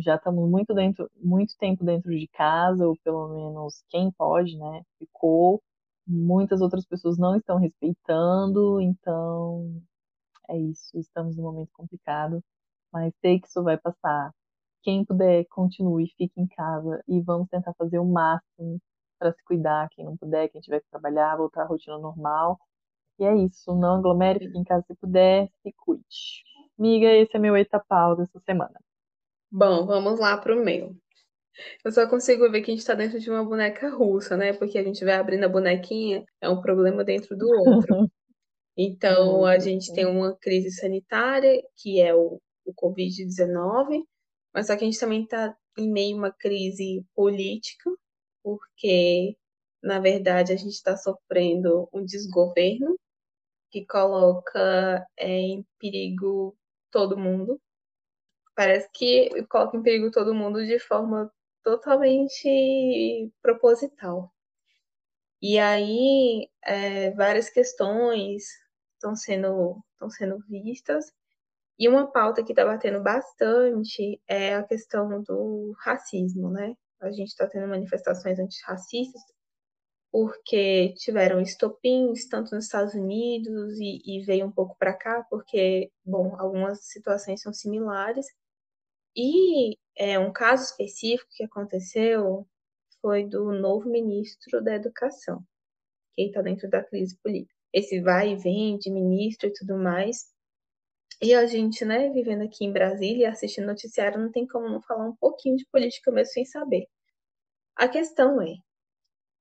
Já 0.00 0.16
estamos 0.16 0.48
muito 0.50 0.74
dentro, 0.74 1.10
muito 1.16 1.56
tempo 1.58 1.84
dentro 1.84 2.10
de 2.10 2.26
casa, 2.28 2.86
ou 2.86 2.96
pelo 3.04 3.28
menos 3.28 3.84
quem 3.88 4.10
pode, 4.12 4.56
né? 4.56 4.82
Ficou. 4.98 5.62
Muitas 6.06 6.60
outras 6.60 6.86
pessoas 6.86 7.18
não 7.18 7.36
estão 7.36 7.58
respeitando, 7.58 8.80
então 8.80 9.82
é 10.48 10.58
isso. 10.58 10.98
Estamos 10.98 11.36
num 11.36 11.44
momento 11.44 11.70
complicado, 11.72 12.42
mas 12.92 13.12
sei 13.20 13.40
que 13.40 13.48
isso 13.48 13.62
vai 13.62 13.76
passar. 13.78 14.32
Quem 14.82 15.04
puder, 15.04 15.44
continue, 15.50 16.08
fique 16.16 16.40
em 16.40 16.46
casa 16.46 17.02
e 17.08 17.20
vamos 17.20 17.48
tentar 17.48 17.74
fazer 17.74 17.98
o 17.98 18.04
máximo 18.04 18.80
para 19.18 19.32
se 19.32 19.42
cuidar. 19.44 19.88
Quem 19.90 20.04
não 20.04 20.16
puder, 20.16 20.48
quem 20.48 20.60
tiver 20.60 20.80
que 20.80 20.90
trabalhar, 20.90 21.36
voltar 21.36 21.62
à 21.62 21.66
rotina 21.66 21.98
normal. 21.98 22.58
E 23.18 23.24
é 23.24 23.34
isso. 23.36 23.74
Não 23.74 23.96
aglomere, 23.96 24.40
fique 24.40 24.58
em 24.58 24.64
casa 24.64 24.84
se 24.86 24.94
puder, 24.96 25.48
se 25.62 25.72
cuide. 25.78 26.04
Miga, 26.78 27.08
esse 27.08 27.36
é 27.36 27.40
meu 27.40 27.56
etapau 27.56 28.16
dessa 28.16 28.38
semana. 28.40 28.78
Bom, 29.50 29.86
vamos 29.86 30.20
lá 30.20 30.36
pro 30.36 30.62
meu. 30.62 30.94
Eu 31.84 31.92
só 31.92 32.08
consigo 32.08 32.50
ver 32.50 32.62
que 32.62 32.70
a 32.70 32.74
gente 32.74 32.86
tá 32.86 32.94
dentro 32.94 33.18
de 33.18 33.30
uma 33.30 33.44
boneca 33.44 33.88
russa, 33.88 34.36
né? 34.36 34.52
Porque 34.52 34.78
a 34.78 34.82
gente 34.82 35.04
vai 35.04 35.14
abrindo 35.14 35.44
a 35.44 35.48
bonequinha, 35.48 36.24
é 36.40 36.48
um 36.48 36.60
problema 36.60 37.04
dentro 37.04 37.36
do 37.36 37.48
outro. 37.48 37.86
Então, 38.78 39.46
a 39.46 39.58
gente 39.58 39.90
tem 39.94 40.04
uma 40.04 40.36
crise 40.36 40.70
sanitária, 40.70 41.62
que 41.78 41.98
é 41.98 42.14
o, 42.14 42.38
o 42.62 42.74
Covid-19, 42.74 44.04
mas 44.52 44.66
só 44.66 44.76
que 44.76 44.84
a 44.84 44.86
gente 44.86 45.00
também 45.00 45.22
está 45.22 45.56
em 45.78 45.90
meio 45.90 46.16
a 46.16 46.18
uma 46.18 46.30
crise 46.30 47.02
política, 47.14 47.90
porque, 48.42 49.34
na 49.82 49.98
verdade, 49.98 50.52
a 50.52 50.56
gente 50.56 50.74
está 50.74 50.94
sofrendo 50.94 51.88
um 51.90 52.04
desgoverno 52.04 52.98
que 53.70 53.86
coloca 53.86 55.06
é, 55.16 55.28
em 55.28 55.66
perigo 55.78 56.54
todo 56.90 57.18
mundo. 57.18 57.60
Parece 58.54 58.88
que 58.92 59.42
coloca 59.48 59.76
em 59.76 59.82
perigo 59.82 60.10
todo 60.10 60.34
mundo 60.34 60.64
de 60.66 60.78
forma 60.78 61.32
totalmente 61.66 63.32
proposital. 63.42 64.32
E 65.42 65.58
aí, 65.58 66.48
é, 66.62 67.10
várias 67.10 67.50
questões 67.50 68.44
estão 68.94 69.16
sendo, 69.16 69.82
estão 69.94 70.08
sendo 70.08 70.38
vistas. 70.48 71.12
E 71.76 71.88
uma 71.88 72.06
pauta 72.10 72.44
que 72.44 72.52
está 72.52 72.64
batendo 72.64 73.02
bastante 73.02 74.22
é 74.28 74.54
a 74.54 74.62
questão 74.62 75.20
do 75.24 75.74
racismo, 75.80 76.50
né? 76.50 76.76
A 77.00 77.10
gente 77.10 77.28
está 77.28 77.48
tendo 77.48 77.66
manifestações 77.66 78.38
antirracistas 78.38 79.20
porque 80.12 80.94
tiveram 80.94 81.40
estopins 81.40 82.28
tanto 82.28 82.54
nos 82.54 82.66
Estados 82.66 82.94
Unidos 82.94 83.74
e, 83.80 84.00
e 84.04 84.24
veio 84.24 84.46
um 84.46 84.52
pouco 84.52 84.76
para 84.78 84.94
cá, 84.94 85.26
porque, 85.28 85.90
bom, 86.04 86.36
algumas 86.38 86.86
situações 86.86 87.42
são 87.42 87.52
similares. 87.52 88.26
E 89.16 89.76
é, 89.96 90.18
um 90.18 90.32
caso 90.32 90.64
específico 90.64 91.30
que 91.34 91.44
aconteceu 91.44 92.46
foi 93.00 93.24
do 93.24 93.52
novo 93.52 93.88
ministro 93.88 94.62
da 94.62 94.74
Educação, 94.74 95.42
que 96.14 96.22
está 96.22 96.42
dentro 96.42 96.68
da 96.68 96.82
crise 96.82 97.16
política 97.22 97.56
esse 97.76 98.00
vai 98.00 98.32
e 98.32 98.36
vem 98.36 98.78
de 98.78 98.90
ministro 98.90 99.48
e 99.48 99.52
tudo 99.52 99.76
mais. 99.76 100.32
E 101.20 101.34
a 101.34 101.44
gente, 101.44 101.84
né, 101.84 102.08
vivendo 102.08 102.42
aqui 102.42 102.64
em 102.64 102.72
Brasília, 102.72 103.28
assistindo 103.30 103.66
noticiário, 103.66 104.18
não 104.18 104.32
tem 104.32 104.46
como 104.46 104.66
não 104.66 104.80
falar 104.80 105.06
um 105.06 105.16
pouquinho 105.16 105.56
de 105.56 105.66
política 105.66 106.10
mesmo 106.10 106.32
sem 106.32 106.46
saber. 106.46 106.86
A 107.76 107.86
questão 107.86 108.40
é, 108.40 108.54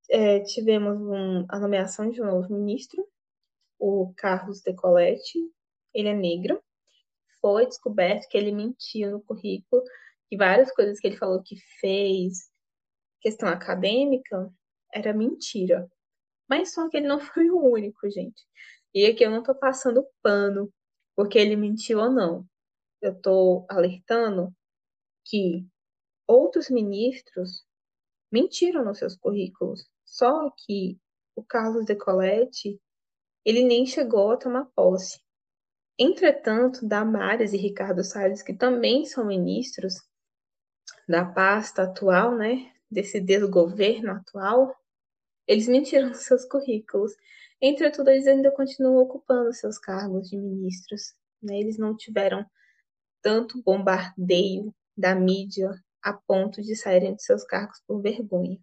é 0.09 0.39
tivemos 0.41 0.99
um, 1.01 1.45
a 1.47 1.57
nomeação 1.57 2.09
de 2.09 2.21
um 2.21 2.25
novo 2.25 2.53
ministro, 2.53 3.07
o 3.79 4.13
Carlos 4.17 4.61
Decollete, 4.61 5.39
ele 5.93 6.09
é 6.09 6.13
negro, 6.13 6.61
foi 7.39 7.65
descoberto 7.65 8.27
que 8.27 8.37
ele 8.37 8.51
mentiu 8.51 9.11
no 9.11 9.21
currículo, 9.21 9.81
que 10.29 10.37
várias 10.37 10.71
coisas 10.71 10.99
que 10.99 11.07
ele 11.07 11.17
falou 11.17 11.41
que 11.43 11.55
fez, 11.79 12.49
questão 13.21 13.49
acadêmica, 13.49 14.51
era 14.93 15.13
mentira. 15.13 15.89
Mas 16.47 16.73
só 16.73 16.89
que 16.89 16.97
ele 16.97 17.07
não 17.07 17.19
foi 17.19 17.49
o 17.49 17.59
único, 17.59 18.09
gente. 18.09 18.43
E 18.93 19.05
aqui 19.05 19.23
eu 19.23 19.31
não 19.31 19.43
tô 19.43 19.53
passando 19.53 20.07
pano 20.21 20.71
porque 21.15 21.37
ele 21.37 21.55
mentiu 21.55 21.99
ou 21.99 22.11
não. 22.11 22.45
Eu 23.01 23.19
tô 23.19 23.65
alertando 23.69 24.53
que 25.25 25.65
outros 26.27 26.69
ministros 26.69 27.65
mentiram 28.31 28.83
nos 28.83 28.97
seus 28.97 29.15
currículos. 29.15 29.87
Só 30.05 30.49
que 30.51 30.99
o 31.35 31.43
Carlos 31.43 31.85
Decollete, 31.85 32.79
ele 33.43 33.63
nem 33.63 33.85
chegou 33.85 34.31
a 34.31 34.37
tomar 34.37 34.65
posse. 34.75 35.19
Entretanto, 35.97 36.85
Damares 36.85 37.53
e 37.53 37.57
Ricardo 37.57 38.03
Salles, 38.03 38.41
que 38.41 38.53
também 38.53 39.05
são 39.05 39.25
ministros 39.25 40.01
da 41.07 41.25
pasta 41.25 41.83
atual, 41.83 42.35
né, 42.35 42.71
desse 42.89 43.19
desgoverno 43.19 44.11
atual, 44.11 44.75
eles 45.47 45.67
mentiram 45.67 46.09
nos 46.09 46.19
seus 46.19 46.45
currículos. 46.45 47.13
Entretudo, 47.61 48.09
eles 48.09 48.27
ainda 48.27 48.51
continuam 48.51 48.97
ocupando 48.97 49.53
seus 49.53 49.77
cargos 49.77 50.29
de 50.29 50.37
ministros. 50.37 51.13
Né? 51.41 51.59
Eles 51.59 51.77
não 51.77 51.95
tiveram 51.95 52.45
tanto 53.21 53.61
bombardeio 53.61 54.73
da 54.97 55.13
mídia 55.13 55.71
a 56.01 56.13
ponto 56.13 56.61
de 56.61 56.75
saírem 56.75 57.15
de 57.15 57.23
seus 57.23 57.43
cargos 57.43 57.81
por 57.87 58.01
vergonha. 58.01 58.59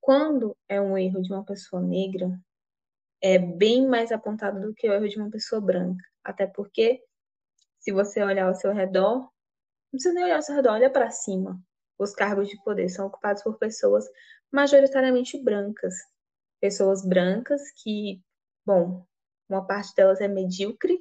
Quando 0.00 0.56
é 0.68 0.80
um 0.80 0.98
erro 0.98 1.22
de 1.22 1.32
uma 1.32 1.44
pessoa 1.44 1.80
negra, 1.80 2.38
é 3.22 3.38
bem 3.38 3.86
mais 3.86 4.12
apontado 4.12 4.60
do 4.60 4.74
que 4.74 4.88
o 4.88 4.92
erro 4.92 5.08
de 5.08 5.18
uma 5.18 5.30
pessoa 5.30 5.60
branca. 5.60 6.04
Até 6.22 6.46
porque, 6.46 7.02
se 7.78 7.90
você 7.90 8.22
olhar 8.22 8.46
ao 8.46 8.54
seu 8.54 8.72
redor, 8.72 9.30
precisa 9.94 10.14
nem 10.14 10.24
olhar 10.24 10.36
ao 10.36 10.42
seu 10.42 10.54
redor, 10.54 10.72
olha 10.72 10.90
para 10.90 11.10
cima. 11.10 11.60
Os 11.98 12.14
cargos 12.14 12.48
de 12.48 12.62
poder 12.62 12.88
são 12.88 13.06
ocupados 13.06 13.42
por 13.42 13.58
pessoas 13.58 14.04
majoritariamente 14.52 15.42
brancas 15.42 15.94
pessoas 16.64 17.04
brancas 17.04 17.60
que, 17.72 18.22
bom, 18.64 19.06
uma 19.46 19.66
parte 19.66 19.94
delas 19.94 20.18
é 20.22 20.26
medíocre, 20.26 20.98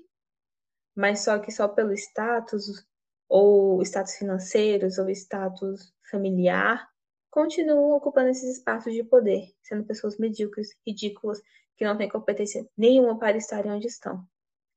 mas 0.93 1.21
só 1.21 1.39
que 1.39 1.53
só 1.53 1.69
pelo 1.69 1.93
status, 1.93 2.85
ou 3.29 3.81
status 3.81 4.15
financeiros, 4.15 4.97
ou 4.97 5.09
status 5.09 5.93
familiar, 6.11 6.85
continuam 7.31 7.95
ocupando 7.95 8.27
esses 8.27 8.57
espaços 8.57 8.91
de 8.93 9.05
poder, 9.05 9.53
sendo 9.61 9.85
pessoas 9.85 10.17
medíocres, 10.17 10.75
ridículas, 10.85 11.41
que 11.77 11.85
não 11.85 11.97
têm 11.97 12.09
competência 12.09 12.67
nenhuma 12.75 13.17
para 13.17 13.37
estarem 13.37 13.71
onde 13.71 13.87
estão. 13.87 14.27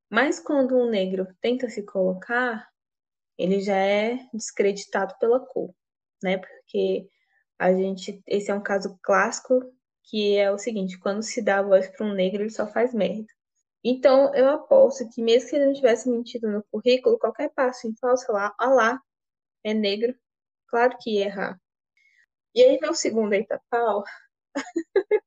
Mas 0.09 0.39
quando 0.39 0.77
um 0.77 0.89
negro 0.89 1.27
tenta 1.41 1.69
se 1.69 1.83
colocar, 1.83 2.71
ele 3.39 3.61
já 3.61 3.77
é 3.77 4.19
descreditado 4.33 5.15
pela 5.19 5.41
cor, 5.41 5.75
né? 6.23 6.39
Porque 6.39 7.09
a 7.59 7.73
gente, 7.73 8.23
esse 8.27 8.51
é 8.51 8.55
um 8.55 8.63
caso 8.63 8.99
clássico 9.03 9.61
que 10.05 10.37
é 10.37 10.51
o 10.51 10.59
seguinte: 10.59 10.99
quando 10.99 11.23
se 11.23 11.43
dá 11.43 11.63
voz 11.63 11.89
para 11.89 12.07
um 12.07 12.15
negro, 12.15 12.43
ele 12.43 12.51
só 12.51 12.67
faz 12.67 12.95
merda. 12.95 13.27
Então, 13.85 14.35
eu 14.35 14.49
aposto 14.51 15.09
que, 15.11 15.23
mesmo 15.23 15.51
que 15.51 15.57
ele 15.57 15.67
não 15.67 15.73
tivesse 15.75 16.11
mentido 16.11 16.51
no 16.51 16.65
currículo, 16.71 17.19
qualquer 17.19 17.51
passo 17.55 17.87
em 17.89 17.95
falso 17.97 18.33
lá, 18.33 18.55
ah 18.59 18.69
lá, 18.71 19.01
é 19.65 19.75
negro, 19.75 20.15
claro 20.69 20.97
que 21.01 21.19
ia 21.19 21.27
errar. 21.27 21.61
E 22.55 22.63
aí 22.63 22.79
o 22.83 22.95
segundo 22.95 23.35
Eitapau. 23.35 24.05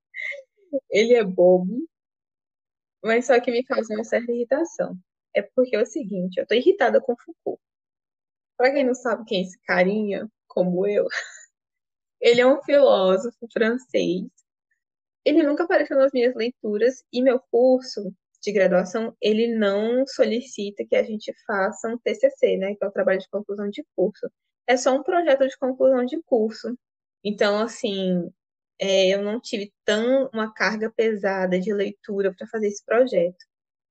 ele 0.89 1.13
é 1.15 1.23
bobo, 1.23 1.87
mas 3.03 3.25
só 3.27 3.39
que 3.39 3.51
me 3.51 3.63
causa 3.63 3.93
uma 3.93 4.03
certa 4.03 4.31
irritação. 4.31 4.97
É 5.33 5.41
porque 5.41 5.75
é 5.75 5.81
o 5.81 5.85
seguinte, 5.85 6.39
eu 6.39 6.47
tô 6.47 6.55
irritada 6.55 7.01
com 7.01 7.15
Foucault. 7.15 7.61
Pra 8.59 8.71
quem 8.71 8.85
não 8.85 8.93
sabe 8.93 9.25
quem 9.25 9.39
é 9.39 9.41
esse 9.43 9.59
carinha, 9.61 10.29
como 10.47 10.85
eu, 10.87 11.07
ele 12.21 12.41
é 12.41 12.47
um 12.47 12.61
filósofo 12.61 13.47
francês 13.51 14.27
ele 15.25 15.43
nunca 15.43 15.63
apareceu 15.63 15.97
nas 15.97 16.11
minhas 16.11 16.35
leituras 16.35 17.03
e 17.11 17.21
meu 17.21 17.39
curso 17.51 18.13
de 18.41 18.51
graduação, 18.51 19.15
ele 19.21 19.53
não 19.55 20.05
solicita 20.07 20.85
que 20.85 20.95
a 20.95 21.03
gente 21.03 21.33
faça 21.45 21.89
um 21.89 21.97
TCC, 21.97 22.57
né, 22.57 22.75
que 22.75 22.83
é 22.83 22.87
o 22.87 22.91
trabalho 22.91 23.19
de 23.19 23.29
conclusão 23.29 23.69
de 23.69 23.85
curso. 23.95 24.29
É 24.65 24.77
só 24.77 24.95
um 24.95 25.03
projeto 25.03 25.47
de 25.47 25.57
conclusão 25.57 26.05
de 26.05 26.21
curso. 26.23 26.77
Então, 27.23 27.59
assim, 27.61 28.31
é, 28.79 29.09
eu 29.09 29.21
não 29.21 29.41
tive 29.41 29.73
tão 29.83 30.29
uma 30.33 30.53
carga 30.53 30.89
pesada 30.95 31.59
de 31.59 31.73
leitura 31.73 32.33
para 32.33 32.47
fazer 32.47 32.67
esse 32.67 32.83
projeto, 32.85 33.45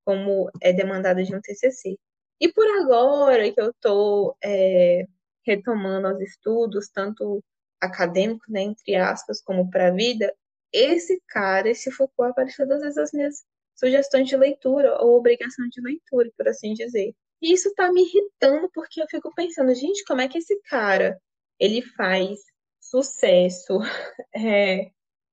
como 0.04 0.50
é 0.62 0.72
demandado 0.72 1.22
de 1.22 1.34
um 1.34 1.40
TCC. 1.40 1.98
E 2.41 2.53
por 2.53 2.66
agora 2.80 3.51
que 3.53 3.61
eu 3.61 3.70
estou 3.70 4.36
é, 4.43 5.07
retomando 5.45 6.09
os 6.09 6.20
estudos, 6.20 6.89
tanto 6.89 7.43
acadêmicos, 7.80 8.49
né, 8.49 8.62
entre 8.62 8.95
aspas, 8.97 9.41
como 9.41 9.70
para 9.70 9.89
a 9.89 9.91
vida, 9.91 10.34
esse 10.72 11.20
cara, 11.28 11.70
esse 11.70 11.91
Foucault, 11.91 12.30
apareceu 12.30 12.66
duas 12.66 12.82
vezes 12.82 12.99
as 12.99 13.12
minhas 13.12 13.45
sugestões 13.74 14.28
de 14.28 14.36
leitura 14.36 15.01
ou 15.03 15.16
obrigação 15.16 15.68
de 15.68 15.80
leitura, 15.80 16.30
por 16.36 16.49
assim 16.49 16.74
dizer. 16.74 17.14
E 17.41 17.53
isso 17.53 17.72
tá 17.74 17.93
me 17.93 18.03
irritando 18.03 18.68
porque 18.74 19.01
eu 19.01 19.07
fico 19.09 19.32
pensando, 19.34 19.74
gente, 19.74 20.05
como 20.05 20.20
é 20.20 20.28
que 20.28 20.39
esse 20.39 20.61
cara 20.62 21.20
ele 21.59 21.82
faz 21.82 22.39
sucesso 22.80 23.78
é, 24.34 24.91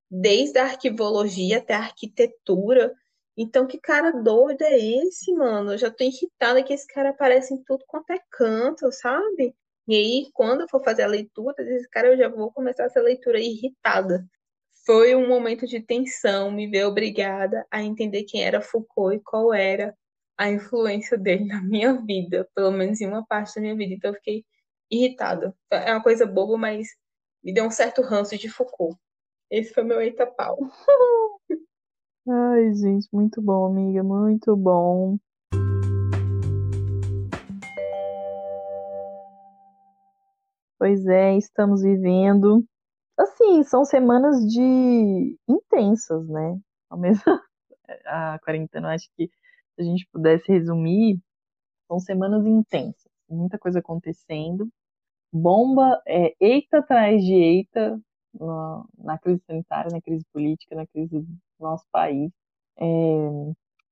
desde 0.10 0.60
a 0.60 0.66
arquivologia 0.66 1.58
até 1.58 1.74
a 1.74 1.80
arquitetura. 1.80 2.93
Então, 3.38 3.67
que 3.67 3.77
cara 3.79 4.11
doido 4.11 4.61
é 4.63 4.77
esse, 4.77 5.33
mano? 5.33 5.73
Eu 5.73 5.77
já 5.77 5.91
tô 5.91 6.03
irritada 6.03 6.63
que 6.63 6.73
esse 6.73 6.88
cara 6.88 7.09
aparece 7.09 7.53
em 7.53 7.63
tudo 7.63 7.83
quanto 7.88 8.11
é 8.11 8.19
canto, 8.31 8.91
sabe? 8.91 9.53
E 9.88 9.95
aí, 9.95 10.29
quando 10.33 10.61
eu 10.61 10.69
for 10.69 10.83
fazer 10.83 11.03
a 11.03 11.07
leitura 11.07 11.53
desse 11.63 11.89
cara, 11.89 12.09
eu 12.09 12.17
já 12.17 12.29
vou 12.29 12.51
começar 12.51 12.86
essa 12.86 13.01
leitura 13.01 13.39
irritada. 13.39 14.25
Foi 14.86 15.15
um 15.15 15.27
momento 15.27 15.67
de 15.67 15.81
tensão, 15.81 16.51
me 16.51 16.67
ver 16.67 16.86
obrigada 16.86 17.65
a 17.71 17.83
entender 17.83 18.23
quem 18.23 18.43
era 18.43 18.61
Foucault 18.61 19.15
e 19.17 19.19
qual 19.19 19.53
era 19.53 19.95
a 20.38 20.49
influência 20.49 21.17
dele 21.17 21.45
na 21.45 21.61
minha 21.61 21.93
vida, 21.93 22.47
pelo 22.55 22.71
menos 22.71 23.01
em 23.01 23.07
uma 23.07 23.25
parte 23.25 23.55
da 23.55 23.61
minha 23.61 23.75
vida. 23.75 23.93
Então 23.93 24.11
eu 24.11 24.15
fiquei 24.15 24.45
irritada. 24.91 25.55
É 25.71 25.91
uma 25.91 26.03
coisa 26.03 26.25
boba, 26.25 26.57
mas 26.57 26.88
me 27.43 27.53
deu 27.53 27.65
um 27.65 27.71
certo 27.71 28.01
ranço 28.01 28.38
de 28.38 28.49
Foucault. 28.49 28.97
Esse 29.51 29.73
foi 29.73 29.83
meu 29.83 30.01
eita 30.01 30.25
pau. 30.25 30.57
Ai, 32.28 32.73
gente, 32.73 33.07
muito 33.13 33.39
bom, 33.39 33.65
amiga, 33.67 34.03
muito 34.03 34.55
bom. 34.55 35.17
Pois 40.80 41.05
é, 41.05 41.38
estamos 41.38 41.84
vivendo 41.84 42.65
assim, 43.15 43.63
são 43.63 43.86
semanas 43.86 44.39
de 44.51 45.38
intensas, 45.47 46.28
né? 46.28 46.59
Ao 46.89 46.97
mesmo 46.97 47.23
a 48.07 48.39
quarentena, 48.39 48.95
acho 48.95 49.07
que 49.15 49.28
se 49.28 49.82
a 49.82 49.84
gente 49.84 50.07
pudesse 50.11 50.51
resumir, 50.51 51.19
são 51.88 51.99
semanas 51.99 52.43
intensas, 52.45 53.11
muita 53.30 53.59
coisa 53.59 53.80
acontecendo, 53.80 54.67
bomba, 55.32 56.01
é, 56.07 56.36
eita 56.39 56.80
atrás 56.80 57.23
de 57.23 57.34
eita 57.36 57.99
na, 58.39 58.86
na, 58.97 59.17
crise 59.17 59.41
sanitária, 59.45 59.91
na 59.91 60.01
crise 60.01 60.25
política, 60.33 60.75
na 60.75 60.86
crise 60.88 61.19
do 61.19 61.38
nosso 61.59 61.86
país, 61.91 62.31
é, 62.77 62.83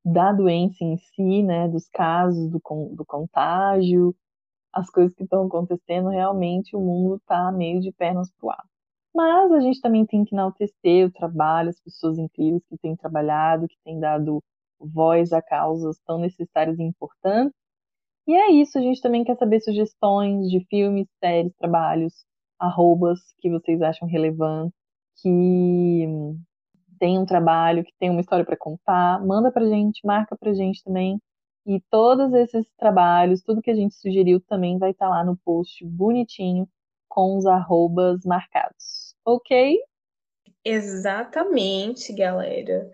da 0.06 0.32
doença 0.32 0.84
em 0.84 0.98
si, 0.98 1.44
né, 1.44 1.68
dos 1.68 1.88
casos 1.90 2.50
do, 2.50 2.62
do 2.94 3.06
contágio, 3.06 4.16
as 4.74 4.90
coisas 4.90 5.14
que 5.16 5.24
estão 5.24 5.46
acontecendo, 5.46 6.10
realmente 6.10 6.76
o 6.76 6.82
mundo 6.82 7.18
está 7.18 7.52
meio 7.52 7.80
de 7.80 7.92
pernas 7.92 8.32
pro 8.40 8.50
ar. 8.50 8.66
Mas 9.16 9.52
a 9.52 9.60
gente 9.62 9.80
também 9.80 10.06
tem 10.06 10.26
que 10.26 10.34
enaltecer 10.34 11.08
o 11.08 11.12
trabalho, 11.12 11.70
as 11.70 11.80
pessoas 11.80 12.18
incríveis 12.18 12.64
que 12.68 12.78
têm 12.80 12.96
trabalhado, 12.96 13.68
que 13.68 13.78
têm 13.86 14.00
dado 14.00 14.44
voz 14.80 15.32
a 15.32 15.42
causas 15.42 16.00
tão 16.06 16.18
necessárias 16.18 16.80
e 16.80 16.84
importantes. 16.84 17.54
E 18.28 18.34
é 18.34 18.52
isso, 18.52 18.78
a 18.78 18.82
gente 18.82 19.02
também 19.02 19.24
quer 19.24 19.38
saber 19.38 19.62
sugestões 19.62 20.50
de 20.50 20.66
filmes, 20.68 21.08
séries, 21.20 21.54
trabalhos, 21.60 22.26
arrobas 22.64 23.20
que 23.40 23.50
vocês 23.50 23.82
acham 23.82 24.08
relevantes, 24.08 24.78
que 25.22 26.06
tem 27.00 27.20
um 27.20 27.26
trabalho, 27.26 27.84
que 27.84 27.94
tem 28.00 28.10
uma 28.10 28.22
história 28.22 28.46
para 28.46 28.58
contar. 28.58 29.24
Manda 29.26 29.52
pra 29.52 29.66
gente, 29.66 30.06
marca 30.06 30.38
pra 30.38 30.54
gente 30.54 30.84
também. 30.84 31.20
E 31.66 31.80
todos 31.90 32.34
esses 32.34 32.66
trabalhos, 32.78 33.42
tudo 33.42 33.62
que 33.62 33.72
a 33.72 33.76
gente 33.76 33.96
sugeriu 33.96 34.42
também 34.42 34.78
vai 34.78 34.92
estar 34.92 35.08
tá 35.08 35.12
lá 35.12 35.24
no 35.24 35.38
post 35.38 35.86
bonitinho 35.86 36.68
com 37.08 37.38
os 37.38 37.46
arrobas 37.46 38.26
marcados. 38.26 39.16
Ok? 39.26 39.80
Exatamente, 40.66 42.14
galera. 42.14 42.90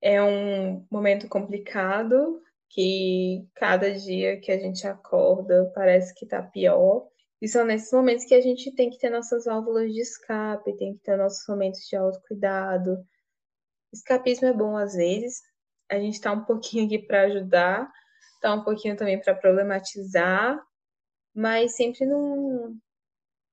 É 0.00 0.22
um 0.22 0.84
momento 0.90 1.28
complicado 1.28 2.40
que 2.70 3.46
cada 3.54 3.92
dia 3.92 4.40
que 4.40 4.52
a 4.52 4.58
gente 4.58 4.86
acorda 4.86 5.70
parece 5.74 6.14
que 6.14 6.26
tá 6.26 6.42
pior. 6.42 7.06
E 7.40 7.48
são 7.48 7.64
nesses 7.64 7.92
momentos 7.92 8.24
que 8.24 8.34
a 8.34 8.40
gente 8.40 8.74
tem 8.74 8.90
que 8.90 8.98
ter 8.98 9.10
nossas 9.10 9.44
válvulas 9.44 9.92
de 9.92 10.00
escape, 10.00 10.76
tem 10.76 10.94
que 10.94 11.00
ter 11.00 11.16
nossos 11.16 11.46
momentos 11.48 11.80
de 11.88 11.96
autocuidado. 11.96 12.98
Escapismo 13.92 14.48
é 14.48 14.52
bom 14.52 14.76
às 14.76 14.94
vezes. 14.94 15.40
A 15.90 15.98
gente 15.98 16.20
tá 16.20 16.32
um 16.32 16.44
pouquinho 16.44 16.86
aqui 16.86 16.98
para 16.98 17.22
ajudar, 17.22 17.90
tá 18.42 18.54
um 18.54 18.64
pouquinho 18.64 18.96
também 18.96 19.20
para 19.20 19.34
problematizar, 19.34 20.60
mas 21.34 21.76
sempre 21.76 22.04
num, 22.04 22.78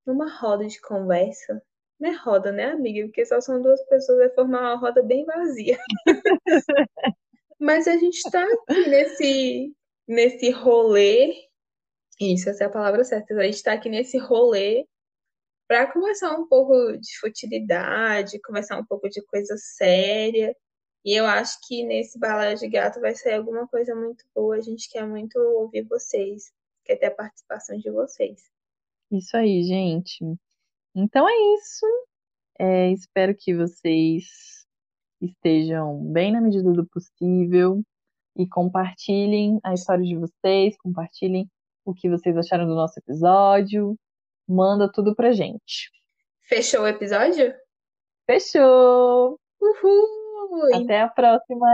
numa 0.06 0.30
roda 0.38 0.66
de 0.66 0.82
conversa. 0.82 1.62
Não 2.00 2.10
é 2.10 2.14
roda, 2.14 2.52
né, 2.52 2.72
amiga? 2.72 3.06
Porque 3.06 3.26
só 3.26 3.40
são 3.40 3.62
duas 3.62 3.82
pessoas, 3.88 4.18
vai 4.18 4.30
formar 4.30 4.62
uma 4.62 4.76
roda 4.76 5.02
bem 5.02 5.26
vazia. 5.26 5.78
Mas 7.60 7.88
a 7.88 7.96
gente 7.98 8.18
está 8.18 8.44
aqui 8.44 8.90
nesse, 8.90 9.74
nesse 10.08 10.52
rolê. 10.52 11.34
Isso, 12.20 12.50
essa 12.50 12.64
é 12.64 12.68
a 12.68 12.72
palavra 12.72 13.04
certa. 13.04 13.34
A 13.34 13.44
gente 13.44 13.56
está 13.56 13.74
aqui 13.74 13.90
nesse 13.90 14.18
rolê 14.18 14.88
para 15.68 15.92
conversar 15.92 16.38
um 16.38 16.48
pouco 16.48 16.98
de 16.98 17.20
futilidade, 17.20 18.40
conversar 18.42 18.80
um 18.80 18.86
pouco 18.86 19.10
de 19.10 19.22
coisa 19.26 19.56
séria. 19.58 20.56
E 21.04 21.14
eu 21.14 21.26
acho 21.26 21.58
que 21.68 21.84
nesse 21.84 22.18
balaio 22.18 22.58
de 22.58 22.68
gato 22.68 23.00
vai 23.00 23.16
sair 23.16 23.36
alguma 23.36 23.68
coisa 23.68 23.94
muito 23.96 24.26
boa. 24.34 24.56
A 24.56 24.62
gente 24.62 24.90
quer 24.90 25.06
muito 25.06 25.38
ouvir 25.38 25.84
vocês, 25.84 26.52
quer 26.84 26.96
ter 26.96 27.08
a 27.08 27.12
participação 27.12 27.78
de 27.78 27.92
vocês. 27.92 28.50
Isso 29.12 29.36
aí, 29.36 29.64
gente. 29.64 30.24
Então 30.96 31.28
é 31.28 31.36
isso. 31.56 31.86
É, 32.58 32.92
espero 32.92 33.36
que 33.36 33.54
vocês 33.54 34.66
estejam 35.22 36.04
bem 36.12 36.32
na 36.32 36.42
medida 36.42 36.72
do 36.72 36.86
possível 36.88 37.84
e 38.36 38.48
compartilhem 38.48 39.60
a 39.64 39.74
história 39.74 40.04
de 40.04 40.16
vocês, 40.16 40.78
compartilhem 40.78 41.50
o 41.86 41.94
que 41.94 42.10
vocês 42.10 42.36
acharam 42.36 42.66
do 42.66 42.76
nosso 42.76 43.00
episódio. 43.00 43.96
Manda 44.48 44.92
tudo 44.92 45.16
pra 45.16 45.32
gente. 45.32 45.90
Fechou 46.44 46.82
o 46.82 46.88
episódio? 46.88 47.54
Fechou! 48.26 49.40
Uhul! 49.62 50.26
Até 50.74 51.02
a 51.02 51.08
próxima! 51.08 51.68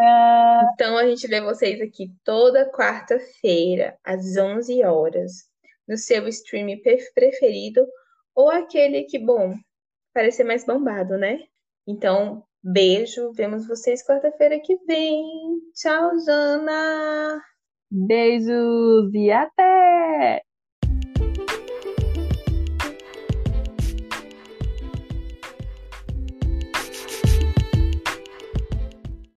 Então 0.74 0.98
a 0.98 1.06
gente 1.06 1.28
vê 1.28 1.42
vocês 1.42 1.82
aqui 1.82 2.12
toda 2.24 2.70
quarta-feira, 2.72 3.98
às 4.04 4.38
11 4.38 4.84
horas 4.84 5.50
no 5.88 5.98
seu 5.98 6.28
stream 6.28 6.80
preferido 7.14 7.86
ou 8.34 8.50
aquele 8.50 9.04
que, 9.04 9.20
bom, 9.20 9.54
parece 10.14 10.44
mais 10.44 10.66
bombado, 10.66 11.18
né? 11.18 11.40
Então, 11.86 12.44
beijo, 12.64 13.34
vemos 13.34 13.68
vocês 13.68 14.06
quarta-feira 14.06 14.60
que 14.60 14.78
vem. 14.86 15.24
Tchau, 15.74 16.12
Jana! 16.26 17.42
Beijos 17.90 19.14
e 19.14 19.32
até! 19.32 20.01
ahead. 20.22 20.42